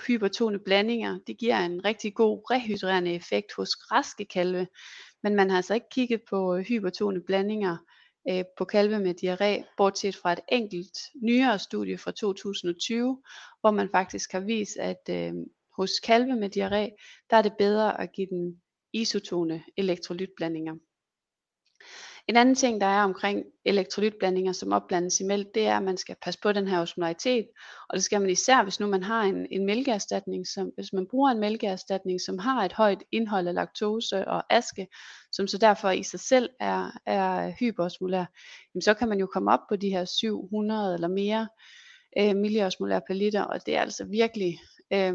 hypertone 0.06 0.58
blandinger, 0.58 1.18
det 1.26 1.38
giver 1.38 1.58
en 1.58 1.84
rigtig 1.84 2.14
god 2.14 2.50
rehydrerende 2.50 3.14
effekt 3.14 3.52
hos 3.56 3.70
raske 3.92 4.24
kalve, 4.24 4.66
men 5.22 5.34
man 5.34 5.50
har 5.50 5.56
altså 5.56 5.74
ikke 5.74 5.90
kigget 5.92 6.20
på 6.30 6.56
øh, 6.56 6.64
hypertone 6.64 7.22
blandinger 7.26 7.76
øh, 8.28 8.44
på 8.59 8.64
kalve 8.64 8.98
med 8.98 9.14
diarré, 9.14 9.74
bortset 9.76 10.16
fra 10.16 10.33
et 10.33 10.40
enkelt 10.48 10.98
nyere 11.22 11.59
studie 11.59 11.98
fra 11.98 12.11
2020, 12.11 13.22
hvor 13.61 13.70
man 13.70 13.88
faktisk 13.90 14.33
har 14.33 14.40
vist, 14.40 14.76
at 14.76 15.09
øh, 15.11 15.33
hos 15.76 15.90
kalve 16.00 16.37
med 16.37 16.56
diarré, 16.56 16.96
der 17.30 17.37
er 17.37 17.42
det 17.42 17.52
bedre 17.59 18.00
at 18.00 18.12
give 18.12 18.26
dem 18.30 18.61
isotone 18.92 19.62
elektrolytblandinger. 19.76 20.74
En 22.28 22.37
anden 22.37 22.54
ting, 22.54 22.80
der 22.80 22.87
er 22.87 23.02
omkring 23.02 23.44
elektrolytblandinger, 23.64 24.52
som 24.52 24.72
opblandes 24.72 25.20
i 25.20 25.24
mælk, 25.24 25.54
det 25.54 25.66
er, 25.66 25.76
at 25.76 25.83
man 25.83 25.96
skal 25.96 26.16
passe 26.22 26.40
på 26.40 26.52
den 26.52 26.68
her 26.68 26.80
osmolaritet, 26.80 27.46
og 27.88 27.96
det 27.96 28.04
skal 28.04 28.20
man 28.20 28.30
især, 28.30 28.62
hvis 28.62 28.80
nu 28.80 28.87
man 28.87 29.02
har 29.02 29.22
en, 29.22 29.46
en 29.50 29.66
mælkeerstatning, 29.66 30.46
som, 30.46 30.70
hvis 30.74 30.92
man 30.92 31.06
bruger 31.11 31.30
en 31.30 31.40
mælkeerstatning, 31.40 32.20
som 32.20 32.38
har 32.38 32.64
et 32.64 32.72
højt 32.72 33.02
indhold 33.12 33.48
af 33.48 33.54
laktose 33.54 34.28
og 34.28 34.44
aske, 34.50 34.88
som 35.33 35.46
så 35.46 35.59
derfor 35.59 35.90
i 35.90 36.02
sig 36.02 36.20
selv 36.20 36.50
er, 36.61 36.90
er 37.06 37.52
hyperosmolær, 37.61 38.24
jamen 38.74 38.83
så 38.83 38.94
kan 38.94 39.09
man 39.09 39.18
jo 39.18 39.26
komme 39.26 39.52
op 39.52 39.61
på 39.68 39.76
de 39.76 39.90
her 39.90 40.04
700 40.04 40.94
eller 40.94 41.09
mere 41.09 41.48
øh, 42.18 42.37
milliosmolær 42.37 43.00
per 43.06 43.14
liter, 43.14 43.42
og 43.42 43.66
det 43.66 43.76
er 43.76 43.80
altså 43.80 44.04
virkelig 44.04 44.59
øh, 44.92 45.14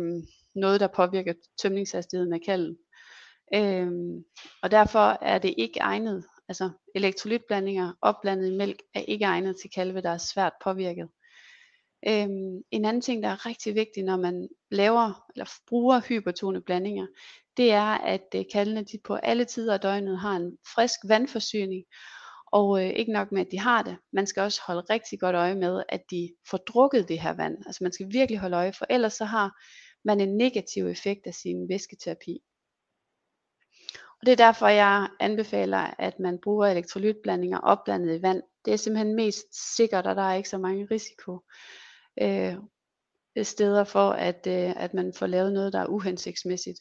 noget, 0.56 0.80
der 0.80 0.88
påvirker 0.88 1.34
tømningshastigheden 1.62 2.34
af 2.34 2.39
kalden. 2.46 2.78
Øhm, 3.54 4.24
og 4.63 4.72
derfor 4.72 5.18
er 5.22 5.38
det 5.38 5.54
ikke 5.58 5.80
egnet 5.80 6.24
altså 6.47 6.69
elektrolytblandinger 6.95 7.93
opblandet 8.01 8.51
i 8.51 8.55
mælk 8.55 8.81
er 8.93 8.99
ikke 8.99 9.25
egnet 9.25 9.55
til 9.62 9.69
kalve, 9.69 10.01
der 10.01 10.10
er 10.10 10.17
svært 10.17 10.53
påvirket. 10.63 11.10
Øhm, 12.08 12.62
en 12.71 12.86
anden 12.86 13.01
ting, 13.01 13.23
der 13.23 13.29
er 13.29 13.45
rigtig 13.45 13.75
vigtig, 13.75 14.03
når 14.03 14.17
man 14.17 14.49
laver 14.71 15.25
eller 15.36 15.49
bruger 15.67 16.01
hypertone 16.10 16.62
blandinger, 16.62 17.08
det 17.58 17.71
er, 17.71 17.97
at 17.97 18.27
øh, 18.36 18.45
kalvene 18.51 18.84
de 18.84 18.99
på 19.03 19.15
alle 19.15 19.45
tider 19.45 19.73
af 19.73 19.79
døgnet 19.79 20.19
har 20.19 20.36
en 20.36 20.58
frisk 20.75 20.99
vandforsyning, 21.08 21.84
og 22.51 22.84
øh, 22.84 22.89
ikke 22.89 23.12
nok 23.12 23.31
med, 23.31 23.41
at 23.41 23.51
de 23.51 23.60
har 23.60 23.84
det, 23.84 23.97
man 24.13 24.27
skal 24.27 24.43
også 24.43 24.62
holde 24.67 24.81
rigtig 24.89 25.19
godt 25.19 25.36
øje 25.36 25.55
med, 25.55 25.84
at 25.89 26.01
de 26.12 26.34
får 26.49 26.58
drukket 26.58 27.10
det 27.10 27.21
her 27.21 27.34
vand. 27.34 27.58
Altså 27.65 27.84
man 27.84 27.91
skal 27.91 28.08
virkelig 28.12 28.39
holde 28.39 28.58
øje, 28.58 28.73
for 28.73 28.86
ellers 28.89 29.13
så 29.13 29.25
har 29.25 29.51
man 30.05 30.19
en 30.19 30.38
negativ 30.38 30.88
effekt 30.88 31.27
af 31.27 31.34
sin 31.34 31.69
væsketerapi. 31.69 32.39
Og 34.26 34.28
det 34.28 34.40
er 34.40 34.46
derfor, 34.46 34.68
jeg 34.68 35.08
anbefaler, 35.20 35.94
at 36.00 36.20
man 36.20 36.40
bruger 36.44 36.68
elektrolytblandinger 36.68 37.58
opblandet 37.60 38.20
i 38.20 38.22
vand. 38.22 38.42
Det 38.66 38.74
er 38.74 38.78
simpelthen 38.78 39.16
mest 39.16 39.76
sikkert, 39.76 40.08
og 40.08 40.16
der 40.16 40.22
er 40.22 40.34
ikke 40.34 40.50
så 40.50 40.58
mange 40.58 40.88
risiko 40.92 41.40
øh, 42.22 42.56
steder 43.44 43.84
for, 43.84 44.10
at, 44.10 44.48
øh, 44.48 44.84
at 44.84 44.94
man 44.94 45.14
får 45.14 45.28
lavet 45.28 45.54
noget, 45.54 45.74
der 45.74 45.80
er 45.80 45.88
uhensigtsmæssigt. 45.88 46.80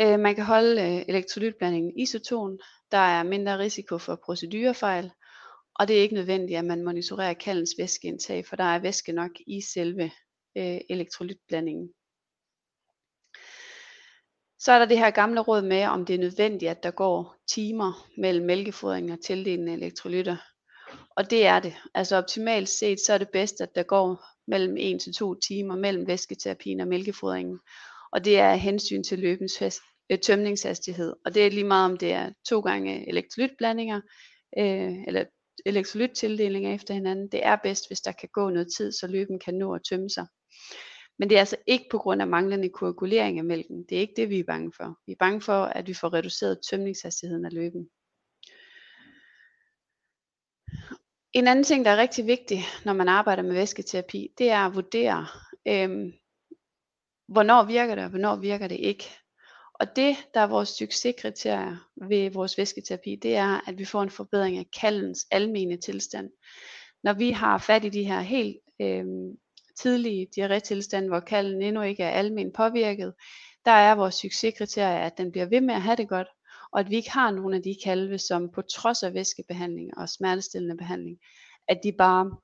Øh, 0.00 0.20
man 0.20 0.34
kan 0.34 0.44
holde 0.44 0.82
øh, 0.82 1.04
elektrolytblandingen 1.08 1.98
isoton. 1.98 2.58
Der 2.90 2.98
er 2.98 3.22
mindre 3.22 3.58
risiko 3.58 3.98
for 3.98 4.20
procedurefejl, 4.24 5.10
og 5.74 5.88
det 5.88 5.98
er 5.98 6.02
ikke 6.02 6.14
nødvendigt, 6.14 6.58
at 6.58 6.64
man 6.64 6.84
monitorerer 6.84 7.34
kaldens 7.34 7.74
væskeindtag, 7.78 8.46
for 8.46 8.56
der 8.56 8.64
er 8.64 8.78
væske 8.78 9.12
nok 9.12 9.30
i 9.46 9.60
selve 9.60 10.04
øh, 10.56 10.80
elektrolytblandingen. 10.90 11.92
Så 14.64 14.72
er 14.72 14.78
der 14.78 14.86
det 14.86 14.98
her 14.98 15.10
gamle 15.10 15.40
råd 15.40 15.62
med, 15.62 15.84
om 15.84 16.04
det 16.04 16.14
er 16.14 16.18
nødvendigt, 16.18 16.70
at 16.70 16.82
der 16.82 16.90
går 16.90 17.36
timer 17.48 18.08
mellem 18.18 18.46
mælkefodring 18.46 19.12
og 19.12 19.20
tildelende 19.20 19.72
elektrolytter. 19.72 20.36
Og 21.16 21.30
det 21.30 21.46
er 21.46 21.60
det. 21.60 21.74
Altså 21.94 22.16
optimalt 22.16 22.68
set, 22.68 23.00
så 23.00 23.12
er 23.12 23.18
det 23.18 23.28
bedst, 23.28 23.60
at 23.60 23.74
der 23.74 23.82
går 23.82 24.24
mellem 24.46 24.76
1 24.78 25.00
til 25.00 25.14
2 25.14 25.34
timer 25.34 25.76
mellem 25.76 26.06
væsketerapien 26.06 26.80
og 26.80 26.88
mælkefodringen. 26.88 27.58
Og 28.12 28.24
det 28.24 28.38
er 28.38 28.54
hensyn 28.54 29.02
til 29.02 29.18
løbens 29.18 29.62
øh, 30.10 30.18
tømningshastighed. 30.18 31.12
Og 31.24 31.34
det 31.34 31.46
er 31.46 31.50
lige 31.50 31.64
meget 31.64 31.90
om 31.90 31.96
det 31.96 32.12
er 32.12 32.30
to 32.48 32.60
gange 32.60 33.08
elektrolytblandinger, 33.08 34.00
øh, 34.58 34.92
eller 35.06 35.24
elektrolyttildelinger 35.66 36.74
efter 36.74 36.94
hinanden. 36.94 37.28
Det 37.32 37.46
er 37.46 37.56
bedst, 37.56 37.88
hvis 37.88 38.00
der 38.00 38.12
kan 38.12 38.28
gå 38.32 38.50
noget 38.50 38.68
tid, 38.76 38.92
så 38.92 39.06
løben 39.06 39.38
kan 39.38 39.54
nå 39.54 39.74
at 39.74 39.80
tømme 39.88 40.10
sig. 40.10 40.26
Men 41.22 41.30
det 41.30 41.36
er 41.36 41.40
altså 41.40 41.56
ikke 41.66 41.86
på 41.90 41.98
grund 41.98 42.20
af 42.20 42.28
manglende 42.28 42.68
koagulering 42.68 43.38
af 43.38 43.44
mælken. 43.44 43.84
Det 43.88 43.96
er 43.96 44.00
ikke 44.00 44.14
det, 44.16 44.30
vi 44.30 44.38
er 44.38 44.44
bange 44.44 44.72
for. 44.76 44.98
Vi 45.06 45.12
er 45.12 45.16
bange 45.18 45.40
for, 45.40 45.64
at 45.64 45.86
vi 45.86 45.94
får 45.94 46.12
reduceret 46.12 46.60
tømningshastigheden 46.70 47.44
af 47.44 47.52
løben. 47.52 47.88
En 51.32 51.48
anden 51.48 51.64
ting, 51.64 51.84
der 51.84 51.90
er 51.90 51.96
rigtig 51.96 52.26
vigtig, 52.26 52.58
når 52.84 52.92
man 52.92 53.08
arbejder 53.08 53.42
med 53.42 53.52
væsketerapi, 53.52 54.32
det 54.38 54.50
er 54.50 54.58
at 54.58 54.74
vurdere, 54.74 55.26
øhm, 55.68 56.12
hvornår 57.28 57.64
virker 57.64 57.94
det, 57.94 58.04
og 58.04 58.10
hvornår 58.10 58.36
virker 58.36 58.68
det 58.68 58.80
ikke. 58.80 59.04
Og 59.74 59.96
det, 59.96 60.16
der 60.34 60.40
er 60.40 60.46
vores 60.46 60.68
succeskriterier 60.68 61.76
ved 62.08 62.30
vores 62.30 62.58
væsketerapi, 62.58 63.16
det 63.16 63.36
er, 63.36 63.68
at 63.68 63.78
vi 63.78 63.84
får 63.84 64.02
en 64.02 64.10
forbedring 64.10 64.58
af 64.58 64.66
kaldens 64.80 65.26
almene 65.30 65.76
tilstand. 65.76 66.30
Når 67.02 67.12
vi 67.12 67.30
har 67.30 67.58
fat 67.58 67.84
i 67.84 67.88
de 67.88 68.04
her 68.04 68.20
helt 68.20 68.56
øhm, 68.80 69.36
tidlige 69.76 70.28
diarrétilstand, 70.36 71.06
hvor 71.06 71.20
kalden 71.20 71.62
endnu 71.62 71.82
ikke 71.82 72.02
er 72.02 72.10
almen 72.10 72.52
påvirket, 72.52 73.14
der 73.64 73.72
er 73.72 73.94
vores 73.94 74.14
succeskriterie, 74.14 75.04
at 75.04 75.18
den 75.18 75.32
bliver 75.32 75.46
ved 75.46 75.60
med 75.60 75.74
at 75.74 75.82
have 75.82 75.96
det 75.96 76.08
godt, 76.08 76.28
og 76.72 76.80
at 76.80 76.90
vi 76.90 76.96
ikke 76.96 77.10
har 77.10 77.30
nogen 77.30 77.54
af 77.54 77.62
de 77.62 77.76
kalve, 77.84 78.18
som 78.18 78.50
på 78.50 78.62
trods 78.62 79.02
af 79.02 79.14
væskebehandling 79.14 79.98
og 79.98 80.08
smertestillende 80.08 80.76
behandling, 80.76 81.18
at 81.68 81.80
de 81.84 81.92
bare 81.92 82.36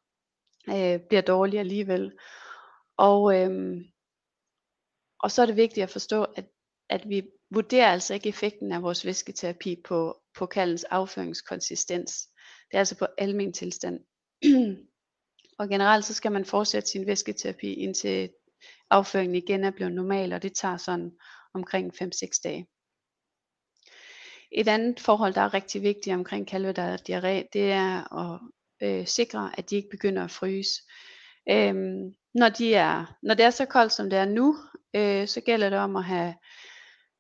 øh, 0.68 1.00
bliver 1.08 1.22
dårlige 1.22 1.60
alligevel. 1.60 2.12
Og, 2.96 3.34
øh, 3.40 3.76
og 5.20 5.30
så 5.30 5.42
er 5.42 5.46
det 5.46 5.56
vigtigt 5.56 5.84
at 5.84 5.90
forstå, 5.90 6.22
at, 6.24 6.44
at 6.90 7.08
vi 7.08 7.22
vurderer 7.50 7.92
altså 7.92 8.14
ikke 8.14 8.28
effekten 8.28 8.72
af 8.72 8.82
vores 8.82 9.06
væsketerapi 9.06 9.82
på, 9.84 10.20
på 10.38 10.46
kaldens 10.46 10.84
afføringskonsistens. 10.84 12.28
Det 12.70 12.74
er 12.74 12.78
altså 12.78 12.98
på 12.98 13.06
almen 13.18 13.52
tilstand 13.52 14.00
og 15.58 15.68
generelt 15.68 16.04
så 16.04 16.14
skal 16.14 16.32
man 16.32 16.44
fortsætte 16.44 16.88
sin 16.88 17.06
væsketerapi 17.06 17.72
indtil 17.72 18.30
afføringen 18.90 19.34
igen 19.34 19.64
er 19.64 19.70
blevet 19.70 19.92
normal, 19.92 20.32
og 20.32 20.42
det 20.42 20.54
tager 20.54 20.76
sådan 20.76 21.12
omkring 21.54 21.92
5-6 22.02 22.40
dage. 22.44 22.66
Et 24.52 24.68
andet 24.68 25.00
forhold, 25.00 25.34
der 25.34 25.40
er 25.40 25.54
rigtig 25.54 25.82
vigtigt 25.82 26.14
omkring 26.14 26.46
kalve, 26.46 26.72
der 26.72 26.82
er 26.82 26.96
diarré, 26.96 27.48
det 27.52 27.72
er 27.72 28.14
at 28.14 28.40
øh, 28.82 29.06
sikre, 29.06 29.50
at 29.58 29.70
de 29.70 29.76
ikke 29.76 29.90
begynder 29.90 30.24
at 30.24 30.30
fryse. 30.30 30.82
Øhm, 31.50 32.14
når, 32.34 32.48
de 32.48 32.74
er, 32.74 33.16
når 33.22 33.34
det 33.34 33.44
er 33.44 33.50
så 33.50 33.64
koldt, 33.64 33.92
som 33.92 34.10
det 34.10 34.18
er 34.18 34.24
nu, 34.24 34.56
øh, 34.94 35.28
så 35.28 35.40
gælder 35.40 35.70
det 35.70 35.78
om 35.78 35.96
at 35.96 36.04
have, 36.04 36.34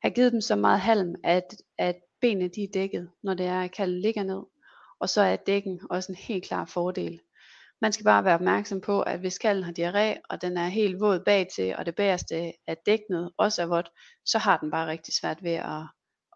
have 0.02 0.14
givet 0.14 0.32
dem 0.32 0.40
så 0.40 0.56
meget 0.56 0.80
halm, 0.80 1.14
at, 1.24 1.56
at 1.78 1.96
benene 2.20 2.48
de 2.48 2.62
er 2.62 2.68
dækket, 2.74 3.10
når 3.22 3.34
det 3.34 3.46
er, 3.46 3.60
at 3.60 3.72
kalven 3.72 4.00
ligger 4.00 4.22
ned. 4.22 4.42
Og 5.00 5.08
så 5.08 5.20
er 5.20 5.36
dækken 5.36 5.80
også 5.90 6.12
en 6.12 6.16
helt 6.16 6.44
klar 6.44 6.64
fordel. 6.64 7.20
Man 7.80 7.92
skal 7.92 8.04
bare 8.04 8.24
være 8.24 8.34
opmærksom 8.34 8.80
på, 8.80 9.02
at 9.02 9.20
hvis 9.20 9.38
kalden 9.38 9.64
har 9.64 9.72
diarré, 9.72 10.20
og 10.30 10.42
den 10.42 10.56
er 10.56 10.68
helt 10.68 11.00
våd 11.00 11.20
bag 11.20 11.48
til, 11.54 11.76
og 11.76 11.86
det 11.86 11.94
bagerste 11.94 12.52
er 12.66 12.74
dæknet 12.86 13.30
også 13.36 13.62
er 13.62 13.66
vådt, 13.66 13.90
så 14.24 14.38
har 14.38 14.56
den 14.56 14.70
bare 14.70 14.90
rigtig 14.90 15.14
svært 15.14 15.42
ved 15.42 15.52
at 15.52 15.82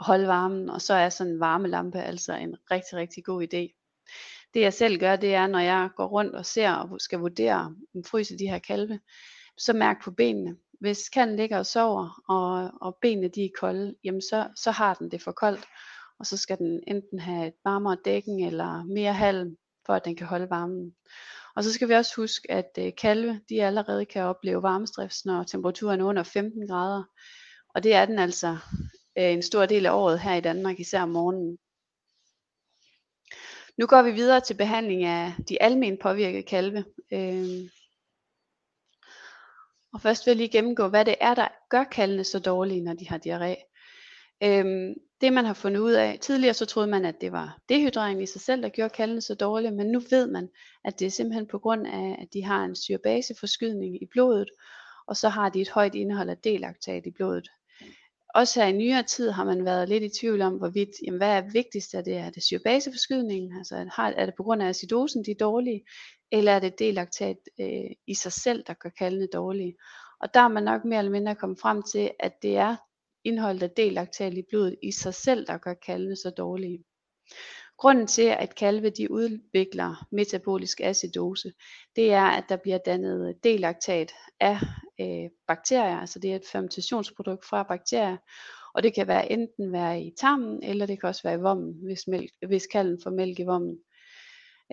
holde 0.00 0.26
varmen, 0.26 0.70
og 0.70 0.80
så 0.80 0.94
er 0.94 1.08
sådan 1.08 1.32
en 1.32 1.40
varmelampe 1.40 2.00
altså 2.00 2.34
en 2.34 2.56
rigtig, 2.70 2.98
rigtig 2.98 3.24
god 3.24 3.42
idé. 3.42 3.78
Det 4.54 4.60
jeg 4.60 4.72
selv 4.72 4.98
gør, 4.98 5.16
det 5.16 5.34
er, 5.34 5.46
når 5.46 5.58
jeg 5.58 5.90
går 5.96 6.06
rundt 6.06 6.34
og 6.34 6.46
ser 6.46 6.72
og 6.72 7.00
skal 7.00 7.18
vurdere, 7.18 7.76
om 7.94 8.04
fryser 8.04 8.36
de 8.36 8.48
her 8.48 8.58
kalve, 8.58 9.00
så 9.58 9.72
mærk 9.72 10.04
på 10.04 10.10
benene. 10.10 10.56
Hvis 10.80 11.08
kalden 11.08 11.36
ligger 11.36 11.58
og 11.58 11.66
sover, 11.66 12.22
og, 12.28 12.70
og 12.80 12.98
benene 13.02 13.28
de 13.28 13.44
er 13.44 13.48
kolde, 13.60 13.94
jamen 14.04 14.20
så, 14.20 14.48
så 14.56 14.70
har 14.70 14.94
den 14.94 15.10
det 15.10 15.22
for 15.22 15.32
koldt, 15.32 15.66
og 16.18 16.26
så 16.26 16.36
skal 16.36 16.58
den 16.58 16.82
enten 16.86 17.20
have 17.20 17.46
et 17.46 17.54
varmere 17.64 17.96
dækken 18.04 18.44
eller 18.44 18.84
mere 18.84 19.12
halm, 19.12 19.56
for 19.86 19.94
at 19.94 20.04
den 20.04 20.16
kan 20.16 20.26
holde 20.26 20.50
varmen. 20.50 20.94
Og 21.56 21.64
så 21.64 21.72
skal 21.72 21.88
vi 21.88 21.94
også 21.94 22.12
huske, 22.16 22.50
at 22.50 22.70
øh, 22.78 22.92
kalve 22.98 23.40
de 23.48 23.64
allerede 23.64 24.04
kan 24.04 24.22
opleve 24.22 24.62
varmestress, 24.62 25.24
når 25.24 25.42
temperaturen 25.42 26.00
er 26.00 26.04
under 26.04 26.22
15 26.22 26.68
grader. 26.68 27.04
Og 27.74 27.82
det 27.82 27.94
er 27.94 28.04
den 28.04 28.18
altså 28.18 28.56
øh, 29.18 29.32
en 29.32 29.42
stor 29.42 29.66
del 29.66 29.86
af 29.86 29.92
året 29.92 30.20
her 30.20 30.34
i 30.34 30.40
Danmark, 30.40 30.80
især 30.80 31.02
om 31.02 31.08
morgenen. 31.08 31.58
Nu 33.78 33.86
går 33.86 34.02
vi 34.02 34.10
videre 34.10 34.40
til 34.40 34.54
behandling 34.54 35.04
af 35.04 35.32
de 35.48 35.62
almen 35.62 35.98
påvirkede 36.02 36.42
kalve. 36.42 36.84
Øh, 37.12 37.70
og 39.92 40.00
først 40.00 40.26
vil 40.26 40.30
jeg 40.30 40.36
lige 40.36 40.48
gennemgå, 40.48 40.88
hvad 40.88 41.04
det 41.04 41.16
er, 41.20 41.34
der 41.34 41.48
gør 41.70 41.84
kalvene 41.84 42.24
så 42.24 42.38
dårlige, 42.38 42.84
når 42.84 42.94
de 42.94 43.08
har 43.08 43.18
diarré. 43.18 43.72
Øhm, 44.44 44.94
det 45.22 45.32
man 45.32 45.44
har 45.44 45.54
fundet 45.54 45.80
ud 45.80 45.92
af, 45.92 46.18
tidligere 46.20 46.54
så 46.54 46.66
troede 46.66 46.88
man, 46.88 47.04
at 47.04 47.20
det 47.20 47.32
var 47.32 47.58
dehydrering 47.68 48.22
i 48.22 48.26
sig 48.26 48.40
selv, 48.40 48.62
der 48.62 48.68
gjorde 48.68 48.94
kaldene 48.94 49.20
så 49.20 49.34
dårlige, 49.34 49.70
men 49.70 49.86
nu 49.86 50.00
ved 50.10 50.26
man, 50.26 50.48
at 50.84 50.98
det 50.98 51.06
er 51.06 51.10
simpelthen 51.10 51.46
på 51.46 51.58
grund 51.58 51.86
af, 51.86 52.16
at 52.22 52.28
de 52.32 52.44
har 52.44 52.64
en 52.64 52.76
syrebaseforskydning 52.76 54.02
i 54.02 54.06
blodet, 54.06 54.48
og 55.06 55.16
så 55.16 55.28
har 55.28 55.48
de 55.48 55.60
et 55.60 55.70
højt 55.70 55.94
indhold 55.94 56.30
af 56.30 56.38
delaktat 56.38 57.06
i 57.06 57.10
blodet. 57.10 57.48
Også 58.34 58.60
her 58.60 58.68
i 58.68 58.72
nyere 58.72 59.02
tid 59.02 59.30
har 59.30 59.44
man 59.44 59.64
været 59.64 59.88
lidt 59.88 60.04
i 60.04 60.18
tvivl 60.20 60.42
om, 60.42 60.52
hvorvidt, 60.52 60.90
jamen, 61.06 61.18
hvad 61.18 61.36
er 61.36 61.50
vigtigst, 61.52 61.94
er 61.94 62.02
det, 62.02 62.16
er 62.16 62.30
det 62.30 62.42
syrebaseforskydningen, 62.42 63.56
altså 63.58 63.90
er 63.98 64.26
det 64.26 64.34
på 64.36 64.42
grund 64.42 64.62
af 64.62 64.68
acidosen, 64.68 65.24
de 65.24 65.30
er 65.30 65.34
dårlige, 65.40 65.84
eller 66.32 66.52
er 66.52 66.58
det 66.58 66.78
delaktat 66.78 67.36
øh, 67.60 67.90
i 68.06 68.14
sig 68.14 68.32
selv, 68.32 68.64
der 68.66 68.74
gør 68.74 68.90
kaldene 68.98 69.26
dårlige. 69.32 69.74
Og 70.20 70.34
der 70.34 70.40
er 70.40 70.48
man 70.48 70.62
nok 70.62 70.84
mere 70.84 70.98
eller 70.98 71.12
mindre 71.12 71.34
kommet 71.34 71.60
frem 71.60 71.82
til, 71.82 72.10
at 72.20 72.42
det 72.42 72.56
er 72.56 72.76
indholdet 73.24 73.62
af 73.62 73.70
delaktat 73.70 74.34
i 74.34 74.42
blodet 74.50 74.76
i 74.82 74.92
sig 74.92 75.14
selv, 75.14 75.46
der 75.46 75.58
gør 75.58 75.74
kalve 75.74 76.16
så 76.16 76.30
dårlige. 76.30 76.84
Grunden 77.78 78.06
til, 78.06 78.22
at 78.38 78.54
kalve 78.54 78.90
de 78.90 79.10
udvikler 79.10 80.06
metabolisk 80.12 80.80
acidose, 80.80 81.52
det 81.96 82.12
er, 82.12 82.24
at 82.24 82.44
der 82.48 82.56
bliver 82.56 82.78
dannet 82.78 83.44
delaktat 83.44 84.12
af 84.40 84.58
øh, 85.00 85.30
bakterier, 85.46 86.00
altså 86.00 86.18
det 86.18 86.32
er 86.32 86.36
et 86.36 86.46
fermentationsprodukt 86.52 87.44
fra 87.44 87.62
bakterier, 87.62 88.16
og 88.74 88.82
det 88.82 88.94
kan 88.94 89.08
være 89.08 89.32
enten 89.32 89.72
være 89.72 90.02
i 90.02 90.14
tarmen, 90.20 90.62
eller 90.62 90.86
det 90.86 91.00
kan 91.00 91.08
også 91.08 91.22
være 91.22 91.34
i 91.34 91.42
vommen, 91.42 91.74
hvis, 91.84 92.06
mælk, 92.06 92.30
hvis 92.46 92.66
kalven 92.66 93.00
får 93.02 93.10
mælk 93.10 93.38
i 93.38 93.42
vommen. 93.42 93.78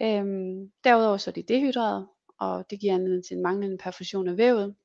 Øhm, 0.02 0.72
derudover 0.84 1.18
så 1.18 1.30
er 1.30 1.34
de 1.34 1.44
dehydreret, 1.44 2.08
og 2.40 2.66
det 2.70 2.80
giver 2.80 2.94
anledning 2.94 3.26
til 3.26 3.38
en 3.38 3.44
manglende 3.44 3.78
perfusion 3.78 4.28
af 4.28 4.38
vævet, 4.38 4.76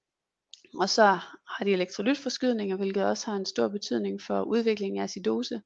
og 0.80 0.88
så 0.88 1.04
har 1.48 1.64
de 1.64 1.72
elektrolytforskydninger, 1.72 2.76
hvilket 2.76 3.04
også 3.04 3.26
har 3.30 3.36
en 3.36 3.46
stor 3.46 3.68
betydning 3.68 4.22
for 4.22 4.42
udviklingen 4.42 5.00
af 5.00 5.04
acidose. 5.04 5.62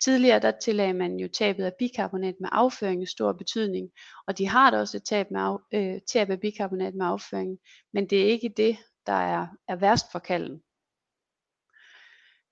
Tidligere 0.00 0.40
der 0.40 0.52
tillagde 0.62 0.92
man 0.92 1.16
jo 1.16 1.28
tabet 1.28 1.64
af 1.64 1.72
bikarbonat 1.78 2.34
med 2.40 2.48
afføring 2.52 3.00
en 3.00 3.06
stor 3.06 3.32
betydning, 3.32 3.90
og 4.26 4.38
de 4.38 4.48
har 4.48 4.70
da 4.70 4.78
også 4.78 4.96
et 4.96 5.04
tab, 5.04 5.30
med 5.30 5.40
af, 5.40 5.56
øh, 5.74 6.00
tab 6.12 6.30
af 6.30 6.40
bikarbonat 6.40 6.94
med 6.94 7.06
afføring, 7.06 7.58
men 7.92 8.10
det 8.10 8.22
er 8.22 8.26
ikke 8.26 8.54
det, 8.56 8.76
der 9.06 9.12
er, 9.12 9.46
er 9.68 9.76
værst 9.76 10.06
for 10.12 10.18
kalden. 10.18 10.62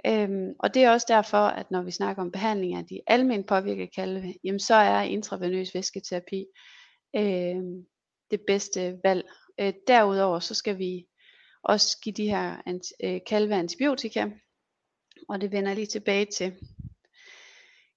Øhm, 0.07 0.55
og 0.59 0.75
det 0.75 0.85
er 0.85 0.91
også 0.91 1.07
derfor, 1.09 1.47
at 1.47 1.71
når 1.71 1.83
vi 1.83 1.91
snakker 1.91 2.23
om 2.23 2.31
behandling 2.31 2.75
af 2.75 2.87
de 2.87 3.01
almindelige 3.07 3.47
påvirkede 3.47 3.87
kalve, 3.87 4.35
jamen 4.45 4.61
så 4.61 4.75
er 4.75 5.01
intravenøs 5.01 5.75
væsketerapi 5.75 6.47
øh, 7.17 7.63
det 8.31 8.41
bedste 8.47 8.99
valg. 9.05 9.25
Øh, 9.61 9.73
derudover 9.89 10.39
så 10.39 10.55
skal 10.55 10.79
vi 10.79 11.07
også 11.65 11.99
give 12.03 12.13
de 12.13 12.29
her 12.29 12.57
øh, 13.05 13.21
kalve 13.27 13.55
antibiotika, 13.55 14.31
og 15.29 15.41
det 15.41 15.53
vender 15.53 15.71
jeg 15.71 15.77
lige 15.77 15.87
tilbage 15.87 16.25
til. 16.25 16.53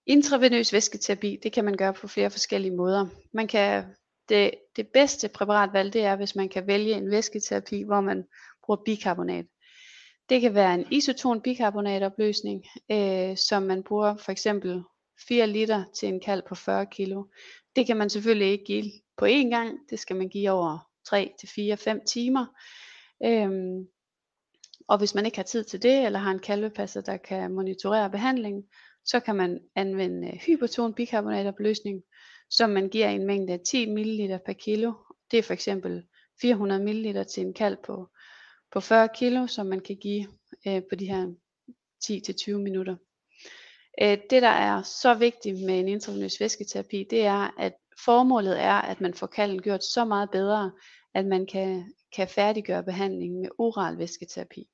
Intravenøs 0.05 0.73
væsketerapi, 0.73 1.39
det 1.43 1.53
kan 1.53 1.65
man 1.65 1.77
gøre 1.77 1.93
på 1.93 2.07
flere 2.07 2.29
forskellige 2.29 2.75
måder. 2.75 3.07
Man 3.33 3.47
kan, 3.47 3.85
det, 4.29 4.51
det 4.75 4.87
bedste 4.87 5.27
præparatvalg, 5.27 5.93
det 5.93 6.03
er, 6.03 6.15
hvis 6.15 6.35
man 6.35 6.49
kan 6.49 6.67
vælge 6.67 6.93
en 6.93 7.11
væsketerapi, 7.11 7.83
hvor 7.83 8.01
man 8.01 8.23
bruger 8.65 8.83
bikarbonat. 8.85 9.45
Det 10.29 10.41
kan 10.41 10.55
være 10.55 10.73
en 10.73 10.85
isoton 10.91 11.41
bikarbonatopløsning, 11.41 12.65
øh, 12.91 13.37
som 13.37 13.63
man 13.63 13.83
bruger 13.83 14.17
for 14.17 14.31
eksempel 14.31 14.83
4 15.27 15.47
liter 15.47 15.83
til 15.99 16.09
en 16.09 16.19
kalv 16.19 16.43
på 16.47 16.55
40 16.55 16.85
kilo. 16.85 17.23
Det 17.75 17.87
kan 17.87 17.97
man 17.97 18.09
selvfølgelig 18.09 18.51
ikke 18.51 18.65
give 18.65 18.91
på 19.17 19.25
én 19.25 19.49
gang, 19.49 19.79
det 19.89 19.99
skal 19.99 20.15
man 20.15 20.29
give 20.29 20.51
over 20.51 20.89
3 21.09 21.33
til 21.39 21.49
4 21.55 21.77
5 21.77 22.01
timer. 22.07 22.45
Øhm, 23.25 23.87
og 24.87 24.97
hvis 24.97 25.15
man 25.15 25.25
ikke 25.25 25.37
har 25.37 25.43
tid 25.43 25.63
til 25.63 25.83
det, 25.83 26.05
eller 26.05 26.19
har 26.19 26.31
en 26.31 26.39
kalvepasser, 26.39 27.01
der 27.01 27.17
kan 27.17 27.51
monitorere 27.51 28.09
behandlingen, 28.09 28.63
så 29.05 29.19
kan 29.19 29.35
man 29.35 29.59
anvende 29.75 30.27
øh, 30.27 30.33
hyperton 30.33 30.93
bikarbonatopløsning, 30.93 32.03
som 32.49 32.69
man 32.69 32.89
giver 32.89 33.09
i 33.09 33.15
en 33.15 33.27
mængde 33.27 33.53
af 33.53 33.59
10 33.67 33.85
ml 33.85 34.39
per 34.45 34.53
kilo. 34.53 34.93
Det 35.31 35.39
er 35.39 35.43
for 35.43 35.53
eksempel 35.53 36.03
400 36.41 36.83
ml 36.83 37.25
til 37.25 37.43
en 37.43 37.53
kalv 37.53 37.77
på, 37.85 38.09
på 38.73 38.79
40 38.79 39.09
kilo, 39.15 39.47
som 39.47 39.65
man 39.65 39.79
kan 39.79 39.95
give 39.95 40.27
øh, 40.67 40.81
på 40.89 40.95
de 40.95 41.05
her 41.05 41.33
10-20 42.05 42.57
minutter. 42.57 42.95
Øh, 44.01 44.17
det 44.29 44.41
der 44.41 44.47
er 44.47 44.81
så 44.81 45.13
vigtigt 45.13 45.65
med 45.65 45.79
en 45.79 45.87
intravenøs 45.87 46.39
væsketerapi, 46.39 47.07
det 47.09 47.25
er, 47.25 47.59
at 47.59 47.73
formålet 48.05 48.61
er, 48.61 48.73
at 48.73 49.01
man 49.01 49.13
får 49.13 49.27
kalden 49.27 49.61
gjort 49.61 49.83
så 49.83 50.05
meget 50.05 50.31
bedre, 50.31 50.71
at 51.13 51.25
man 51.25 51.45
kan, 51.45 51.93
kan 52.17 52.27
færdiggøre 52.27 52.83
behandlingen 52.83 53.41
med 53.41 53.49
oral 53.57 53.97
væsketerapi. 53.97 54.67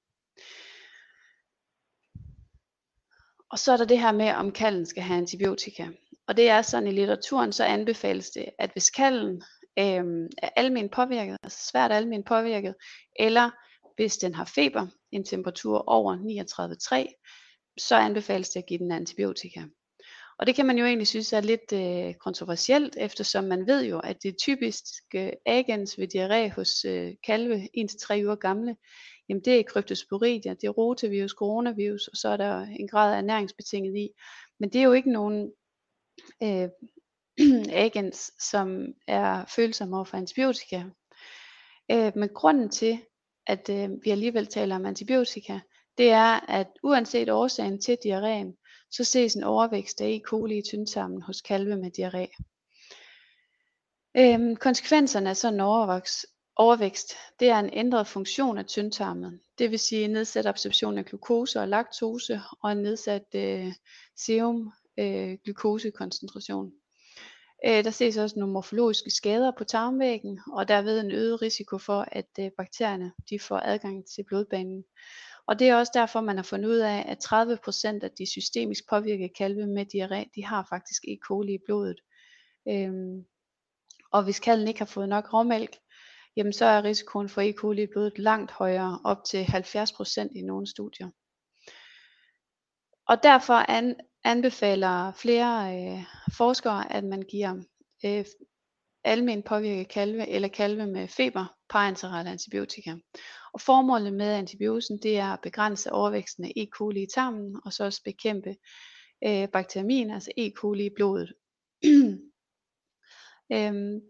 Og 3.52 3.60
så 3.60 3.72
er 3.74 3.78
der 3.78 3.86
det 3.86 4.00
her 4.00 4.12
med, 4.12 4.30
om 4.30 4.52
kalden 4.52 4.86
skal 4.86 5.04
have 5.04 5.18
antibiotika. 5.18 5.88
Og 6.28 6.38
det 6.38 6.50
er 6.50 6.62
sådan 6.62 6.88
i 6.88 6.92
litteraturen, 6.92 7.52
så 7.52 7.64
anbefales 7.64 8.30
det, 8.30 8.46
at 8.60 8.72
hvis 8.72 8.90
kalden 8.90 9.44
øh, 9.80 10.30
er 10.38 10.50
almen 10.56 10.90
påvirket, 10.90 11.38
altså 11.44 11.70
svært 11.72 11.92
almen 11.92 12.24
påvirket, 12.24 12.76
eller 13.16 13.50
hvis 13.96 14.18
den 14.18 14.36
har 14.36 14.46
feber, 14.46 14.88
en 15.12 15.26
temperatur 15.26 15.84
over 15.88 16.16
39,3, 16.16 17.74
så 17.78 17.96
anbefales 17.96 18.50
det 18.50 18.60
at 18.60 18.66
give 18.66 18.80
den 18.80 18.92
antibiotika. 18.92 19.64
Og 20.40 20.48
det 20.48 20.56
kan 20.56 20.66
man 20.66 20.78
jo 20.78 20.86
egentlig 20.86 21.08
synes 21.08 21.34
er 21.34 21.42
lidt 21.42 21.74
øh, 21.74 22.14
kontroversielt, 22.14 22.96
eftersom 23.00 23.44
man 23.44 23.68
ved 23.68 23.86
jo, 23.86 24.00
at 24.00 24.24
det 24.24 24.38
typiske 24.38 25.32
agens 25.46 25.98
ved 25.98 26.08
diarré 26.16 26.54
hos 26.56 26.86
øh, 26.86 27.14
kalve 27.24 27.56
1-3 27.56 28.26
uger 28.26 28.36
gamle, 28.36 28.76
jamen 29.30 29.44
det 29.46 29.60
er 29.60 29.64
kryptosporidia, 29.64 30.54
det 30.54 30.64
er 30.64 30.70
rotavirus, 30.70 31.32
coronavirus, 31.32 32.08
og 32.08 32.18
så 32.18 32.30
er 32.30 32.38
der 32.38 32.62
en 32.62 32.88
grad 32.88 33.14
af 33.14 33.18
ernæringsbetinget 33.18 33.98
i. 33.98 34.10
Men 34.60 34.70
det 34.70 34.80
er 34.80 34.86
jo 34.86 34.94
ikke 34.94 35.12
nogen 35.12 35.52
øh, 36.44 36.70
agens, 37.86 38.32
som 38.40 38.86
er 39.08 39.46
følsomme 39.56 39.96
over 39.96 40.06
for 40.06 40.18
antibiotika. 40.18 40.84
Øh, 41.92 42.12
men 42.16 42.30
grunden 42.30 42.70
til, 42.70 43.00
at 43.48 43.70
øh, 43.70 43.90
vi 44.04 44.10
alligevel 44.10 44.48
taler 44.48 44.76
om 44.76 44.86
antibiotika, 44.86 45.60
det 45.98 46.10
er, 46.10 46.50
at 46.50 46.68
uanset 46.84 47.30
årsagen 47.30 47.82
til 47.82 47.98
diarréen, 48.06 48.63
så 48.96 49.04
ses 49.04 49.36
en 49.36 49.44
overvækst 49.44 50.02
af 50.02 50.08
E. 50.10 50.22
coli 50.26 50.58
i 50.58 50.62
tyndtarmen 50.62 51.22
hos 51.22 51.42
kalve 51.42 51.78
med 51.78 51.92
diarré. 52.00 52.44
Øhm, 54.18 54.56
konsekvenserne 54.56 55.30
af 55.30 55.38
sådan 55.38 55.54
en 55.54 55.60
overvækst, 55.60 56.26
overvækst, 56.56 57.14
det 57.40 57.50
er 57.50 57.60
en 57.60 57.70
ændret 57.74 58.08
funktion 58.08 58.58
af 58.58 58.66
tyndtarmen. 58.66 59.40
Det 59.58 59.72
vil 59.72 59.80
sige 59.80 60.08
nedsat 60.08 60.46
absorption 60.46 60.98
af 60.98 61.06
glukose 61.06 61.60
og 61.60 61.68
laktose 61.68 62.42
og 62.62 62.72
en 62.72 62.78
nedsat 62.78 63.26
øh, 63.36 63.74
serum 64.16 64.74
øh, 65.00 65.38
glukosekoncentration. 65.44 66.72
Øh, 67.66 67.84
der 67.84 67.92
ses 67.92 68.18
også 68.18 68.40
nogle 68.40 68.54
morfologiske 68.54 69.12
skader 69.12 69.52
på 69.58 69.64
tarmvæggen, 69.64 70.40
og 70.52 70.68
derved 70.68 71.00
en 71.00 71.12
øget 71.12 71.42
risiko 71.42 71.78
for, 71.78 72.06
at 72.12 72.30
øh, 72.40 72.52
bakterierne 72.58 73.12
de 73.30 73.40
får 73.40 73.58
adgang 73.64 74.06
til 74.16 74.24
blodbanen. 74.24 74.84
Og 75.48 75.60
det 75.60 75.70
er 75.70 75.76
også 75.76 75.92
derfor, 75.96 76.22
man 76.22 76.36
har 76.36 76.44
fundet 76.44 76.70
ud 76.70 76.78
af, 76.78 77.06
at 77.08 77.26
30% 77.26 78.04
af 78.04 78.12
de 78.12 78.32
systemisk 78.32 78.90
påvirkede 78.90 79.30
kalve 79.38 79.68
med 79.68 79.86
diarré, 79.86 80.32
de 80.36 80.46
har 80.46 80.66
faktisk 80.70 81.04
E. 81.04 81.18
coli 81.28 81.54
i 81.54 81.64
blodet. 81.66 82.00
Øhm, 82.68 83.26
og 84.12 84.24
hvis 84.24 84.40
kalven 84.40 84.68
ikke 84.68 84.80
har 84.80 84.86
fået 84.86 85.10
nok 85.10 85.34
råmælk, 85.34 85.78
jamen 86.36 86.54
så 86.54 86.66
er 86.66 86.84
risikoen 86.84 87.30
for 87.30 87.42
E. 87.42 87.54
coli 87.54 87.84
i 87.84 87.88
blodet 87.94 88.20
langt 88.20 88.52
højere, 88.52 89.00
op 89.06 89.18
til 89.30 89.44
70% 89.44 90.30
i 90.36 90.42
nogle 90.42 90.68
studier. 90.68 91.10
Og 93.08 93.24
derfor 93.24 93.54
an, 93.54 93.96
anbefaler 94.24 95.12
flere 95.12 95.76
øh, 95.76 96.04
forskere, 96.38 96.94
at 96.94 97.04
man 97.04 97.22
giver 97.22 97.64
øh, 98.06 98.26
almen 99.04 99.44
påvirket 99.44 99.88
kalve 99.88 100.28
eller 100.28 100.48
kalve 100.48 100.88
med 100.88 101.08
feber 101.08 101.46
parenteral 101.70 102.28
antibiotika. 102.28 102.96
Og 103.54 103.62
formålet 103.62 104.14
med 104.14 104.34
antibiosen 104.34 105.00
det 105.04 105.18
er 105.18 105.34
at 105.34 105.42
begrænse 105.42 105.92
overvæksten 105.92 106.46
af 106.46 106.52
E. 106.56 106.68
coli 106.78 107.04
i 107.04 107.08
tarmen 107.16 107.60
og 107.66 107.74
så 107.74 107.84
også 107.84 108.02
bekæmpe 108.04 108.56
øh, 109.26 109.48
bakterien, 109.48 110.12
altså 110.12 110.32
E. 110.38 110.52
coli 110.58 110.86
i 110.86 110.96
blodet. 110.96 111.34
øhm, 113.54 114.02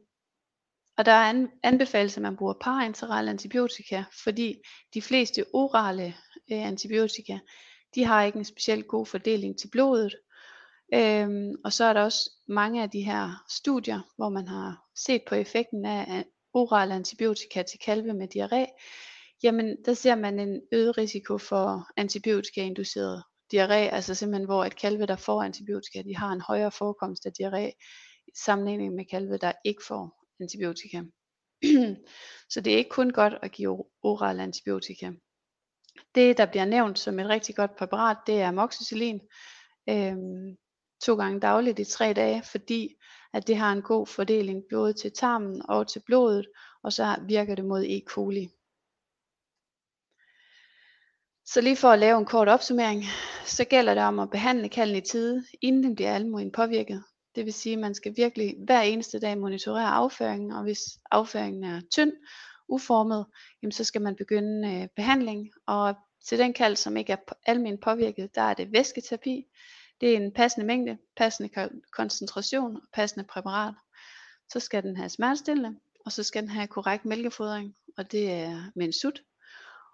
og 0.98 1.06
der 1.06 1.12
er 1.12 1.30
an, 1.30 1.50
anbefales, 1.64 2.18
at 2.18 2.24
man 2.24 2.38
bruger 2.38 2.54
parenteral 2.62 3.30
antibiotika, 3.30 4.04
fordi 4.24 4.56
de 4.94 5.02
fleste 5.02 5.46
orale 5.54 6.06
øh, 6.52 6.68
antibiotika, 6.68 7.39
de 7.96 8.06
har 8.06 8.24
ikke 8.24 8.38
en 8.38 8.46
specielt 8.46 8.88
god 8.88 9.06
fordeling 9.06 9.60
til 9.60 9.70
blodet. 9.72 10.16
Øhm, 10.94 11.56
og 11.64 11.74
så 11.74 11.84
er 11.84 11.94
der 11.94 12.02
også 12.02 12.32
mange 12.48 12.84
af 12.84 12.89
de 12.89 13.02
her 13.02 13.44
studier, 13.50 14.02
hvor 14.16 14.30
man 14.30 14.48
har 14.48 14.83
set 14.96 15.22
på 15.28 15.36
effekten 15.36 15.86
af 15.86 16.26
oral 16.54 16.91
antibiotika 16.91 17.64
til 17.64 17.80
kalve 17.80 18.14
med 18.14 18.28
diarré, 18.36 18.66
jamen 19.44 19.78
der 19.86 19.94
ser 19.94 20.16
man 20.16 20.39
en 20.39 20.62
øget 20.72 20.98
risiko 20.98 21.38
for 21.38 21.88
antibiotika-induceret 21.98 23.24
diarré, 23.54 23.94
altså 23.96 24.16
simpelthen 24.16 24.46
hvor 24.46 24.66
et 24.66 24.76
kalve, 24.76 25.06
der 25.06 25.16
får 25.16 25.44
antibiotika, 25.44 26.02
de 26.02 26.16
har 26.16 26.32
en 26.32 26.41
højere 26.41 26.72
forekomst 26.72 27.26
af 27.26 27.32
diarré, 27.41 27.72
i 28.28 28.32
sammenligning 28.46 28.96
med 28.96 29.06
kalve, 29.06 29.38
der 29.38 29.52
ikke 29.66 29.84
får 29.88 30.26
antibiotika. 30.39 31.04
Så 32.54 32.62
det 32.62 32.74
er 32.74 32.78
ikke 32.78 32.89
kun 32.89 33.10
godt 33.10 33.34
at 33.41 33.52
give 33.52 33.86
oral 34.04 34.39
antibiotika. 34.39 35.12
Det, 36.16 36.38
der 36.38 36.46
bliver 36.46 36.66
nævnt 36.66 37.00
som 37.00 37.20
et 37.20 37.30
rigtig 37.30 37.56
godt 37.56 37.76
præparat, 37.76 38.18
det 38.28 38.41
er 38.41 38.48
amoxicillin. 38.48 39.20
Øhm, 39.89 40.58
to 41.04 41.16
gange 41.16 41.39
dagligt 41.39 41.80
i 41.80 41.86
tre 41.86 42.14
dage, 42.14 42.44
fordi 42.44 42.96
at 43.34 43.48
det 43.48 43.58
har 43.58 43.72
en 43.72 43.82
god 43.82 44.08
fordeling 44.08 44.64
både 44.72 44.94
til 44.94 45.12
tarmen 45.12 45.62
og 45.70 45.88
til 45.88 46.02
blodet, 46.06 46.48
og 46.84 46.94
så 46.94 47.16
virker 47.28 47.56
det 47.56 47.66
mod 47.66 47.86
E. 47.86 48.02
coli. 48.08 48.50
Så 51.46 51.62
lige 51.62 51.76
for 51.76 51.88
at 51.88 52.00
lave 52.00 52.18
en 52.18 52.26
kort 52.26 52.48
opsummering, 52.48 53.04
så 53.46 53.66
gælder 53.66 53.94
det 53.94 54.04
om 54.04 54.20
at 54.20 54.30
behandle 54.30 54.70
kalden 54.70 54.98
i 54.98 55.02
tide, 55.02 55.46
inden 55.62 55.84
den 55.84 55.96
bliver 55.96 56.16
almuen 56.16 56.52
påvirket. 56.52 57.04
Det 57.36 57.46
vil 57.46 57.54
sige, 57.54 57.74
at 57.74 57.80
man 57.80 57.96
skal 57.96 58.14
virkelig 58.18 58.56
hver 58.66 58.82
eneste 58.82 59.20
dag 59.20 59.38
monitorere 59.38 59.88
afføringen, 59.88 60.52
og 60.52 60.64
hvis 60.64 60.80
afføringen 61.12 61.64
er 61.64 61.82
tynd, 61.92 62.12
uformet, 62.68 63.26
jamen 63.62 63.72
så 63.72 63.84
skal 63.84 64.02
man 64.02 64.16
begynde 64.16 64.74
øh, 64.74 64.88
behandling. 64.96 65.52
Og 65.68 65.96
til 66.26 66.40
den 66.40 66.54
kald, 66.54 66.76
som 66.76 66.98
ikke 66.98 67.14
er 67.14 67.34
almen 67.46 67.78
påvirket, 67.78 68.36
der 68.36 68.42
er 68.42 68.54
det 68.54 68.72
væsketerapi. 68.72 69.46
Det 70.02 70.14
er 70.14 70.18
en 70.18 70.32
passende 70.32 70.66
mængde, 70.66 70.98
passende 71.18 71.50
koncentration 71.91 72.76
og 72.76 72.82
passende 72.94 73.26
præparat. 73.26 73.74
Så 74.50 74.60
skal 74.60 74.84
den 74.84 74.98
have 74.98 75.10
smertestillende, 75.10 75.80
og 76.06 76.12
så 76.12 76.24
skal 76.24 76.41
den 76.41 76.50
have 76.50 76.68
korrekt 76.68 77.06
mælkefodring, 77.06 77.76
og 77.98 78.12
det 78.12 78.32
er 78.32 78.72
med 78.76 78.86
en 78.86 78.94
sut. 78.94 79.22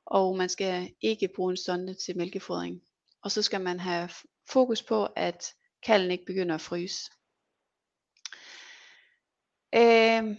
Og 0.05 0.37
man 0.37 0.49
skal 0.49 0.93
ikke 1.01 1.29
bruge 1.35 1.51
en 1.51 1.57
sonde 1.57 1.93
til 1.93 2.17
mælkefodring. 2.17 2.81
Og 3.23 3.31
så 3.31 3.41
skal 3.41 3.61
man 3.61 3.79
have 3.79 4.09
fokus 4.49 4.83
på, 4.83 5.05
at 5.05 5.53
kalden 5.83 6.11
ikke 6.11 6.25
begynder 6.25 6.55
at 6.55 6.61
fryse. 6.61 7.11
Øh, 9.75 10.37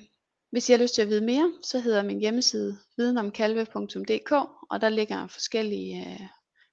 hvis 0.50 0.68
I 0.68 0.72
har 0.72 0.78
lyst 0.78 0.94
til 0.94 1.02
at 1.02 1.08
vide 1.08 1.24
mere, 1.24 1.52
så 1.62 1.80
hedder 1.80 2.02
min 2.02 2.20
hjemmeside 2.20 2.78
videnomkalve.dk, 2.96 4.32
og 4.70 4.80
der 4.80 4.88
ligger 4.88 5.26
forskellige 5.26 6.06
øh, 6.06 6.20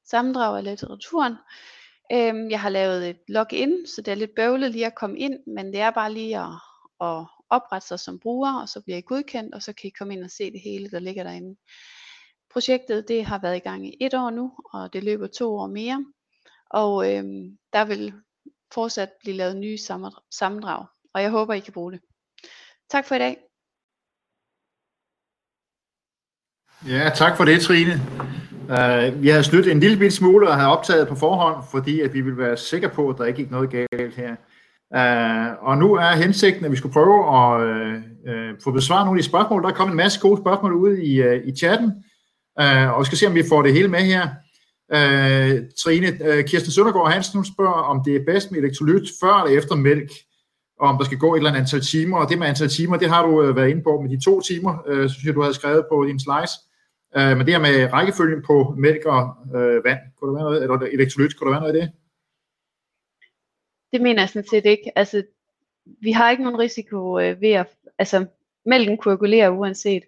sammendrag 0.06 0.58
af 0.58 0.64
litteraturen. 0.64 1.36
Øhm, 2.12 2.50
jeg 2.50 2.62
har 2.62 2.70
lavet 2.70 3.10
et 3.10 3.20
login, 3.28 3.88
så 3.88 4.02
det 4.02 4.12
er 4.12 4.16
lidt 4.16 4.36
bøvlet 4.36 4.72
lige 4.72 4.86
at 4.86 4.96
komme 4.96 5.20
ind, 5.20 5.40
men 5.48 5.66
det 5.74 5.80
er 5.80 5.92
bare 5.92 6.14
lige 6.14 6.40
at, 6.40 6.54
at 7.02 7.26
oprette 7.50 7.88
sig 7.88 8.00
som 8.00 8.20
bruger, 8.20 8.62
og 8.62 8.70
så 8.70 8.82
bliver 8.82 8.98
I 8.98 9.02
godkendt, 9.02 9.56
og 9.56 9.62
så 9.62 9.74
kan 9.74 9.88
I 9.88 9.94
komme 9.98 10.14
ind 10.14 10.24
og 10.24 10.32
se 10.32 10.52
det 10.52 10.62
hele, 10.62 10.90
der 10.90 11.00
ligger 11.00 11.24
derinde. 11.24 11.60
Projektet 12.54 13.08
det 13.08 13.26
har 13.26 13.40
været 13.40 13.56
i 13.56 13.60
gang 13.60 13.88
i 13.88 13.98
et 14.02 14.14
år 14.14 14.30
nu, 14.30 14.52
og 14.74 14.94
det 14.94 15.04
løber 15.04 15.28
to 15.28 15.58
år 15.58 15.68
mere, 15.68 16.06
og 16.70 17.14
øhm, 17.14 17.58
der 17.74 17.86
vil 17.86 18.14
fortsat 18.74 19.10
blive 19.20 19.36
lavet 19.36 19.58
nye 19.58 19.78
sammendrag, 20.32 20.86
og 21.14 21.22
jeg 21.22 21.32
håber, 21.32 21.54
I 21.54 21.60
kan 21.60 21.74
bruge 21.74 21.92
det. 21.92 22.02
Tak 22.90 23.06
for 23.06 23.16
i 23.16 23.20
dag. 23.20 23.38
Ja, 26.88 27.12
tak 27.16 27.38
for 27.38 27.46
det, 27.46 27.62
Trine. 27.62 27.94
Uh, 28.70 29.24
vi 29.24 29.28
havde 29.28 29.44
snydt 29.44 29.68
en 29.68 29.80
lille 29.80 30.12
smule 30.12 30.50
og 30.50 30.56
har 30.56 30.68
optaget 30.68 31.08
på 31.08 31.16
forhånd, 31.16 31.64
fordi 31.72 32.02
at 32.02 32.14
vi 32.14 32.22
vil 32.22 32.38
være 32.38 32.58
sikre 32.58 32.90
på, 32.90 33.10
at 33.10 33.18
der 33.18 33.26
ikke 33.26 33.38
gik 33.38 33.52
noget 33.52 33.70
galt 33.70 34.16
her. 34.16 34.36
Uh, 34.96 35.68
og 35.68 35.78
nu 35.78 35.94
er 35.94 36.16
hensigten, 36.16 36.66
at 36.66 36.72
vi 36.72 36.76
skulle 36.76 36.94
prøve 36.94 37.18
at 37.38 37.62
uh, 37.62 37.94
uh, 38.30 38.56
få 38.64 38.72
besvaret 38.72 39.06
nogle 39.06 39.20
af 39.20 39.24
de 39.24 39.30
spørgsmål. 39.30 39.64
Der 39.64 39.70
er 39.70 39.74
kommet 39.74 39.92
en 39.92 39.98
masse 39.98 40.20
gode 40.20 40.42
spørgsmål 40.42 40.74
ud 40.74 40.98
i, 40.98 41.28
uh, 41.28 41.48
i 41.48 41.56
chatten, 41.56 41.92
uh, 42.62 42.94
og 42.94 43.00
vi 43.00 43.06
skal 43.06 43.18
se, 43.18 43.28
om 43.28 43.36
vi 43.36 43.44
får 43.50 43.62
det 43.62 43.74
hele 43.74 43.88
med 43.88 44.00
her. 44.00 44.24
Uh, 44.96 45.58
Trine, 45.84 46.08
uh, 46.08 46.44
Kirsten 46.44 46.72
Søndergaard 46.72 47.12
Hansen, 47.12 47.38
hun 47.38 47.46
spørger, 47.46 47.82
om 47.92 48.02
det 48.06 48.16
er 48.16 48.26
bedst 48.28 48.52
med 48.52 48.60
elektrolyt 48.60 49.10
før 49.22 49.44
eller 49.44 49.58
efter 49.58 49.76
mælk, 49.76 50.12
og 50.80 50.90
om 50.90 50.98
der 50.98 51.06
skal 51.06 51.18
gå 51.18 51.34
et 51.34 51.38
eller 51.38 51.50
andet 51.50 51.62
antal 51.62 51.82
timer. 51.82 52.18
Og 52.18 52.30
det 52.30 52.40
med 52.40 52.48
antal 52.48 52.70
timer, 52.70 52.98
det 52.98 53.10
har 53.10 53.26
du 53.26 53.50
uh, 53.50 53.56
været 53.56 53.70
inde 53.70 53.84
på 53.84 54.02
med 54.02 54.10
de 54.18 54.24
to 54.24 54.42
timer, 54.42 54.74
uh, 54.92 55.10
synes 55.10 55.26
jeg, 55.26 55.36
du 55.36 55.42
havde 55.42 55.54
skrevet 55.54 55.86
på 55.92 56.06
din 56.08 56.20
slides. 56.20 56.52
Øh, 57.16 57.38
men 57.38 57.46
det 57.46 57.54
her 57.54 57.60
med 57.60 57.94
rækkefølgen 57.94 58.44
på 58.44 58.76
mælk 58.78 59.06
og 59.06 59.36
øh, 59.56 59.84
vand, 59.84 60.00
kunne 60.16 60.28
der 60.28 60.36
være 60.36 60.44
noget, 60.44 60.64
eller 60.64 60.76
elektrolyt, 60.76 61.36
kunne 61.36 61.48
der 61.48 61.60
være 61.60 61.62
noget 61.62 61.76
i 61.76 61.80
det? 61.80 61.92
Det 63.92 64.02
mener 64.02 64.22
jeg 64.22 64.30
sådan 64.30 64.48
set 64.48 64.66
ikke. 64.66 64.92
Altså, 64.96 65.24
vi 66.02 66.12
har 66.12 66.32
ikke 66.32 66.44
nogen 66.44 66.60
risiko 66.60 67.20
øh, 67.20 67.42
ved 67.42 67.52
at, 67.52 67.68
altså, 67.98 68.26
mælken 68.66 68.98
koagulerer 68.98 69.50
uanset. 69.50 70.04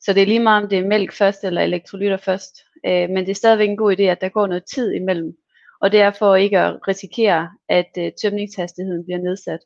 Så 0.00 0.12
det 0.12 0.22
er 0.22 0.26
lige 0.26 0.40
meget 0.40 0.62
om 0.62 0.68
det 0.68 0.78
er 0.78 0.86
mælk 0.86 1.12
først 1.12 1.44
eller 1.44 1.62
elektrolytter 1.62 2.16
først. 2.16 2.56
Øh, 2.86 3.10
men 3.10 3.16
det 3.16 3.28
er 3.28 3.34
stadigvæk 3.34 3.68
en 3.68 3.76
god 3.76 3.96
idé, 3.98 4.02
at 4.02 4.20
der 4.20 4.28
går 4.28 4.46
noget 4.46 4.64
tid 4.64 4.92
imellem. 4.92 5.36
Og 5.80 5.92
det 5.92 6.00
er 6.00 6.10
for 6.10 6.36
ikke 6.36 6.58
at 6.58 6.88
risikere, 6.88 7.50
at 7.68 7.90
øh, 7.98 8.12
tømningshastigheden 8.22 9.04
bliver 9.04 9.18
nedsat. 9.18 9.60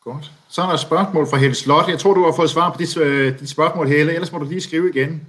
Godt. 0.00 0.32
Så 0.48 0.62
er 0.62 0.66
der 0.66 0.74
et 0.74 0.80
spørgsmål 0.80 1.26
fra 1.30 1.36
Helle 1.36 1.54
Slot. 1.54 1.88
Jeg 1.88 1.98
tror, 1.98 2.14
du 2.14 2.24
har 2.24 2.32
fået 2.32 2.50
svar 2.50 2.72
på 2.72 2.78
dit, 2.78 2.96
øh, 2.96 3.40
dit 3.40 3.48
spørgsmål, 3.48 3.88
Helle. 3.88 4.12
Ellers 4.12 4.32
må 4.32 4.38
du 4.38 4.44
lige 4.44 4.60
skrive 4.60 4.90
igen. 4.94 5.28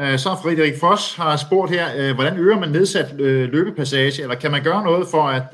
Uh, 0.00 0.16
så 0.16 0.28
Frederik 0.42 0.80
Foss 0.80 1.14
har 1.14 1.36
spurgt 1.36 1.72
her, 1.72 1.86
øh, 1.96 2.14
hvordan 2.14 2.38
øger 2.38 2.60
man 2.60 2.68
nedsat 2.68 3.12
løbepassage, 3.52 4.22
eller 4.22 4.34
kan 4.34 4.50
man 4.50 4.62
gøre 4.64 4.84
noget 4.84 5.08
for 5.08 5.22
at, 5.22 5.48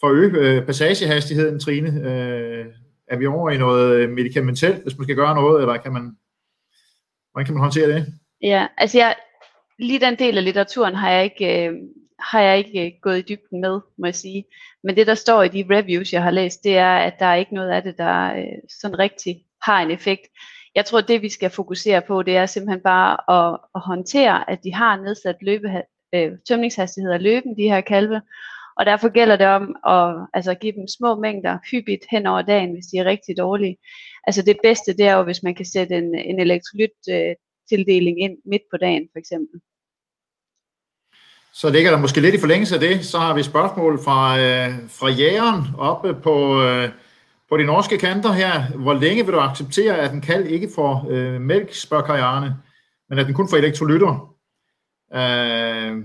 for 0.00 0.08
at 0.08 0.14
øge 0.14 0.62
passagehastigheden, 0.62 1.60
Trine? 1.60 1.88
Uh, 1.88 2.72
er 3.08 3.16
vi 3.16 3.26
over 3.26 3.50
i 3.50 3.58
noget 3.58 4.10
medicamentelt, 4.10 4.82
hvis 4.82 4.98
man 4.98 5.04
skal 5.04 5.16
gøre 5.16 5.34
noget, 5.34 5.60
eller 5.60 5.76
kan 5.76 5.92
man, 5.92 6.16
hvordan 7.32 7.46
kan 7.46 7.54
man 7.54 7.62
håndtere 7.62 7.88
det? 7.88 8.06
Ja, 8.42 8.66
altså 8.78 8.98
jeg, 8.98 9.14
lige 9.78 10.00
den 10.00 10.18
del 10.18 10.38
af 10.38 10.44
litteraturen 10.44 10.94
har 10.94 11.10
jeg 11.10 11.24
ikke, 11.24 11.66
øh, 11.66 11.72
har 12.30 12.40
jeg 12.40 12.58
ikke 12.58 12.86
øh, 12.86 12.92
gået 13.02 13.18
i 13.18 13.22
dybden 13.34 13.60
med, 13.60 13.80
må 13.98 14.06
jeg 14.06 14.14
sige. 14.14 14.44
Men 14.84 14.96
det, 14.96 15.06
der 15.06 15.14
står 15.14 15.42
i 15.42 15.48
de 15.48 15.66
reviews, 15.70 16.12
jeg 16.12 16.22
har 16.22 16.30
læst, 16.30 16.64
det 16.64 16.76
er, 16.76 16.96
at 16.96 17.14
der 17.18 17.26
er 17.26 17.34
ikke 17.34 17.54
noget 17.54 17.70
af 17.70 17.82
det, 17.82 17.98
der 17.98 18.34
øh, 18.34 18.58
sådan 18.80 18.98
rigtig 18.98 19.44
har 19.62 19.82
en 19.82 19.90
effekt. 19.90 20.22
Jeg 20.74 20.84
tror, 20.84 21.00
det 21.00 21.22
vi 21.22 21.28
skal 21.28 21.50
fokusere 21.50 22.02
på, 22.02 22.22
det 22.22 22.36
er 22.36 22.46
simpelthen 22.46 22.80
bare 22.80 23.12
at, 23.38 23.60
at 23.74 23.80
håndtere, 23.80 24.50
at 24.50 24.64
de 24.64 24.74
har 24.74 24.96
nedsat 24.96 25.36
løbe, 25.40 25.68
øh, 26.14 26.32
tømningshastigheder 26.48 27.18
løben, 27.18 27.56
de 27.56 27.62
her 27.62 27.80
kalve, 27.80 28.20
og 28.76 28.86
derfor 28.86 29.08
gælder 29.08 29.36
det 29.36 29.46
om 29.46 29.76
at 29.86 30.28
altså, 30.34 30.54
give 30.54 30.72
dem 30.72 30.88
små 30.88 31.20
mængder 31.20 31.58
hyppigt 31.70 32.04
hen 32.10 32.26
over 32.26 32.42
dagen, 32.42 32.72
hvis 32.72 32.86
de 32.86 32.98
er 32.98 33.04
rigtig 33.04 33.36
dårlige. 33.38 33.76
Altså 34.26 34.42
det 34.42 34.56
bedste, 34.62 34.92
det 34.96 35.06
er 35.06 35.16
jo, 35.16 35.22
hvis 35.22 35.42
man 35.42 35.54
kan 35.54 35.66
sætte 35.66 35.94
en, 35.94 36.14
en 36.14 36.40
elektrolyt 36.40 36.98
øh, 37.10 37.34
tildeling 37.68 38.20
ind 38.20 38.38
midt 38.44 38.62
på 38.70 38.76
dagen, 38.76 39.08
for 39.12 39.18
eksempel. 39.18 39.60
Så 41.54 41.70
ligger 41.70 41.90
der 41.90 41.98
måske 41.98 42.20
lidt 42.20 42.34
i 42.34 42.40
forlængelse 42.40 42.74
af 42.74 42.80
det, 42.80 43.04
så 43.04 43.18
har 43.18 43.34
vi 43.34 43.42
spørgsmål 43.42 43.98
fra, 44.04 44.38
øh, 44.40 44.88
fra 44.88 45.08
jægeren 45.08 45.64
oppe 45.78 46.14
på, 46.14 46.62
øh, 46.62 46.88
på 47.48 47.56
de 47.56 47.64
norske 47.64 47.98
kanter 47.98 48.32
her. 48.32 48.76
Hvor 48.76 48.94
længe 48.94 49.24
vil 49.24 49.34
du 49.34 49.38
acceptere, 49.38 49.98
at 49.98 50.12
en 50.12 50.20
kald 50.20 50.46
ikke 50.46 50.68
får 50.74 51.06
øh, 51.10 51.40
mælk, 51.40 51.74
spørger 51.74 52.04
Kajane, 52.04 52.56
men 53.08 53.18
at 53.18 53.26
den 53.26 53.34
kun 53.34 53.48
får 53.50 53.56
elektrolytter? 53.56 54.36
Øh, 55.14 56.04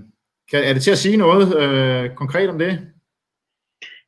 kan, 0.52 0.64
er 0.64 0.74
det 0.74 0.84
til 0.84 0.91
at 0.91 0.98
sige 0.98 1.18
noget 1.18 1.58
øh, 1.58 2.16
konkret 2.16 2.50
om 2.50 2.60
det? 2.60 2.91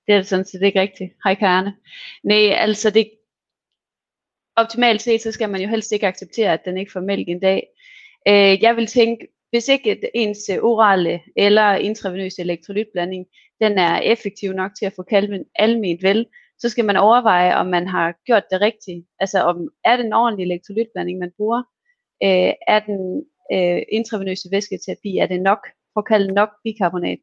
Det 0.07 0.15
er 0.15 0.21
sådan 0.21 0.45
set 0.45 0.61
ikke 0.61 0.81
rigtigt. 0.81 1.11
Hej 1.23 1.35
Kajane. 1.35 1.75
Nej, 2.23 2.49
altså 2.49 2.89
det, 2.89 3.11
optimalt 4.55 5.01
set, 5.01 5.21
så 5.21 5.31
skal 5.31 5.49
man 5.49 5.61
jo 5.61 5.69
helst 5.69 5.91
ikke 5.91 6.07
acceptere, 6.07 6.53
at 6.53 6.65
den 6.65 6.77
ikke 6.77 6.91
får 6.91 6.99
mælk 6.99 7.29
en 7.29 7.39
dag. 7.39 7.67
Øh, 8.27 8.63
jeg 8.63 8.75
vil 8.75 8.87
tænke, 8.87 9.27
hvis 9.49 9.67
ikke 9.67 10.09
ens 10.13 10.49
øh, 10.49 10.57
orale 10.63 11.21
eller 11.35 11.73
intravenøse 11.73 12.41
elektrolytblanding, 12.41 13.25
den 13.61 13.77
er 13.77 13.99
effektiv 13.99 14.53
nok 14.53 14.71
til 14.79 14.85
at 14.85 14.93
få 14.95 15.03
kalven 15.03 15.45
alment 15.55 16.03
vel, 16.03 16.25
så 16.59 16.69
skal 16.69 16.85
man 16.85 16.97
overveje, 16.97 17.55
om 17.55 17.65
man 17.65 17.87
har 17.87 18.15
gjort 18.25 18.43
det 18.51 18.61
rigtigt. 18.61 19.05
Altså 19.19 19.39
om 19.39 19.69
er 19.85 19.97
det 19.97 20.05
en 20.05 20.13
ordentlig 20.13 20.43
elektrolytblanding, 20.43 21.19
man 21.19 21.31
bruger? 21.37 21.63
Øh, 22.23 22.53
er 22.67 22.79
den 22.79 23.25
øh, 23.53 23.81
intravenøse 23.91 24.49
væsketerapi, 24.51 25.17
er 25.17 25.27
det 25.27 25.41
nok? 25.41 25.67
For 25.93 26.33
nok 26.33 26.49
bikarbonat. 26.63 27.19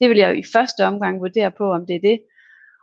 Det 0.00 0.10
vil 0.10 0.18
jeg 0.18 0.38
i 0.38 0.44
første 0.52 0.84
omgang 0.84 1.20
vurdere 1.20 1.50
på, 1.50 1.72
om 1.72 1.86
det 1.86 1.96
er 1.96 2.00
det. 2.00 2.20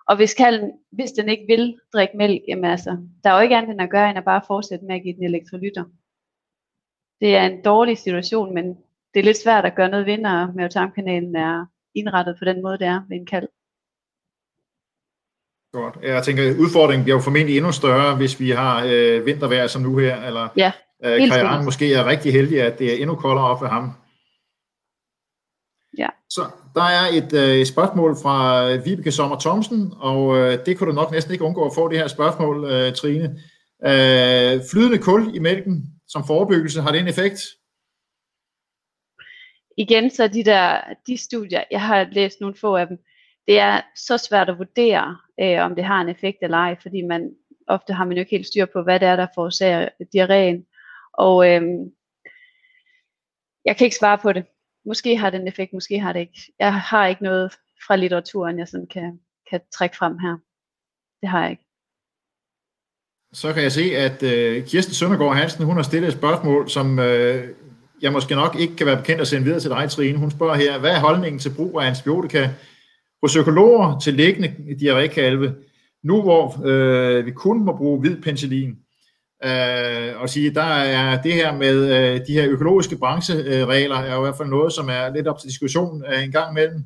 Og 0.07 0.15
hvis, 0.15 0.33
kalden, 0.33 0.71
hvis 0.91 1.11
den 1.11 1.29
ikke 1.29 1.45
vil 1.47 1.77
drikke 1.93 2.17
mælk, 2.17 2.41
jamen 2.47 2.65
altså, 2.65 2.97
der 3.23 3.29
er 3.29 3.35
jo 3.35 3.41
ikke 3.41 3.55
andet 3.55 3.71
end 3.71 3.81
at 3.81 3.89
gøre, 3.89 4.09
end 4.09 4.17
at 4.17 4.25
bare 4.25 4.41
fortsætte 4.47 4.85
med 4.85 4.95
at 4.95 5.03
give 5.03 5.15
den 5.15 5.23
elektrolytter. 5.23 5.83
Det 7.21 7.35
er 7.35 7.45
en 7.45 7.61
dårlig 7.61 7.97
situation, 7.97 8.53
men 8.53 8.65
det 9.13 9.19
er 9.19 9.23
lidt 9.23 9.43
svært 9.43 9.65
at 9.65 9.75
gøre 9.75 9.89
noget 9.89 10.05
ved, 10.05 10.17
når 10.17 10.51
mavetarmkanalen 10.55 11.35
er 11.35 11.65
indrettet 11.95 12.35
på 12.39 12.45
den 12.45 12.61
måde, 12.61 12.77
det 12.77 12.87
er 12.87 13.01
ved 13.09 13.17
en 13.17 13.25
kald. 13.25 13.47
Godt. 15.71 15.97
Jeg 16.03 16.23
tænker, 16.23 16.43
udfordringen 16.43 17.03
bliver 17.03 17.17
jo 17.17 17.21
formentlig 17.21 17.57
endnu 17.57 17.71
større, 17.71 18.15
hvis 18.15 18.39
vi 18.39 18.49
har 18.49 18.85
øh, 18.89 19.25
vintervejr 19.25 19.67
som 19.67 19.81
nu 19.81 19.97
her, 19.97 20.21
eller 20.21 20.47
ja, 20.57 20.71
øh, 21.03 21.29
Kajan 21.29 21.65
måske 21.65 21.93
er 21.93 22.05
rigtig 22.05 22.33
heldig, 22.33 22.61
at 22.61 22.79
det 22.79 22.93
er 22.93 22.97
endnu 23.01 23.15
koldere 23.15 23.45
op 23.45 23.61
ved 23.61 23.69
ham. 23.69 23.91
Ja. 25.97 26.07
Så 26.29 26.41
der 26.75 26.81
er 26.81 27.05
et 27.13 27.33
øh, 27.33 27.65
spørgsmål 27.65 28.15
fra 28.23 28.71
Vibeke 28.75 29.11
Sommer 29.11 29.39
Thomsen, 29.39 29.93
og 29.99 30.37
øh, 30.37 30.65
det 30.65 30.77
kunne 30.77 30.89
du 30.89 30.95
nok 30.95 31.11
næsten 31.11 31.33
ikke 31.33 31.43
undgå 31.43 31.65
at 31.65 31.75
få 31.75 31.89
det 31.89 31.97
her 31.97 32.07
spørgsmål, 32.07 32.65
øh, 32.65 32.93
Trine. 32.93 33.39
Øh, 33.85 34.61
flydende 34.71 34.97
kul 34.97 35.35
i 35.35 35.39
mælken 35.39 35.96
som 36.07 36.23
forebyggelse, 36.27 36.81
har 36.81 36.91
det 36.91 37.01
en 37.01 37.07
effekt? 37.07 37.39
Igen, 39.77 40.09
så 40.09 40.27
de 40.27 40.43
der 40.43 40.81
de 41.07 41.17
studier, 41.17 41.63
jeg 41.71 41.81
har 41.81 42.07
læst 42.11 42.41
nogle 42.41 42.55
få 42.55 42.75
af 42.75 42.87
dem, 42.87 42.97
det 43.47 43.59
er 43.59 43.81
så 43.95 44.17
svært 44.17 44.49
at 44.49 44.57
vurdere, 44.57 45.17
øh, 45.41 45.59
om 45.65 45.75
det 45.75 45.83
har 45.83 46.01
en 46.01 46.09
effekt 46.09 46.37
eller 46.41 46.57
ej, 46.57 46.75
fordi 46.81 47.01
man 47.01 47.35
ofte 47.67 47.93
har 47.93 48.05
man 48.05 48.17
jo 48.17 48.19
ikke 48.19 48.31
helt 48.31 48.47
styr 48.47 48.65
på, 48.65 48.81
hvad 48.83 48.99
det 48.99 49.07
er, 49.07 49.15
der 49.15 49.27
forårsager 49.35 49.89
diarréen. 50.15 50.59
Og 51.13 51.49
øh, 51.49 51.61
jeg 53.65 53.77
kan 53.77 53.85
ikke 53.85 53.97
svare 53.97 54.17
på 54.17 54.33
det. 54.33 54.45
Måske 54.85 55.17
har 55.17 55.29
det 55.29 55.41
en 55.41 55.47
effekt, 55.47 55.73
måske 55.73 55.99
har 55.99 56.13
det 56.13 56.19
ikke. 56.19 56.53
Jeg 56.59 56.81
har 56.81 57.07
ikke 57.07 57.23
noget 57.23 57.51
fra 57.87 57.95
litteraturen, 57.95 58.59
jeg 58.59 58.67
sådan 58.67 58.87
kan, 58.87 59.19
kan 59.49 59.61
trække 59.73 59.97
frem 59.97 60.19
her. 60.19 60.37
Det 61.21 61.29
har 61.29 61.41
jeg 61.41 61.51
ikke. 61.51 61.66
Så 63.33 63.53
kan 63.53 63.63
jeg 63.63 63.71
se, 63.71 63.95
at 63.95 64.23
øh, 64.23 64.65
Kirsten 64.65 64.93
Søndergaard 64.93 65.35
Hansen, 65.35 65.65
hun 65.65 65.75
har 65.75 65.83
stillet 65.83 66.07
et 66.07 66.13
spørgsmål, 66.13 66.69
som 66.69 66.99
øh, 66.99 67.43
jeg 68.01 68.11
måske 68.11 68.35
nok 68.35 68.55
ikke 68.59 68.75
kan 68.75 68.87
være 68.87 68.97
bekendt 68.97 69.21
at 69.21 69.27
sende 69.27 69.43
videre 69.43 69.59
til 69.59 69.69
dig, 69.69 69.89
Trine. 69.89 70.17
Hun 70.17 70.31
spørger 70.31 70.55
her, 70.55 70.79
hvad 70.79 70.91
er 70.91 70.99
holdningen 70.99 71.39
til 71.39 71.53
brug 71.55 71.81
af 71.81 71.87
antibiotika 71.87 72.49
hos 73.23 73.35
økologer 73.35 73.99
til 73.99 74.13
liggende 74.13 74.53
diarrékalve, 74.81 75.51
nu 76.03 76.21
hvor 76.21 76.61
øh, 76.65 77.25
vi 77.25 77.31
kun 77.31 77.65
må 77.65 77.77
bruge 77.77 77.99
hvid 77.99 78.21
penicillin? 78.21 78.75
Øh, 79.45 80.21
og 80.21 80.29
sige, 80.29 80.53
der 80.53 80.63
er 80.63 81.21
det 81.21 81.33
her 81.33 81.57
med 81.57 81.97
øh, 81.97 82.21
de 82.27 82.33
her 82.33 82.49
økologiske 82.49 82.97
brancheregler, 82.97 83.95
er 83.95 84.13
jo 84.15 84.21
i 84.21 84.25
hvert 84.25 84.37
fald 84.37 84.49
noget, 84.49 84.73
som 84.73 84.89
er 84.89 85.15
lidt 85.15 85.27
op 85.27 85.39
til 85.39 85.49
diskussion 85.49 86.03
øh, 86.13 86.23
en 86.23 86.31
gang 86.31 86.51
imellem. 86.51 86.83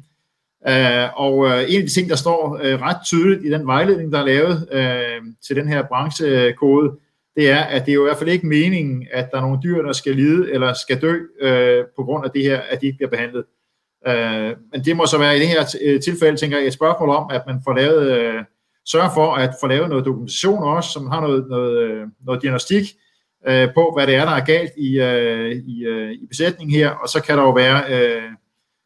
Øh, 0.68 1.10
og 1.16 1.46
øh, 1.46 1.74
en 1.74 1.82
af 1.82 1.88
de 1.88 1.94
ting, 1.94 2.10
der 2.10 2.16
står 2.16 2.60
øh, 2.64 2.82
ret 2.82 2.98
tydeligt 3.06 3.46
i 3.46 3.52
den 3.52 3.68
vejledning, 3.68 4.12
der 4.12 4.20
er 4.20 4.26
lavet 4.26 4.68
øh, 4.72 5.22
til 5.48 5.56
den 5.56 5.68
her 5.68 5.84
branchekode, 5.84 6.92
det 7.36 7.50
er, 7.50 7.62
at 7.62 7.86
det 7.86 7.92
er 7.92 7.96
jo 7.96 8.06
i 8.06 8.08
hvert 8.08 8.18
fald 8.18 8.30
ikke 8.30 8.48
meningen, 8.48 9.08
at 9.12 9.32
der 9.32 9.38
er 9.38 9.42
nogle 9.42 9.60
dyr, 9.64 9.82
der 9.82 9.94
skal 9.94 10.16
lide 10.16 10.52
eller 10.54 10.74
skal 10.74 11.02
dø 11.02 11.18
på 11.96 12.04
grund 12.04 12.26
af 12.26 12.32
det 12.32 12.44
her, 12.44 12.60
at 12.70 12.82
de 12.82 12.86
ikke 12.86 12.98
bliver 12.98 13.10
behandlet. 13.10 13.44
Men 14.72 14.86
det 14.86 14.96
må 14.96 15.06
så 15.06 15.18
være 15.18 15.38
i 15.38 15.40
det 15.40 15.48
her 15.48 15.64
tilfælde, 16.00 16.38
tænker 16.38 16.58
jeg, 16.58 16.68
et 16.68 16.74
spørgsmål 16.74 17.10
om, 17.10 17.30
at 17.32 17.42
man 17.48 17.62
får 17.64 17.74
lavet, 17.74 18.18
øh, 18.18 18.44
sørger 18.86 19.10
for 19.14 19.34
at 19.34 19.54
få 19.62 19.68
lavet 19.68 19.90
noget 19.90 20.06
dokumentation 20.06 20.64
også, 20.64 20.90
som 20.90 21.08
har 21.08 21.22
noget, 21.22 21.46
noget, 21.50 22.10
noget 22.26 22.42
diagnostik 22.42 22.84
på, 23.48 23.92
hvad 23.96 24.08
det 24.08 24.16
er, 24.16 24.26
der 24.26 24.32
er 24.32 24.46
galt 24.46 24.72
i, 24.78 25.00
i, 25.66 25.88
i 26.14 26.26
besætningen 26.28 26.76
her, 26.76 26.90
og 26.90 27.10
så 27.10 27.24
kan 27.24 27.38
der 27.38 27.44
jo 27.44 27.52
være, 27.52 27.84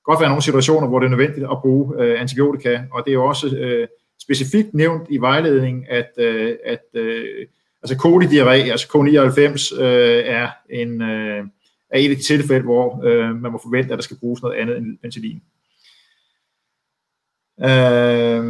godt 0.06 0.20
være 0.20 0.30
nogle 0.30 0.44
situationer, 0.44 0.88
hvor 0.88 1.00
det 1.00 1.06
er 1.06 1.10
nødvendigt 1.10 1.46
at 1.52 1.62
bruge 1.62 2.04
øh, 2.04 2.22
antibiotika, 2.22 2.82
og 2.92 3.04
det 3.06 3.12
er 3.12 3.14
jo 3.14 3.26
også 3.26 3.48
øh, 3.58 3.88
specifikt 4.22 4.74
nævnt 4.74 5.08
i 5.10 5.18
vejledningen, 5.18 5.86
at, 5.90 6.10
øh, 6.18 6.56
at 6.66 6.86
øh, 6.94 7.48
altså 7.84 7.96
kolidiarré, 8.08 8.72
altså 8.72 8.88
K99, 8.88 9.82
øh, 9.82 10.24
er, 10.26 10.50
en, 10.70 11.02
øh, 11.02 11.44
er 11.90 12.00
et 12.00 12.10
af 12.10 12.16
de 12.16 12.24
tilfælde, 12.24 12.64
hvor 12.64 13.06
øh, 13.06 13.36
man 13.36 13.52
må 13.52 13.60
forvente, 13.64 13.92
at 13.92 13.98
der 13.98 14.04
skal 14.04 14.18
bruges 14.20 14.42
noget 14.42 14.56
andet 14.56 14.78
end 14.78 14.98
penicillin. 15.02 15.42
Øh, 17.60 18.44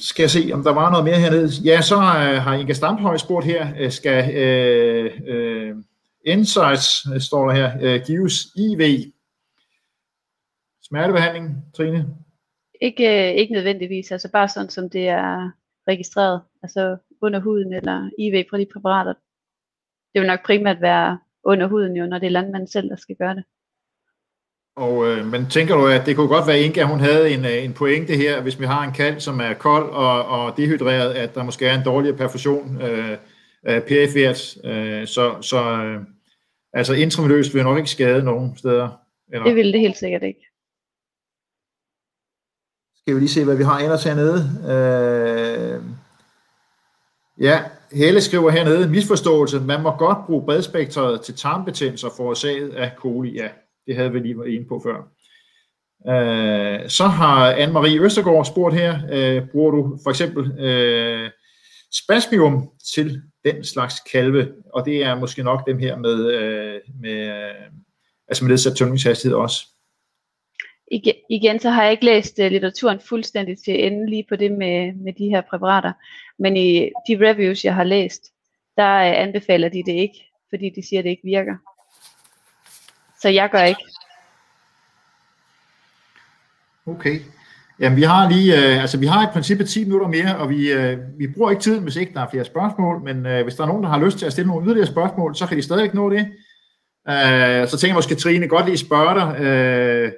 skal 0.00 0.22
jeg 0.22 0.30
se, 0.30 0.50
om 0.52 0.62
der 0.62 0.72
var 0.72 0.90
noget 0.90 1.04
mere 1.04 1.18
hernede. 1.18 1.50
Ja, 1.64 1.80
så 1.80 1.94
øh, 1.94 2.42
har 2.42 2.54
Inga 2.54 2.72
Stamphøj 2.72 3.16
spurgt 3.16 3.46
her, 3.46 3.68
øh, 3.80 3.90
skal 3.90 4.36
øh, 4.36 5.10
øh, 5.28 5.76
insights, 6.26 7.06
øh, 7.14 7.20
står 7.20 7.48
der 7.48 7.54
her, 7.54 7.70
øh, 7.82 8.00
gives 8.06 8.46
IV. 8.56 9.12
Smertebehandling, 10.88 11.56
Trine? 11.76 12.06
Ikke, 12.80 13.30
øh, 13.30 13.34
ikke 13.34 13.52
nødvendigvis, 13.52 14.12
altså 14.12 14.30
bare 14.32 14.48
sådan, 14.48 14.70
som 14.70 14.90
det 14.90 15.08
er 15.08 15.50
registreret, 15.88 16.40
altså 16.62 16.96
under 17.22 17.40
huden 17.40 17.72
eller 17.72 18.10
IV 18.18 18.44
fra 18.50 18.58
de 18.58 18.66
præparater. 18.72 19.14
Det 20.14 20.20
vil 20.20 20.26
nok 20.26 20.46
primært 20.46 20.80
være 20.80 21.18
under 21.44 21.66
huden 21.66 21.96
jo, 21.96 22.06
når 22.06 22.18
det 22.18 22.26
er 22.26 22.30
landmanden 22.30 22.68
selv, 22.68 22.88
der 22.88 22.96
skal 22.96 23.16
gøre 23.16 23.34
det. 23.34 23.44
Og, 24.76 25.08
øh, 25.08 25.26
men 25.26 25.46
tænker 25.46 25.74
du, 25.76 25.86
at 25.86 26.06
det 26.06 26.16
kunne 26.16 26.28
godt 26.28 26.46
være, 26.46 26.60
Inga, 26.60 26.82
hun 26.82 27.00
havde 27.00 27.30
en, 27.30 27.44
øh, 27.44 27.64
en 27.64 27.72
pointe 27.72 28.16
her, 28.16 28.42
hvis 28.42 28.60
vi 28.60 28.64
har 28.64 28.84
en 28.84 28.92
kald, 28.92 29.20
som 29.20 29.40
er 29.40 29.54
kold 29.54 29.90
og, 29.90 30.24
og 30.24 30.56
dehydreret, 30.56 31.14
at 31.14 31.34
der 31.34 31.42
måske 31.42 31.66
er 31.66 31.74
en 31.78 31.84
dårligere 31.84 32.16
perfusion 32.16 32.82
øh, 32.82 33.16
perifert. 33.64 34.56
Øh, 34.64 35.06
så 35.06 35.42
så 35.42 35.82
øh, 35.84 36.00
altså 36.72 36.94
intravenøst 36.94 37.54
vil 37.54 37.62
nok 37.62 37.78
ikke 37.78 37.90
skade 37.90 38.24
nogen 38.24 38.56
steder. 38.56 38.88
Eller? 39.32 39.46
Det 39.46 39.56
vil 39.56 39.72
det 39.72 39.80
helt 39.80 39.96
sikkert 39.96 40.22
ikke. 40.22 40.47
Skal 43.08 43.14
vi 43.14 43.20
lige 43.20 43.30
se, 43.30 43.44
hvad 43.44 43.56
vi 43.56 43.62
har 43.62 43.78
ellers 43.78 44.04
hernede. 44.04 44.38
Øh, 44.72 45.82
ja, 47.40 47.62
Helle 47.92 48.20
skriver 48.20 48.50
hernede, 48.50 48.88
misforståelse, 48.88 49.60
man 49.60 49.82
må 49.82 49.96
godt 49.96 50.18
bruge 50.26 50.44
bredspektret 50.44 51.20
til 51.20 51.34
tarmbetændelser 51.34 52.08
forårsaget 52.16 52.70
af 52.70 52.92
coli. 52.96 53.32
Ja, 53.32 53.48
det 53.86 53.96
havde 53.96 54.12
vi 54.12 54.18
lige 54.18 54.38
været 54.38 54.48
inde 54.48 54.68
på 54.68 54.82
før. 54.84 54.96
Øh, 56.12 56.88
så 56.88 57.06
har 57.06 57.52
Anne-Marie 57.52 58.00
Østergaard 58.00 58.44
spurgt 58.44 58.74
her, 58.74 58.98
øh, 59.12 59.48
bruger 59.52 59.70
du 59.70 59.98
for 60.02 60.10
eksempel 60.10 60.60
øh, 60.60 61.30
spasmium 62.04 62.70
til 62.94 63.22
den 63.44 63.64
slags 63.64 63.94
kalve, 64.12 64.48
og 64.74 64.84
det 64.84 65.04
er 65.04 65.14
måske 65.14 65.42
nok 65.42 65.66
dem 65.66 65.78
her 65.78 65.96
med, 65.96 66.32
øh, 66.32 66.80
med, 67.00 67.28
øh, 67.28 67.70
altså 68.28 68.44
med 68.44 68.48
nedsat 68.48 68.76
tømningshastighed 68.76 69.36
også. 69.36 69.66
Igen, 70.90 71.14
igen, 71.30 71.60
så 71.60 71.70
har 71.70 71.82
jeg 71.82 71.92
ikke 71.92 72.04
læst 72.04 72.38
uh, 72.38 72.46
litteraturen 72.46 73.00
fuldstændig 73.00 73.58
til 73.64 73.84
ende 73.86 74.10
lige 74.10 74.26
på 74.28 74.36
det 74.36 74.52
med, 74.52 74.92
med 74.92 75.12
de 75.12 75.28
her 75.28 75.40
præparater, 75.40 75.92
men 76.38 76.56
i 76.56 76.90
de 77.08 77.28
reviews, 77.28 77.64
jeg 77.64 77.74
har 77.74 77.84
læst, 77.84 78.22
der 78.76 79.10
uh, 79.10 79.22
anbefaler 79.22 79.68
de 79.68 79.82
det 79.86 79.92
ikke, 79.92 80.24
fordi 80.50 80.70
de 80.76 80.88
siger, 80.88 81.00
at 81.00 81.04
det 81.04 81.10
ikke 81.10 81.24
virker. 81.24 81.56
Så 83.20 83.28
jeg 83.28 83.50
gør 83.50 83.62
ikke. 83.62 83.82
Okay. 86.86 87.20
Jamen, 87.80 87.96
vi 87.96 88.02
har 88.02 88.30
lige, 88.30 88.56
øh, 88.56 88.80
altså 88.80 88.98
vi 88.98 89.06
har 89.06 89.28
i 89.28 89.32
princippet 89.32 89.68
10 89.68 89.84
minutter 89.84 90.08
mere, 90.08 90.36
og 90.36 90.50
vi, 90.50 90.72
øh, 90.72 90.98
vi 91.18 91.26
bruger 91.26 91.50
ikke 91.50 91.62
tiden, 91.62 91.82
hvis 91.82 91.96
ikke 91.96 92.14
der 92.14 92.20
er 92.20 92.30
flere 92.30 92.44
spørgsmål, 92.44 93.02
men 93.04 93.26
øh, 93.26 93.42
hvis 93.42 93.54
der 93.54 93.62
er 93.62 93.66
nogen, 93.66 93.82
der 93.82 93.88
har 93.88 94.04
lyst 94.04 94.18
til 94.18 94.26
at 94.26 94.32
stille 94.32 94.48
nogle 94.48 94.66
yderligere 94.66 94.86
spørgsmål, 94.86 95.36
så 95.36 95.46
kan 95.46 95.56
de 95.56 95.62
stadigvæk 95.62 95.94
nå 95.94 96.10
det. 96.10 96.20
Øh, 97.08 97.68
så 97.68 97.76
tænker 97.80 97.92
jeg 97.92 97.94
måske, 97.94 98.14
Trine, 98.14 98.48
godt 98.48 98.66
lige 98.66 98.78
spørge 98.78 99.14
dig. 99.20 99.40
Øh, 99.40 100.12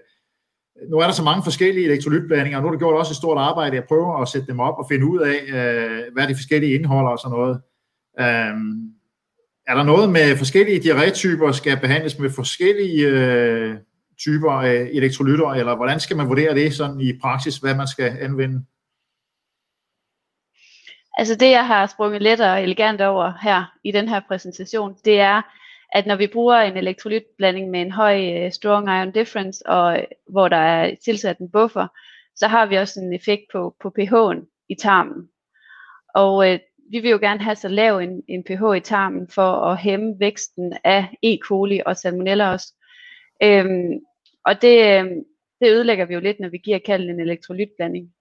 nu 0.88 0.96
er 0.98 1.04
der 1.04 1.12
så 1.12 1.22
mange 1.22 1.42
forskellige 1.42 1.86
elektrolytblandinger, 1.86 2.58
og 2.58 2.62
nu 2.62 2.68
har 2.68 2.72
du 2.72 2.78
gjort 2.78 2.96
også 2.96 3.12
et 3.12 3.16
stort 3.16 3.38
arbejde 3.38 3.76
at 3.76 3.88
prøve 3.88 4.22
at 4.22 4.28
sætte 4.28 4.46
dem 4.46 4.60
op 4.60 4.78
og 4.78 4.86
finde 4.88 5.06
ud 5.06 5.18
af, 5.18 5.38
øh, 5.56 6.12
hvad 6.12 6.28
de 6.28 6.34
forskellige 6.34 6.74
indeholder 6.74 7.10
og 7.10 7.18
sådan 7.18 7.36
noget. 7.38 7.60
Øh, 8.20 8.54
er 9.66 9.74
der 9.74 9.82
noget 9.82 10.10
med 10.10 10.36
forskellige 10.36 10.80
diarrétyper, 10.80 11.52
skal 11.52 11.80
behandles 11.80 12.18
med 12.18 12.30
forskellige 12.30 13.06
øh, 13.06 13.76
typer 14.18 14.52
af 14.52 14.88
elektrolytter, 14.92 15.50
eller 15.50 15.76
hvordan 15.76 16.00
skal 16.00 16.16
man 16.16 16.28
vurdere 16.28 16.54
det 16.54 16.74
sådan 16.74 17.00
i 17.00 17.18
praksis, 17.22 17.56
hvad 17.56 17.74
man 17.74 17.88
skal 17.88 18.16
anvende? 18.20 18.64
Altså 21.18 21.34
det, 21.34 21.50
jeg 21.50 21.66
har 21.66 21.86
sprunget 21.86 22.22
let 22.22 22.40
og 22.40 22.62
elegant 22.62 23.00
over 23.00 23.32
her 23.42 23.64
i 23.84 23.92
den 23.92 24.08
her 24.08 24.20
præsentation, 24.28 24.96
det 25.04 25.20
er, 25.20 25.42
at 25.92 26.06
når 26.06 26.16
vi 26.16 26.26
bruger 26.26 26.56
en 26.56 26.76
elektrolytblanding 26.76 27.70
med 27.70 27.80
en 27.80 27.92
høj 27.92 28.36
øh, 28.36 28.46
uh, 28.46 28.52
strong 28.52 28.88
ion 28.88 29.12
difference, 29.12 29.66
og 29.66 29.98
øh, 29.98 30.04
hvor 30.28 30.48
der 30.48 30.56
er 30.56 30.94
tilsat 31.04 31.38
en 31.38 31.50
buffer, 31.50 31.86
så 32.36 32.48
har 32.48 32.66
vi 32.66 32.76
også 32.76 33.00
en 33.00 33.12
effekt 33.12 33.42
på, 33.52 33.76
på 33.80 33.92
pH'en 33.98 34.66
i 34.68 34.74
tarmen. 34.74 35.28
Og 36.14 36.50
øh, 36.50 36.58
vi 36.90 37.00
vil 37.00 37.10
jo 37.10 37.18
gerne 37.18 37.40
have 37.40 37.56
så 37.56 37.68
lav 37.68 37.98
en, 37.98 38.22
en 38.28 38.44
pH 38.44 38.76
i 38.76 38.80
tarmen 38.80 39.28
for 39.28 39.52
at 39.52 39.78
hæmme 39.78 40.20
væksten 40.20 40.76
af 40.84 41.08
E. 41.22 41.38
coli 41.42 41.80
og 41.86 41.96
salmonella 41.96 42.52
også. 42.52 42.74
Øhm, 43.42 43.92
og 44.44 44.62
det, 44.62 45.00
øh, 45.00 45.04
det 45.60 45.70
ødelægger 45.70 46.04
vi 46.04 46.14
jo 46.14 46.20
lidt, 46.20 46.40
når 46.40 46.48
vi 46.48 46.58
giver 46.58 46.78
kalden 46.78 47.10
en 47.10 47.20
elektrolytblanding. 47.20 48.12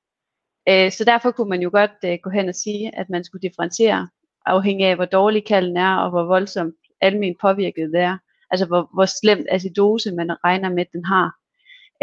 Øh, 0.69 0.91
så 0.91 1.03
derfor 1.05 1.31
kunne 1.31 1.49
man 1.49 1.61
jo 1.61 1.69
godt 1.73 1.91
øh, 2.05 2.17
gå 2.23 2.29
hen 2.29 2.49
og 2.49 2.55
sige, 2.55 2.95
at 2.95 3.09
man 3.09 3.23
skulle 3.23 3.49
differentiere 3.49 4.09
afhængig 4.45 4.87
af, 4.87 4.95
hvor 4.95 5.05
dårlig 5.05 5.45
kalden 5.45 5.77
er, 5.77 5.95
og 5.95 6.09
hvor 6.09 6.23
voldsomt 6.23 6.75
almen 7.01 7.35
påvirket 7.41 7.91
det 7.93 8.01
er. 8.01 8.17
Altså 8.51 8.65
hvor, 8.65 8.89
hvor 8.93 9.05
slemt 9.05 9.47
acidose 9.49 10.11
man 10.11 10.43
regner 10.43 10.69
med, 10.69 10.85
den 10.93 11.05
har. 11.05 11.35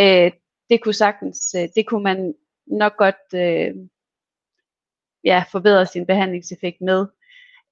Øh, 0.01 0.33
det 0.71 0.83
kunne 0.83 0.95
sagtens, 0.95 1.55
øh, 1.59 1.69
det 1.77 1.87
kunne 1.87 2.03
man 2.03 2.35
nok 2.67 2.97
godt 2.97 3.35
øh, 3.35 3.75
ja, 5.25 5.45
forbedre 5.53 5.87
sin 5.87 6.07
behandlingseffekt 6.07 6.81
med. 6.81 7.07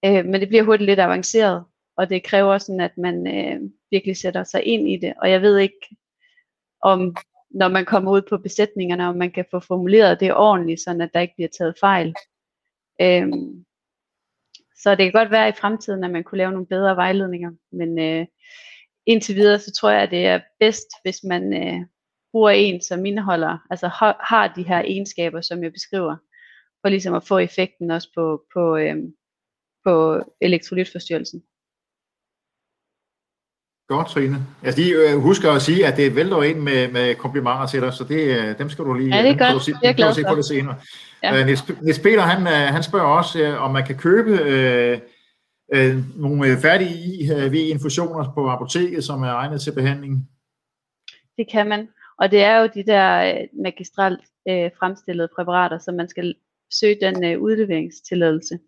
Øh, 0.04 0.24
men 0.24 0.40
det 0.40 0.48
bliver 0.48 0.62
hurtigt 0.62 0.86
lidt 0.86 1.00
avanceret, 1.00 1.64
og 1.96 2.10
det 2.10 2.24
kræver 2.24 2.58
sådan, 2.58 2.80
at 2.80 2.98
man 2.98 3.26
øh, 3.26 3.60
virkelig 3.90 4.16
sætter 4.16 4.44
sig 4.44 4.64
ind 4.64 4.88
i 4.88 4.96
det. 4.96 5.14
Og 5.22 5.30
jeg 5.30 5.42
ved 5.42 5.58
ikke, 5.58 5.96
om 6.82 7.16
når 7.50 7.68
man 7.68 7.84
kommer 7.84 8.12
ud 8.12 8.22
på 8.22 8.38
besætningerne, 8.38 9.08
om 9.08 9.16
man 9.16 9.30
kan 9.30 9.44
få 9.50 9.60
formuleret 9.60 10.20
det 10.20 10.34
ordentligt, 10.34 10.80
sådan 10.80 11.00
at 11.00 11.10
der 11.14 11.20
ikke 11.20 11.34
bliver 11.36 11.48
taget 11.58 11.74
fejl. 11.80 12.14
Øhm, 13.00 13.64
så 14.76 14.90
det 14.90 15.04
kan 15.04 15.12
godt 15.12 15.30
være 15.30 15.48
i 15.48 15.58
fremtiden, 15.60 16.04
at 16.04 16.10
man 16.10 16.24
kunne 16.24 16.38
lave 16.38 16.52
nogle 16.52 16.66
bedre 16.66 16.96
vejledninger, 16.96 17.50
men 17.72 17.98
øh, 17.98 18.26
indtil 19.06 19.34
videre, 19.34 19.58
så 19.58 19.72
tror 19.72 19.90
jeg, 19.90 20.02
at 20.02 20.10
det 20.10 20.26
er 20.26 20.40
bedst, 20.60 20.88
hvis 21.02 21.24
man 21.24 21.54
øh, 21.54 21.86
bruger 22.32 22.50
en, 22.50 22.82
som 22.82 23.06
indeholder, 23.06 23.58
altså 23.70 23.88
har, 23.88 24.26
har 24.28 24.54
de 24.56 24.62
her 24.62 24.78
egenskaber, 24.78 25.40
som 25.40 25.62
jeg 25.62 25.72
beskriver, 25.72 26.16
for 26.80 26.88
ligesom 26.88 27.14
at 27.14 27.24
få 27.24 27.38
effekten 27.38 27.90
også 27.90 28.08
på, 28.14 28.42
på, 28.54 28.76
øh, 28.76 28.96
på 29.84 30.22
elektrolytforstyrrelsen. 30.40 31.42
Godt, 33.88 34.08
Trine. 34.08 34.36
Altså, 34.62 34.82
de 34.82 34.90
øh, 34.90 35.18
husker 35.18 35.50
at 35.50 35.62
sige, 35.62 35.86
at 35.86 35.96
det 35.96 36.16
vælter 36.16 36.42
ind 36.42 36.58
med, 36.58 36.92
med 36.92 37.14
komplimenter 37.14 37.66
til 37.66 37.80
dig, 37.80 37.92
så 37.92 38.04
det, 38.04 38.20
øh, 38.38 38.58
dem 38.58 38.68
skal 38.68 38.84
du 38.84 38.94
lige 38.94 39.16
ja, 39.16 39.22
det 39.22 39.30
er 39.30 39.52
godt. 39.52 39.66
Det 39.66 39.88
er 39.88 39.92
glad 39.92 40.14
se 40.14 40.22
på 40.28 40.34
det 40.34 40.44
senere. 40.44 40.76
Ja. 41.22 41.40
Uh, 41.40 41.46
Niels, 41.46 41.98
Peter, 41.98 42.20
han, 42.20 42.46
han 42.46 42.82
spørger 42.82 43.06
også, 43.06 43.56
om 43.56 43.70
man 43.70 43.86
kan 43.86 43.96
købe 43.96 44.32
uh, 44.32 44.98
uh, 45.78 46.20
nogle 46.20 46.56
færdige 46.56 47.24
IV-infusioner 47.46 48.32
på 48.34 48.48
apoteket, 48.50 49.04
som 49.04 49.22
er 49.22 49.32
egnet 49.32 49.60
til 49.60 49.74
behandling. 49.74 50.28
Det 51.38 51.46
kan 51.50 51.68
man, 51.68 51.88
og 52.18 52.30
det 52.30 52.42
er 52.42 52.58
jo 52.58 52.68
de 52.74 52.82
der 52.86 53.38
magistralt 53.62 54.20
uh, 54.50 54.78
fremstillede 54.78 55.28
præparater, 55.36 55.78
som 55.78 55.94
man 55.94 56.08
skal 56.08 56.34
søge 56.72 56.98
den 57.00 57.36
uh, 57.36 57.42
udleveringstilladelse. 57.42 58.58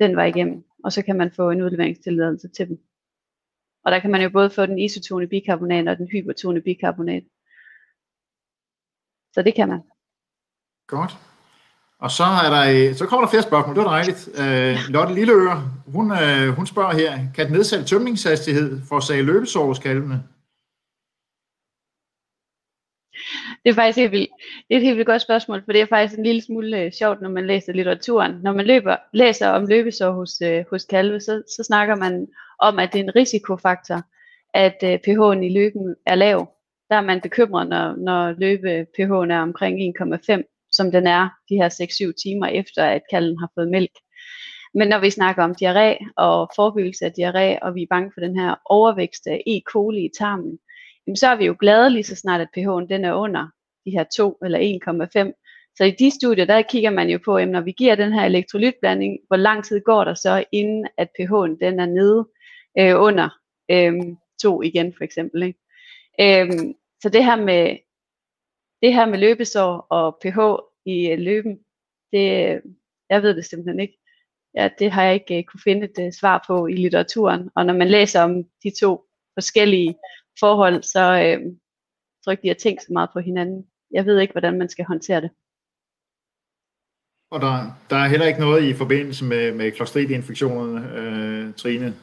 Den 0.00 0.16
var 0.16 0.24
igennem, 0.24 0.64
og 0.84 0.92
så 0.92 1.02
kan 1.02 1.16
man 1.16 1.30
få 1.30 1.50
en 1.50 1.62
udleveringstilladelse 1.62 2.48
til 2.48 2.68
dem. 2.68 2.78
Og 3.84 3.92
der 3.92 3.98
kan 3.98 4.10
man 4.10 4.22
jo 4.22 4.30
både 4.30 4.50
få 4.50 4.66
den 4.66 4.78
isotone 4.78 5.26
bikarbonat 5.26 5.88
og 5.88 5.96
den 5.96 6.08
hypertone 6.12 6.60
bikarbonat. 6.60 7.22
Så 9.34 9.42
det 9.42 9.54
kan 9.54 9.68
man. 9.68 9.80
Godt. 10.86 11.18
Og 11.98 12.10
så, 12.10 12.24
er 12.24 12.50
der, 12.50 12.88
øh, 12.90 12.94
så 12.94 13.06
kommer 13.06 13.26
der 13.26 13.30
flere 13.30 13.42
spørgsmål, 13.42 13.76
det 13.76 13.84
var 13.84 13.90
dejligt. 13.90 14.28
Øh, 14.42 14.76
Lotte 14.88 15.14
Lilleøre, 15.14 15.70
hun, 15.86 16.12
øh, 16.12 16.48
hun 16.48 16.66
spørger 16.66 16.92
her, 16.92 17.18
kan 17.34 17.46
den 17.46 17.54
nedsatte 17.54 17.84
tømningshastighed 17.84 18.80
for 18.88 18.96
at 18.96 19.02
sage 19.02 19.82
kalvene? 19.82 20.22
Det 23.64 23.70
er 23.70 23.74
faktisk 23.74 23.98
helt 23.98 24.12
vildt. 24.12 24.30
Det 24.68 24.74
er 24.74 24.78
et 24.78 24.84
helt 24.84 24.96
vildt 24.96 25.06
godt 25.06 25.22
spørgsmål, 25.22 25.64
for 25.64 25.72
det 25.72 25.80
er 25.80 25.86
faktisk 25.86 26.18
en 26.18 26.24
lille 26.24 26.42
smule 26.42 26.80
øh, 26.80 26.92
sjovt, 26.92 27.22
når 27.22 27.28
man 27.28 27.46
læser 27.46 27.72
litteraturen. 27.72 28.32
Når 28.42 28.52
man 28.52 28.66
løber, 28.66 28.96
læser 29.12 29.48
om 29.48 29.66
løbesår 29.66 30.10
hos, 30.12 30.40
øh, 30.40 30.64
hos 30.70 30.84
kalve, 30.84 31.20
så, 31.20 31.42
så 31.56 31.62
snakker 31.64 31.94
man 31.94 32.26
om, 32.58 32.78
at 32.78 32.92
det 32.92 32.98
er 33.00 33.04
en 33.04 33.16
risikofaktor, 33.16 34.02
at 34.54 34.78
øh, 34.84 34.98
pH'en 35.06 35.42
i 35.42 35.52
løben 35.52 35.96
er 36.06 36.14
lav. 36.14 36.48
Der 36.90 36.96
er 36.96 37.00
man 37.00 37.20
bekymret, 37.20 37.68
når, 37.68 37.96
når 37.96 38.32
løbe 38.38 38.86
pH'en 38.98 39.32
er 39.32 39.40
omkring 39.42 39.94
1,5, 40.02 40.68
som 40.72 40.90
den 40.92 41.06
er 41.06 41.28
de 41.48 41.54
her 41.54 41.68
6-7 42.10 42.12
timer 42.22 42.46
efter, 42.46 42.84
at 42.84 43.02
kalven 43.10 43.38
har 43.38 43.50
fået 43.54 43.68
mælk. 43.68 43.92
Men 44.74 44.88
når 44.88 44.98
vi 44.98 45.10
snakker 45.10 45.44
om 45.44 45.54
diarré 45.62 46.12
og 46.16 46.50
forebyggelse 46.56 47.04
af 47.04 47.12
diarré, 47.18 47.58
og 47.62 47.74
vi 47.74 47.82
er 47.82 47.86
bange 47.90 48.10
for 48.14 48.20
den 48.20 48.38
her 48.38 48.54
overvækst 48.64 49.26
af 49.26 49.42
E. 49.46 49.60
coli 49.72 50.04
i 50.04 50.10
tarmen, 50.18 50.58
jamen 51.06 51.16
så 51.16 51.28
er 51.28 51.36
vi 51.36 51.46
jo 51.46 51.56
glade 51.60 51.90
lige 51.90 52.04
så 52.04 52.16
snart, 52.16 52.40
at 52.40 52.48
pH'en 52.58 52.86
den 52.88 53.04
er 53.04 53.12
under 53.12 53.46
de 53.84 53.90
her 53.90 54.04
2 54.16 54.38
eller 54.44 54.58
1,5. 55.28 55.72
Så 55.76 55.84
i 55.84 55.90
de 55.90 56.10
studier, 56.10 56.44
der 56.44 56.62
kigger 56.62 56.90
man 56.90 57.10
jo 57.10 57.18
på, 57.24 57.38
jamen, 57.38 57.52
når 57.52 57.60
vi 57.60 57.72
giver 57.72 57.94
den 57.94 58.12
her 58.12 58.24
elektrolytblanding, 58.24 59.18
hvor 59.26 59.36
lang 59.36 59.64
tid 59.64 59.80
går 59.80 60.04
der 60.04 60.14
så, 60.14 60.44
inden 60.52 60.88
at 60.96 61.08
pH'en 61.20 61.58
den 61.60 61.80
er 61.80 61.86
nede 61.86 62.28
øh, 62.78 63.02
under 63.02 63.28
øh, 63.70 64.16
2 64.42 64.62
igen 64.62 64.94
for 64.96 65.04
eksempel. 65.04 65.42
Ikke? 65.42 65.58
Øh, 66.20 66.74
så 67.02 67.08
det 67.08 67.24
her 67.24 67.36
med 67.36 67.76
det 68.82 68.94
her 68.94 69.06
med 69.06 69.18
løbesår 69.18 69.86
og 69.90 70.18
pH 70.22 70.38
i 70.86 71.10
øh, 71.10 71.18
løben, 71.18 71.58
det, 72.12 72.54
øh, 72.54 72.60
jeg 73.10 73.22
ved 73.22 73.34
det 73.36 73.44
simpelthen 73.44 73.80
ikke. 73.80 73.96
Ja, 74.54 74.68
det 74.78 74.90
har 74.90 75.02
jeg 75.02 75.14
ikke 75.14 75.38
uh, 75.38 75.44
kunne 75.44 75.60
finde 75.64 75.84
et 75.84 76.06
uh, 76.06 76.12
svar 76.20 76.44
på 76.46 76.66
i 76.66 76.72
litteraturen. 76.72 77.50
Og 77.56 77.66
når 77.66 77.74
man 77.74 77.88
læser 77.88 78.22
om 78.22 78.44
de 78.64 78.72
to 78.80 79.04
forskellige 79.34 79.94
forhold, 80.40 80.82
så 80.82 81.00
øh, 81.00 81.38
tror 82.24 82.30
jeg 82.30 82.32
ikke, 82.32 82.42
de 82.42 82.48
har 82.48 82.54
tænkt 82.54 82.82
så 82.82 82.92
meget 82.92 83.10
på 83.12 83.20
hinanden. 83.20 83.66
Jeg 83.90 84.06
ved 84.06 84.20
ikke, 84.20 84.32
hvordan 84.32 84.58
man 84.58 84.68
skal 84.68 84.84
håndtere 84.84 85.20
det. 85.20 85.30
Og 87.30 87.40
der, 87.40 87.76
der 87.90 87.96
er 87.96 88.08
heller 88.08 88.26
ikke 88.26 88.40
noget 88.40 88.64
i 88.64 88.74
forbindelse 88.74 89.24
med, 89.24 89.52
med 89.52 89.72
klostridinfektionerne, 89.72 90.92
øh, 90.96 91.54
Trine? 91.54 91.94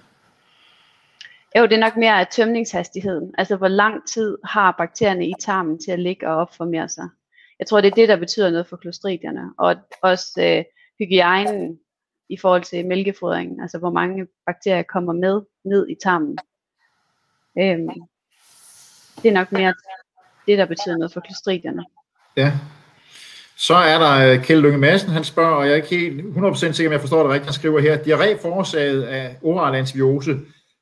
Jo, 1.58 1.64
det 1.64 1.74
er 1.74 1.80
nok 1.80 1.98
mere 1.98 2.20
af 2.20 2.28
tømningshastigheden. 2.28 3.36
Altså, 3.38 3.56
hvor 3.56 3.68
lang 3.68 4.08
tid 4.08 4.38
har 4.44 4.76
bakterierne 4.78 5.28
i 5.28 5.34
tarmen 5.40 5.80
til 5.80 5.92
at 5.92 6.00
ligge 6.00 6.28
og 6.28 6.36
opformere 6.36 6.90
sig. 6.90 7.10
Jeg 7.60 7.68
tror, 7.68 7.82
det 7.82 7.92
er 7.92 7.96
det, 7.96 8.10
der 8.10 8.18
betyder 8.18 8.50
noget 8.50 8.68
for 8.68 8.78
klostridierne. 8.78 9.54
Og 9.58 9.76
også 10.02 10.42
øh, 10.42 10.64
hygiejnen 11.00 11.80
i 12.30 12.38
forhold 12.38 12.64
til 12.64 12.88
mælkefodringen. 12.88 13.62
Altså, 13.62 13.78
hvor 13.78 13.92
mange 13.92 14.28
bakterier 14.46 14.84
kommer 14.84 15.14
med 15.14 15.42
ned 15.66 15.90
i 15.90 15.96
tarmen. 16.04 16.38
Øhm, 17.60 17.90
det 19.24 19.30
er 19.30 19.34
nok 19.34 19.52
mere 19.52 19.74
det, 20.48 20.58
der 20.58 20.66
betyder 20.66 20.98
noget 20.98 21.14
for 21.14 21.20
klostridierne. 21.20 21.86
Ja. 22.38 22.52
Så 23.58 23.76
er 23.76 24.00
der 24.00 24.34
øh, 24.34 24.44
Kjeld 24.44 24.62
Lønge 24.62 24.78
Madsen, 24.78 25.10
han 25.10 25.24
spørger, 25.24 25.56
og 25.56 25.66
jeg 25.66 25.72
er 25.72 25.76
ikke 25.76 25.88
helt 25.88 26.22
100% 26.22 26.72
sikker, 26.72 26.90
om 26.90 26.92
jeg 26.92 27.02
forstår 27.02 27.24
det 27.24 27.32
rigtigt, 27.32 27.46
han 27.46 27.54
skriver 27.54 27.80
her, 27.80 27.98
diarré 27.98 28.42
forårsaget 28.42 29.04
af 29.04 29.38
oral 29.42 29.76
antibiose, 29.76 30.40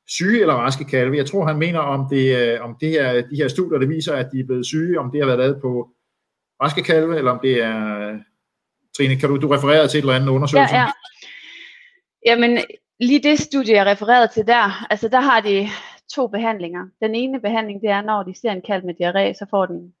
syge 0.08 0.40
eller 0.40 0.54
raske 0.54 0.84
kalve. 0.84 1.16
Jeg 1.16 1.26
tror, 1.26 1.46
han 1.46 1.56
mener 1.56 1.78
om, 1.78 2.06
det, 2.10 2.36
øh, 2.36 2.64
om 2.64 2.76
det 2.80 2.88
her, 2.88 3.12
de 3.12 3.36
her 3.36 3.48
studier, 3.48 3.78
der 3.78 3.86
viser, 3.86 4.14
at 4.14 4.28
de 4.32 4.40
er 4.40 4.46
blevet 4.46 4.66
syge, 4.66 5.00
om 5.00 5.10
det 5.10 5.20
har 5.20 5.26
været 5.26 5.38
lavet 5.38 5.58
på 5.62 5.88
raske 6.62 6.82
kalve, 6.82 7.18
eller 7.18 7.30
om 7.30 7.40
det 7.42 7.62
er... 7.62 8.18
Trine, 8.96 9.16
kan 9.16 9.28
du, 9.28 9.36
du 9.36 9.48
referere 9.48 9.88
til 9.88 9.98
et 9.98 10.02
eller 10.02 10.14
andet 10.14 10.28
undersøgelse? 10.28 10.74
Ja, 10.74 10.80
ja. 10.80 10.90
Jamen, 12.26 12.58
lige 13.00 13.22
det 13.22 13.38
studie, 13.38 13.74
jeg 13.74 13.86
refererede 13.86 14.28
til 14.34 14.46
der, 14.46 14.86
altså 14.90 15.08
der 15.08 15.20
har 15.20 15.40
de 15.40 15.68
to 16.14 16.26
behandlinger. 16.26 16.88
Den 17.02 17.14
ene 17.14 17.40
behandling, 17.40 17.80
det 17.80 17.90
er, 17.90 18.02
når 18.02 18.22
de 18.22 18.34
ser 18.34 18.52
en 18.52 18.62
kalv 18.62 18.84
med 18.84 18.94
diarré, 18.94 19.38
så 19.38 19.46
får 19.50 19.66
den, 19.66 19.94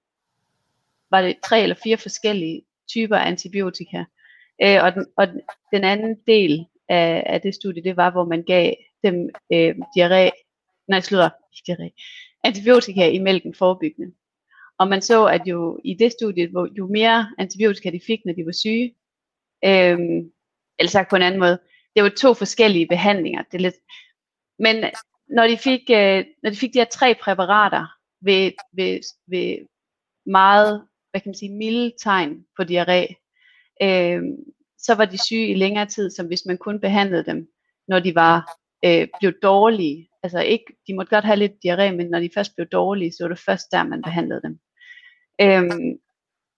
var 1.10 1.22
det 1.22 1.36
tre 1.44 1.62
eller 1.62 1.76
fire 1.84 1.96
forskellige 1.96 2.62
typer 2.88 3.16
antibiotika. 3.16 4.04
Øh, 4.62 4.78
og, 4.82 4.94
den, 4.94 5.06
og 5.16 5.28
den 5.72 5.84
anden 5.84 6.16
del 6.26 6.66
af, 6.88 7.22
af 7.26 7.40
det 7.40 7.54
studie, 7.54 7.82
det 7.82 7.96
var, 7.96 8.10
hvor 8.10 8.24
man 8.24 8.42
gav 8.42 8.74
dem 9.04 9.30
øh, 9.52 9.74
diarré, 9.98 10.30
nej, 10.88 11.00
slutter, 11.00 11.30
diarré, 11.68 11.90
antibiotika 12.44 13.08
i 13.08 13.18
mælken 13.18 13.54
forebyggende. 13.54 14.12
Og 14.78 14.88
man 14.88 15.02
så, 15.02 15.26
at 15.26 15.42
jo 15.46 15.80
i 15.84 15.94
det 15.94 16.12
studie, 16.12 16.48
hvor 16.48 16.68
jo 16.78 16.86
mere 16.86 17.26
antibiotika 17.38 17.90
de 17.90 18.00
fik, 18.06 18.20
når 18.24 18.32
de 18.32 18.46
var 18.46 18.52
syge, 18.52 18.94
øh, 19.64 19.98
eller 20.78 20.90
sagt 20.90 21.10
på 21.10 21.16
en 21.16 21.22
anden 21.22 21.40
måde, 21.40 21.58
det 21.94 22.02
var 22.02 22.08
to 22.08 22.34
forskellige 22.34 22.86
behandlinger. 22.86 23.42
Det 23.42 23.54
er 23.54 23.62
lidt, 23.62 23.74
men 24.58 24.84
når 25.28 25.46
de 25.46 25.56
fik, 25.56 25.80
øh, 25.90 26.24
når 26.42 26.50
de 26.50 26.56
fik 26.56 26.72
de 26.74 26.78
her 26.78 26.84
tre 26.84 27.14
præparater 27.14 27.86
ved, 28.20 28.52
ved, 28.72 29.00
ved 29.26 29.66
meget, 30.26 30.86
hvad 31.10 31.20
kan 31.20 31.28
man 31.28 31.34
sige, 31.34 31.52
milde 31.52 31.92
tegn 32.02 32.44
på 32.56 32.62
diarré, 32.62 33.02
øh, 33.82 34.22
så 34.78 34.94
var 34.94 35.04
de 35.04 35.24
syge 35.24 35.48
i 35.48 35.54
længere 35.54 35.86
tid, 35.86 36.10
som 36.10 36.26
hvis 36.26 36.46
man 36.46 36.58
kun 36.58 36.80
behandlede 36.80 37.24
dem, 37.24 37.48
når 37.88 38.00
de 38.00 38.14
var 38.14 38.50
øh, 38.84 39.08
blev 39.20 39.32
dårlige. 39.42 40.08
Altså 40.22 40.40
ikke, 40.40 40.64
de 40.86 40.94
måtte 40.94 41.10
godt 41.10 41.24
have 41.24 41.36
lidt 41.36 41.52
diarré, 41.52 41.92
men 41.92 42.06
når 42.06 42.20
de 42.20 42.30
først 42.34 42.54
blev 42.56 42.66
dårlige, 42.66 43.12
så 43.12 43.24
var 43.24 43.28
det 43.28 43.38
først 43.38 43.72
der, 43.72 43.82
man 43.82 44.02
behandlede 44.02 44.42
dem. 44.42 44.58
Øhm, 45.40 45.98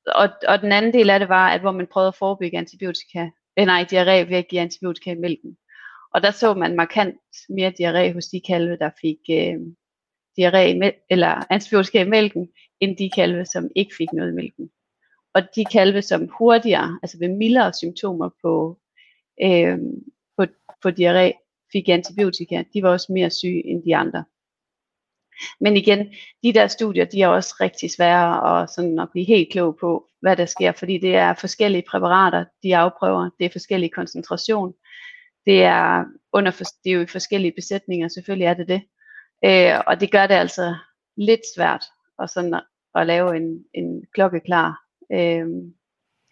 og, 0.06 0.28
og 0.48 0.60
den 0.60 0.72
anden 0.72 0.92
del 0.92 1.10
af 1.10 1.18
det 1.18 1.28
var, 1.28 1.48
at 1.50 1.60
hvor 1.60 1.72
man 1.72 1.86
prøvede 1.86 2.08
at 2.08 2.14
forebygge 2.14 2.58
antibiotika, 2.58 3.30
eh, 3.56 3.66
nej, 3.66 3.86
diarré 3.92 4.28
ved 4.28 4.36
at 4.36 4.48
give 4.48 4.60
antibiotika 4.60 5.10
i 5.12 5.14
mælken. 5.14 5.56
Og 6.14 6.22
der 6.22 6.30
så 6.30 6.54
man 6.54 6.76
markant 6.76 7.16
mere 7.48 7.72
diarré 7.80 8.12
hos 8.12 8.26
de 8.26 8.40
kalve, 8.40 8.76
der 8.76 8.90
fik 9.00 9.18
øh, 9.30 9.60
diarré 10.40 10.58
i 10.58 10.92
eller 11.10 11.52
antibiotika 11.52 12.02
i 12.02 12.08
mælken, 12.08 12.48
end 12.80 12.96
de 12.96 13.10
kalve, 13.10 13.44
som 13.44 13.70
ikke 13.76 13.94
fik 13.98 14.12
noget 14.12 14.32
i 14.32 14.34
mælken. 14.34 14.70
Og 15.34 15.42
de 15.56 15.64
kalve, 15.64 16.02
som 16.02 16.28
hurtigere, 16.38 16.98
altså 17.02 17.18
ved 17.18 17.28
mildere 17.28 17.72
symptomer 17.72 18.30
på, 18.42 18.78
øh, 19.42 19.78
på, 20.36 20.44
på 20.82 20.88
diarré, 20.88 21.44
fik 21.72 21.88
antibiotika, 21.88 22.62
de 22.74 22.82
var 22.82 22.90
også 22.90 23.12
mere 23.12 23.30
syge 23.30 23.66
end 23.66 23.82
de 23.82 23.96
andre. 23.96 24.24
Men 25.60 25.76
igen, 25.76 26.14
de 26.42 26.52
der 26.52 26.66
studier, 26.66 27.04
de 27.04 27.22
er 27.22 27.28
også 27.28 27.54
rigtig 27.60 27.90
svære 27.90 28.62
at, 28.62 28.70
sådan 28.70 28.98
at 28.98 29.08
blive 29.12 29.26
helt 29.26 29.52
klog 29.52 29.76
på, 29.80 30.08
hvad 30.20 30.36
der 30.36 30.46
sker, 30.46 30.72
fordi 30.72 30.98
det 30.98 31.16
er 31.16 31.34
forskellige 31.34 31.84
præparater, 31.90 32.44
de 32.62 32.76
afprøver, 32.76 33.30
det 33.38 33.44
er 33.44 33.50
forskellige 33.50 33.90
koncentration, 33.90 34.74
det 35.48 35.62
er, 35.62 36.04
under, 36.32 36.50
for, 36.50 36.64
det 36.84 36.90
er 36.90 36.94
jo 36.94 37.00
i 37.00 37.06
forskellige 37.06 37.52
besætninger, 37.56 38.08
selvfølgelig 38.08 38.46
er 38.46 38.54
det 38.54 38.68
det. 38.68 38.82
Øh, 39.44 39.80
og 39.86 40.00
det 40.00 40.10
gør 40.10 40.26
det 40.26 40.34
altså 40.34 40.74
lidt 41.16 41.40
svært 41.56 41.84
at, 42.22 42.30
sådan 42.30 42.54
at, 42.54 42.64
at 42.94 43.06
lave 43.06 43.36
en, 43.36 43.64
en 43.74 44.04
klokkeklar 44.14 44.80
øh, 45.12 45.46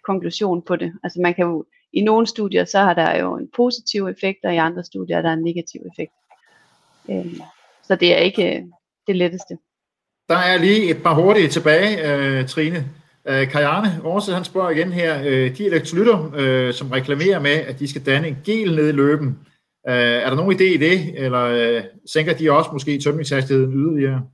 konklusion 0.04 0.62
på 0.62 0.76
det. 0.76 0.92
Altså 1.04 1.20
man 1.20 1.34
kan 1.34 1.44
jo, 1.44 1.64
i 1.92 2.00
nogle 2.00 2.26
studier, 2.26 2.64
så 2.64 2.78
har 2.78 2.94
der 2.94 3.18
jo 3.18 3.36
en 3.36 3.48
positiv 3.56 4.06
effekt, 4.06 4.38
og 4.44 4.54
i 4.54 4.56
andre 4.56 4.84
studier 4.84 5.18
er 5.18 5.22
der 5.22 5.32
en 5.32 5.42
negativ 5.42 5.80
effekt. 5.92 6.12
Øh, 7.10 7.40
så 7.82 7.96
det 7.96 8.14
er 8.14 8.18
ikke 8.18 8.56
øh, 8.56 8.62
det 9.06 9.16
letteste. 9.16 9.58
Der 10.28 10.36
er 10.36 10.58
lige 10.58 10.90
et 10.90 11.02
par 11.02 11.14
hurtige 11.14 11.48
tilbage, 11.48 12.12
øh, 12.12 12.48
Trine. 12.48 12.84
Øh, 13.28 13.50
Kajane 13.50 14.00
Rorse, 14.04 14.32
han 14.32 14.44
spørger 14.44 14.70
igen 14.70 14.92
her, 14.92 15.20
øh, 15.26 15.58
de 15.58 15.66
elektrolytter, 15.66 16.30
øh, 16.34 16.74
som 16.74 16.90
reklamerer 16.90 17.40
med, 17.40 17.50
at 17.50 17.78
de 17.78 17.88
skal 17.88 18.06
danne 18.06 18.28
en 18.28 18.38
gel 18.44 18.76
ned 18.76 18.88
i 18.88 18.92
løben, 18.92 19.28
øh, 19.88 19.94
er 20.24 20.28
der 20.30 20.36
nogen 20.36 20.56
idé 20.56 20.64
i 20.64 20.76
det, 20.76 21.24
eller 21.24 21.42
øh, 21.44 21.84
sænker 22.06 22.34
de 22.34 22.52
også 22.52 22.70
måske 22.72 23.00
tømningshastigheden 23.00 23.72
yderligere? 23.72 24.28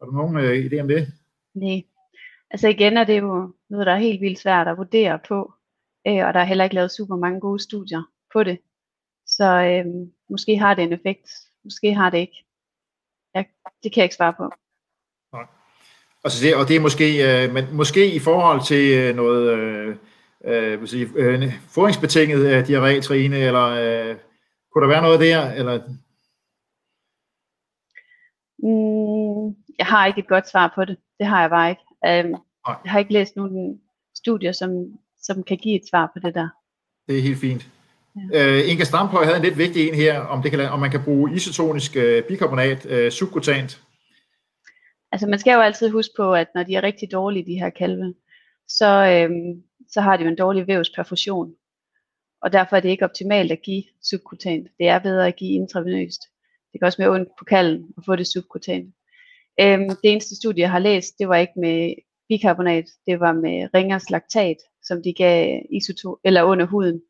Er 0.00 0.04
der 0.04 0.12
nogen 0.12 0.36
øh, 0.36 0.66
idé 0.66 0.80
om 0.80 0.88
det? 0.88 1.12
Nej. 1.54 1.82
Altså 2.50 2.68
igen 2.68 2.96
er 2.96 3.04
det 3.04 3.20
jo 3.20 3.54
noget, 3.70 3.86
der 3.86 3.92
er 3.92 3.98
helt 3.98 4.20
vildt 4.20 4.38
svært 4.38 4.68
at 4.68 4.76
vurdere 4.76 5.18
på, 5.28 5.52
øh, 6.06 6.26
og 6.26 6.34
der 6.34 6.40
er 6.40 6.44
heller 6.44 6.64
ikke 6.64 6.74
lavet 6.74 6.90
super 6.90 7.16
mange 7.16 7.40
gode 7.40 7.62
studier 7.62 8.02
på 8.32 8.42
det. 8.42 8.58
Så 9.26 9.44
øh, 9.44 9.86
måske 10.30 10.58
har 10.58 10.74
det 10.74 10.84
en 10.84 10.92
effekt, 10.92 11.30
måske 11.64 11.94
har 11.94 12.10
det 12.10 12.18
ikke. 12.18 12.44
Jeg, 13.34 13.46
det 13.82 13.92
kan 13.92 14.00
jeg 14.00 14.04
ikke 14.04 14.14
svare 14.14 14.34
på. 14.34 14.50
Altså 16.26 16.46
det, 16.46 16.56
og 16.56 16.68
det 16.68 16.76
er 16.76 16.80
måske, 16.80 17.06
øh, 17.28 17.54
men 17.54 17.64
måske 17.72 18.14
i 18.14 18.18
forhold 18.18 18.66
til 18.66 18.98
øh, 18.98 19.16
noget 19.16 19.58
øh, 19.58 19.96
øh, 20.44 20.88
sige, 20.88 21.08
øh, 21.16 21.52
foringsbetinget 21.68 22.40
øh, 22.46 22.64
diarré, 22.64 23.00
Trine, 23.00 23.38
eller 23.38 23.66
øh, 23.66 24.16
kunne 24.72 24.82
der 24.82 24.88
være 24.88 25.02
noget 25.02 25.20
der? 25.20 25.52
Eller? 25.52 25.78
Mm, 28.58 29.56
jeg 29.78 29.86
har 29.86 30.06
ikke 30.06 30.18
et 30.18 30.28
godt 30.28 30.50
svar 30.50 30.72
på 30.74 30.84
det. 30.84 30.96
Det 31.18 31.26
har 31.26 31.40
jeg 31.40 31.50
bare 31.50 31.70
ikke. 31.70 31.82
Um, 32.26 32.40
jeg 32.84 32.92
har 32.92 32.98
ikke 32.98 33.12
læst 33.12 33.36
nogen 33.36 33.80
studier, 34.16 34.52
som, 34.52 34.70
som 35.22 35.42
kan 35.42 35.56
give 35.56 35.76
et 35.76 35.88
svar 35.90 36.10
på 36.14 36.26
det 36.26 36.34
der. 36.34 36.48
Det 37.08 37.18
er 37.18 37.22
helt 37.22 37.38
fint. 37.38 37.68
Ja. 38.32 38.60
Uh, 38.60 38.70
Inga 38.70 38.84
Strampøj 38.84 39.24
havde 39.24 39.36
en 39.36 39.42
lidt 39.42 39.58
vigtig 39.58 39.88
en 39.88 39.94
her, 39.94 40.20
om, 40.20 40.42
det 40.42 40.50
kan, 40.50 40.60
om 40.60 40.80
man 40.80 40.90
kan 40.90 41.04
bruge 41.04 41.34
isotonisk 41.34 41.96
uh, 41.96 42.28
bikarbonat 42.28 42.86
uh, 42.86 43.08
subkutant. 43.10 43.82
Altså 45.12 45.26
man 45.26 45.38
skal 45.38 45.54
jo 45.54 45.60
altid 45.60 45.90
huske 45.90 46.14
på, 46.16 46.34
at 46.34 46.48
når 46.54 46.62
de 46.62 46.74
er 46.74 46.82
rigtig 46.82 47.12
dårlige, 47.12 47.46
de 47.46 47.60
her 47.60 47.70
kalve, 47.70 48.14
så, 48.68 48.86
øhm, 48.86 49.62
så 49.88 50.00
har 50.00 50.16
de 50.16 50.22
jo 50.22 50.30
en 50.30 50.36
dårlig 50.36 50.66
vævsperfusion. 50.66 51.54
Og 52.42 52.52
derfor 52.52 52.76
er 52.76 52.80
det 52.80 52.88
ikke 52.88 53.04
optimalt 53.04 53.52
at 53.52 53.62
give 53.62 53.82
subkutant. 54.02 54.68
Det 54.78 54.88
er 54.88 54.98
bedre 54.98 55.26
at 55.26 55.36
give 55.36 55.52
intravenøst. 55.52 56.20
Det 56.72 56.80
kan 56.80 56.86
også 56.86 56.98
være 56.98 57.10
ondt 57.10 57.28
på 57.38 57.44
kalden 57.44 57.94
at 57.98 58.02
få 58.06 58.16
det 58.16 58.26
subkutant. 58.26 58.94
Øhm, 59.60 59.88
det 59.88 60.12
eneste 60.12 60.36
studie, 60.36 60.62
jeg 60.62 60.70
har 60.70 60.78
læst, 60.78 61.18
det 61.18 61.28
var 61.28 61.36
ikke 61.36 61.60
med 61.60 61.94
bikarbonat, 62.28 62.84
det 63.06 63.20
var 63.20 63.32
med 63.32 63.68
ringers 63.74 64.10
laktat, 64.10 64.56
som 64.82 65.02
de 65.02 65.14
gav 65.14 65.62
isoto 65.70 66.18
eller 66.24 66.42
under 66.42 66.66
huden. 66.66 67.02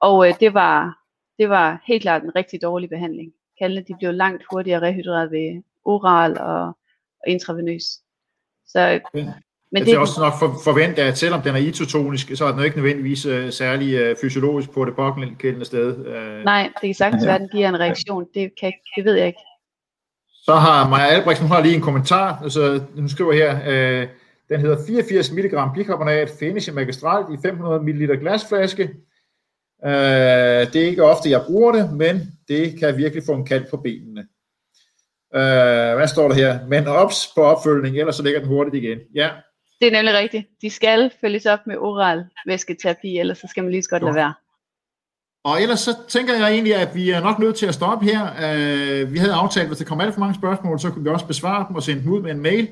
Og 0.00 0.28
øh, 0.28 0.34
det, 0.40 0.54
var, 0.54 0.98
det 1.38 1.48
var 1.48 1.82
helt 1.86 2.02
klart 2.02 2.22
en 2.22 2.36
rigtig 2.36 2.62
dårlig 2.62 2.88
behandling. 2.88 3.32
Kaldene 3.58 3.84
de 3.88 3.94
blev 3.98 4.12
langt 4.12 4.42
hurtigere 4.50 4.82
rehydreret 4.82 5.30
ved 5.30 5.62
oral 5.84 6.38
og, 6.40 6.76
og 7.26 7.32
intravenøs. 7.32 7.84
Så, 8.66 9.00
men 9.72 9.78
jeg 9.78 9.86
det 9.86 9.94
er 9.94 9.98
også 9.98 10.20
nok 10.20 10.32
for, 10.38 10.60
forvente, 10.64 11.02
at 11.02 11.18
selvom 11.18 11.42
den 11.42 11.54
er 11.54 11.58
isotonisk, 11.58 12.30
så 12.34 12.44
er 12.44 12.52
den 12.52 12.64
ikke 12.64 12.76
nødvendigvis 12.76 13.26
uh, 13.26 13.50
særlig 13.50 14.10
uh, 14.10 14.16
fysiologisk 14.20 14.70
på 14.70 14.84
det 14.84 14.94
pågældende 14.96 15.64
sted. 15.64 15.96
Uh, 15.98 16.44
Nej, 16.44 16.62
det 16.62 16.88
kan 16.88 16.94
sagtens 16.94 17.26
være, 17.26 17.34
at 17.34 17.40
den 17.40 17.48
giver 17.52 17.68
en 17.68 17.80
reaktion. 17.80 18.26
Det, 18.34 18.52
kan, 18.60 18.72
det 18.96 19.04
ved 19.04 19.14
jeg 19.14 19.26
ikke. 19.26 19.40
Så 20.44 20.54
har 20.54 20.88
Maja 20.88 21.06
Albrechtsen 21.06 21.48
har 21.48 21.62
lige 21.62 21.74
en 21.74 21.80
kommentar. 21.80 22.42
Altså, 22.42 22.82
hun 22.94 23.08
skriver 23.08 23.32
her, 23.32 23.52
uh, 24.02 24.08
den 24.48 24.60
hedder 24.60 24.76
84 24.86 25.32
mg 25.32 25.54
bikarbonat, 25.74 26.30
findes 26.38 26.68
i 26.68 26.70
magistralt 26.70 27.26
i 27.38 27.42
500 27.42 27.82
ml 27.82 28.18
glasflaske. 28.20 28.82
Uh, 29.84 29.90
det 30.72 30.76
er 30.76 30.86
ikke 30.86 31.04
ofte, 31.04 31.30
jeg 31.30 31.42
bruger 31.46 31.72
det, 31.72 31.92
men 31.92 32.20
det 32.48 32.78
kan 32.78 32.96
virkelig 32.96 33.22
få 33.26 33.32
en 33.32 33.46
kald 33.46 33.64
på 33.70 33.76
benene. 33.76 34.26
Uh, 35.34 35.96
hvad 35.96 36.08
står 36.08 36.28
der 36.28 36.34
her? 36.34 36.66
Men 36.66 36.86
ops 36.86 37.28
på 37.34 37.42
opfølgning, 37.42 37.98
ellers 37.98 38.16
så 38.16 38.22
ligger 38.22 38.40
den 38.40 38.48
hurtigt 38.48 38.84
igen. 38.84 38.98
Ja, 39.14 39.30
det 39.80 39.88
er 39.88 39.92
nemlig 39.92 40.14
rigtigt. 40.14 40.46
De 40.62 40.70
skal 40.70 41.10
følges 41.20 41.46
op 41.46 41.66
med 41.66 41.76
oral 41.76 42.24
væsketerapi, 42.46 43.18
ellers 43.18 43.38
så 43.38 43.46
skal 43.50 43.62
man 43.62 43.72
lige 43.72 43.82
så 43.82 43.90
godt 43.90 44.02
lade 44.02 44.14
være. 44.14 44.34
Og 45.44 45.62
ellers 45.62 45.80
så 45.80 45.96
tænker 46.08 46.34
jeg 46.34 46.52
egentlig, 46.52 46.74
at 46.74 46.94
vi 46.94 47.10
er 47.10 47.20
nok 47.20 47.38
nødt 47.38 47.56
til 47.56 47.66
at 47.66 47.74
stoppe 47.74 48.06
her. 48.06 48.20
Uh, 48.22 49.12
vi 49.12 49.18
havde 49.18 49.32
aftalt, 49.32 49.62
at 49.62 49.68
hvis 49.68 49.78
der 49.78 49.84
kom 49.84 50.00
alt 50.00 50.14
for 50.14 50.20
mange 50.20 50.34
spørgsmål, 50.34 50.80
så 50.80 50.90
kunne 50.90 51.04
vi 51.04 51.10
også 51.10 51.26
besvare 51.26 51.66
dem 51.68 51.76
og 51.76 51.82
sende 51.82 52.02
dem 52.02 52.12
ud 52.12 52.22
med 52.22 52.30
en 52.30 52.40
mail. 52.40 52.68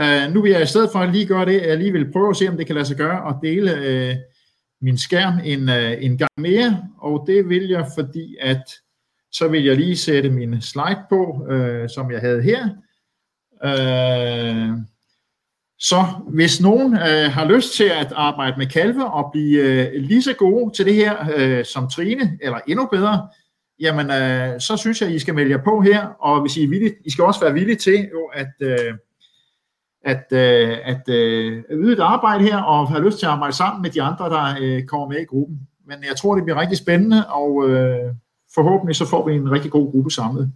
Uh, 0.00 0.34
nu 0.34 0.42
vil 0.42 0.50
jeg 0.50 0.62
i 0.62 0.66
stedet 0.66 0.90
for 0.92 0.98
at 0.98 1.12
lige 1.12 1.26
gøre 1.26 1.46
det, 1.46 1.60
at 1.60 1.68
jeg 1.68 1.78
lige 1.78 1.92
vil 1.92 2.12
prøve 2.12 2.30
at 2.30 2.36
se, 2.36 2.48
om 2.48 2.56
det 2.56 2.66
kan 2.66 2.74
lade 2.74 2.86
sig 2.86 2.96
gøre 2.96 3.22
og 3.22 3.34
dele 3.42 3.72
uh, 3.72 4.16
min 4.82 4.98
skærm 4.98 5.34
en, 5.44 5.68
uh, 5.68 6.04
en 6.04 6.18
gang 6.18 6.30
mere. 6.38 6.82
Og 6.98 7.24
det 7.26 7.48
vil 7.48 7.68
jeg, 7.68 7.86
fordi 7.98 8.36
at 8.40 8.62
så 9.32 9.48
vil 9.48 9.64
jeg 9.64 9.76
lige 9.76 9.96
sætte 9.96 10.30
min 10.30 10.60
slide 10.60 11.02
på, 11.08 11.46
øh, 11.50 11.88
som 11.88 12.10
jeg 12.10 12.20
havde 12.20 12.42
her. 12.42 12.68
Øh, 13.64 14.78
så 15.78 16.04
hvis 16.28 16.60
nogen 16.60 16.94
øh, 16.94 17.30
har 17.30 17.44
lyst 17.44 17.74
til 17.74 17.84
at 17.84 18.12
arbejde 18.16 18.54
med 18.58 18.66
kalve 18.66 19.10
og 19.12 19.30
blive 19.32 19.58
øh, 19.60 20.02
lige 20.02 20.22
så 20.22 20.34
gode 20.34 20.74
til 20.74 20.86
det 20.86 20.94
her 20.94 21.16
øh, 21.36 21.64
som 21.64 21.88
Trine, 21.88 22.38
eller 22.42 22.58
endnu 22.66 22.88
bedre, 22.92 23.28
jamen 23.80 24.10
øh, 24.10 24.60
så 24.60 24.76
synes 24.76 25.00
jeg, 25.00 25.08
at 25.08 25.14
I 25.14 25.18
skal 25.18 25.34
melde 25.34 25.50
jer 25.50 25.64
på 25.64 25.80
her, 25.80 26.06
og 26.06 26.40
hvis 26.40 26.56
I 26.56 26.64
er 26.64 26.68
villige, 26.68 26.94
I 27.04 27.10
skal 27.10 27.24
også 27.24 27.40
være 27.40 27.52
villige 27.52 27.76
til 27.76 28.08
jo, 28.12 28.30
at, 28.34 28.52
øh, 28.60 28.94
at, 30.04 30.24
øh, 30.32 30.78
at 30.84 31.08
øh, 31.08 31.62
yde 31.70 31.92
et 31.92 32.00
arbejde 32.00 32.44
her, 32.44 32.62
og 32.62 32.88
have 32.88 33.04
lyst 33.04 33.18
til 33.18 33.26
at 33.26 33.32
arbejde 33.32 33.56
sammen 33.56 33.82
med 33.82 33.90
de 33.90 34.02
andre, 34.02 34.24
der 34.24 34.56
øh, 34.60 34.84
kommer 34.84 35.08
med 35.08 35.20
i 35.20 35.24
gruppen. 35.24 35.60
Men 35.86 35.96
jeg 36.08 36.16
tror, 36.16 36.34
det 36.34 36.44
bliver 36.44 36.60
rigtig 36.60 36.78
spændende, 36.78 37.26
og 37.26 37.68
øh, 37.68 38.14
forhåbentlig 38.54 38.96
så 38.96 39.06
får 39.06 39.28
vi 39.28 39.34
en 39.34 39.50
rigtig 39.50 39.70
god 39.70 39.92
gruppe 39.92 40.10
samlet. 40.10 40.52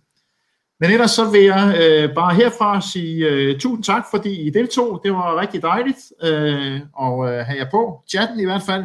Men 0.80 0.90
ellers 0.90 1.10
så 1.10 1.30
vil 1.30 1.42
jeg 1.44 1.76
øh, 1.80 2.14
bare 2.14 2.34
herfra 2.34 2.80
sige 2.80 3.26
øh, 3.26 3.58
tusind 3.58 3.84
tak, 3.84 4.04
fordi 4.10 4.46
I 4.46 4.50
deltog. 4.50 5.00
Det 5.04 5.12
var 5.12 5.40
rigtig 5.40 5.62
dejligt 5.62 6.12
øh, 6.22 6.80
at 7.02 7.28
øh, 7.28 7.46
have 7.46 7.58
jer 7.58 7.70
på, 7.70 8.02
chatten 8.08 8.40
i 8.40 8.44
hvert 8.44 8.62
fald. 8.62 8.84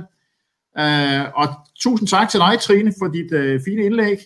Øh, 0.80 1.32
og 1.36 1.47
tusind 1.80 2.07
tak 2.07 2.30
til 2.30 2.39
dig, 2.39 2.59
Trine, 2.59 2.93
for 2.99 3.07
dit 3.07 3.32
øh, 3.32 3.62
fine 3.66 3.84
indlæg. 3.84 4.18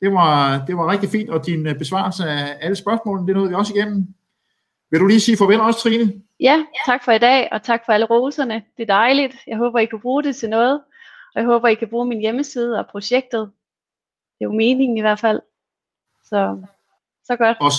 Det 0.00 0.12
var, 0.12 0.64
det 0.66 0.76
var 0.76 0.92
rigtig 0.92 1.10
fint, 1.10 1.30
og 1.30 1.46
din 1.46 1.66
øh, 1.66 1.78
besvarelse 1.78 2.24
af 2.24 2.56
alle 2.60 2.76
spørgsmålene, 2.76 3.26
det 3.26 3.36
nåede 3.36 3.48
vi 3.48 3.54
også 3.54 3.74
igennem. 3.74 4.06
Vil 4.90 5.00
du 5.00 5.06
lige 5.06 5.20
sige 5.20 5.36
farvel 5.36 5.60
også, 5.60 5.80
Trine? 5.80 6.12
Ja, 6.40 6.64
tak 6.86 7.04
for 7.04 7.12
i 7.12 7.18
dag, 7.18 7.48
og 7.52 7.62
tak 7.62 7.80
for 7.86 7.92
alle 7.92 8.06
roserne. 8.06 8.62
Det 8.76 8.82
er 8.82 8.94
dejligt. 8.94 9.36
Jeg 9.46 9.56
håber, 9.56 9.78
I 9.78 9.84
kan 9.84 10.00
bruge 10.00 10.22
det 10.22 10.36
til 10.36 10.48
noget. 10.50 10.80
Og 11.34 11.40
jeg 11.40 11.44
håber, 11.44 11.68
I 11.68 11.74
kan 11.74 11.88
bruge 11.88 12.06
min 12.06 12.20
hjemmeside 12.20 12.78
og 12.78 12.86
projektet 12.90 13.50
det 14.40 14.46
er 14.46 14.50
jo 14.50 14.52
meningen 14.52 14.98
i 14.98 15.00
hvert 15.00 15.20
fald. 15.20 15.40
Så, 16.24 16.62
så 17.24 17.36
godt. 17.36 17.56
Og, 17.60 17.70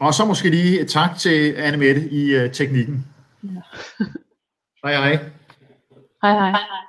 og 0.00 0.14
så 0.14 0.24
måske 0.24 0.50
lige 0.50 0.84
tak 0.84 1.16
til 1.18 1.54
Anne 1.54 1.76
Mette 1.76 2.08
i 2.10 2.44
uh, 2.44 2.50
teknikken. 2.52 3.06
Ja. 3.42 3.48
hej 4.84 4.94
hej. 4.94 5.18
Hej 6.22 6.32
hej. 6.32 6.50
hej, 6.50 6.60
hej. 6.60 6.86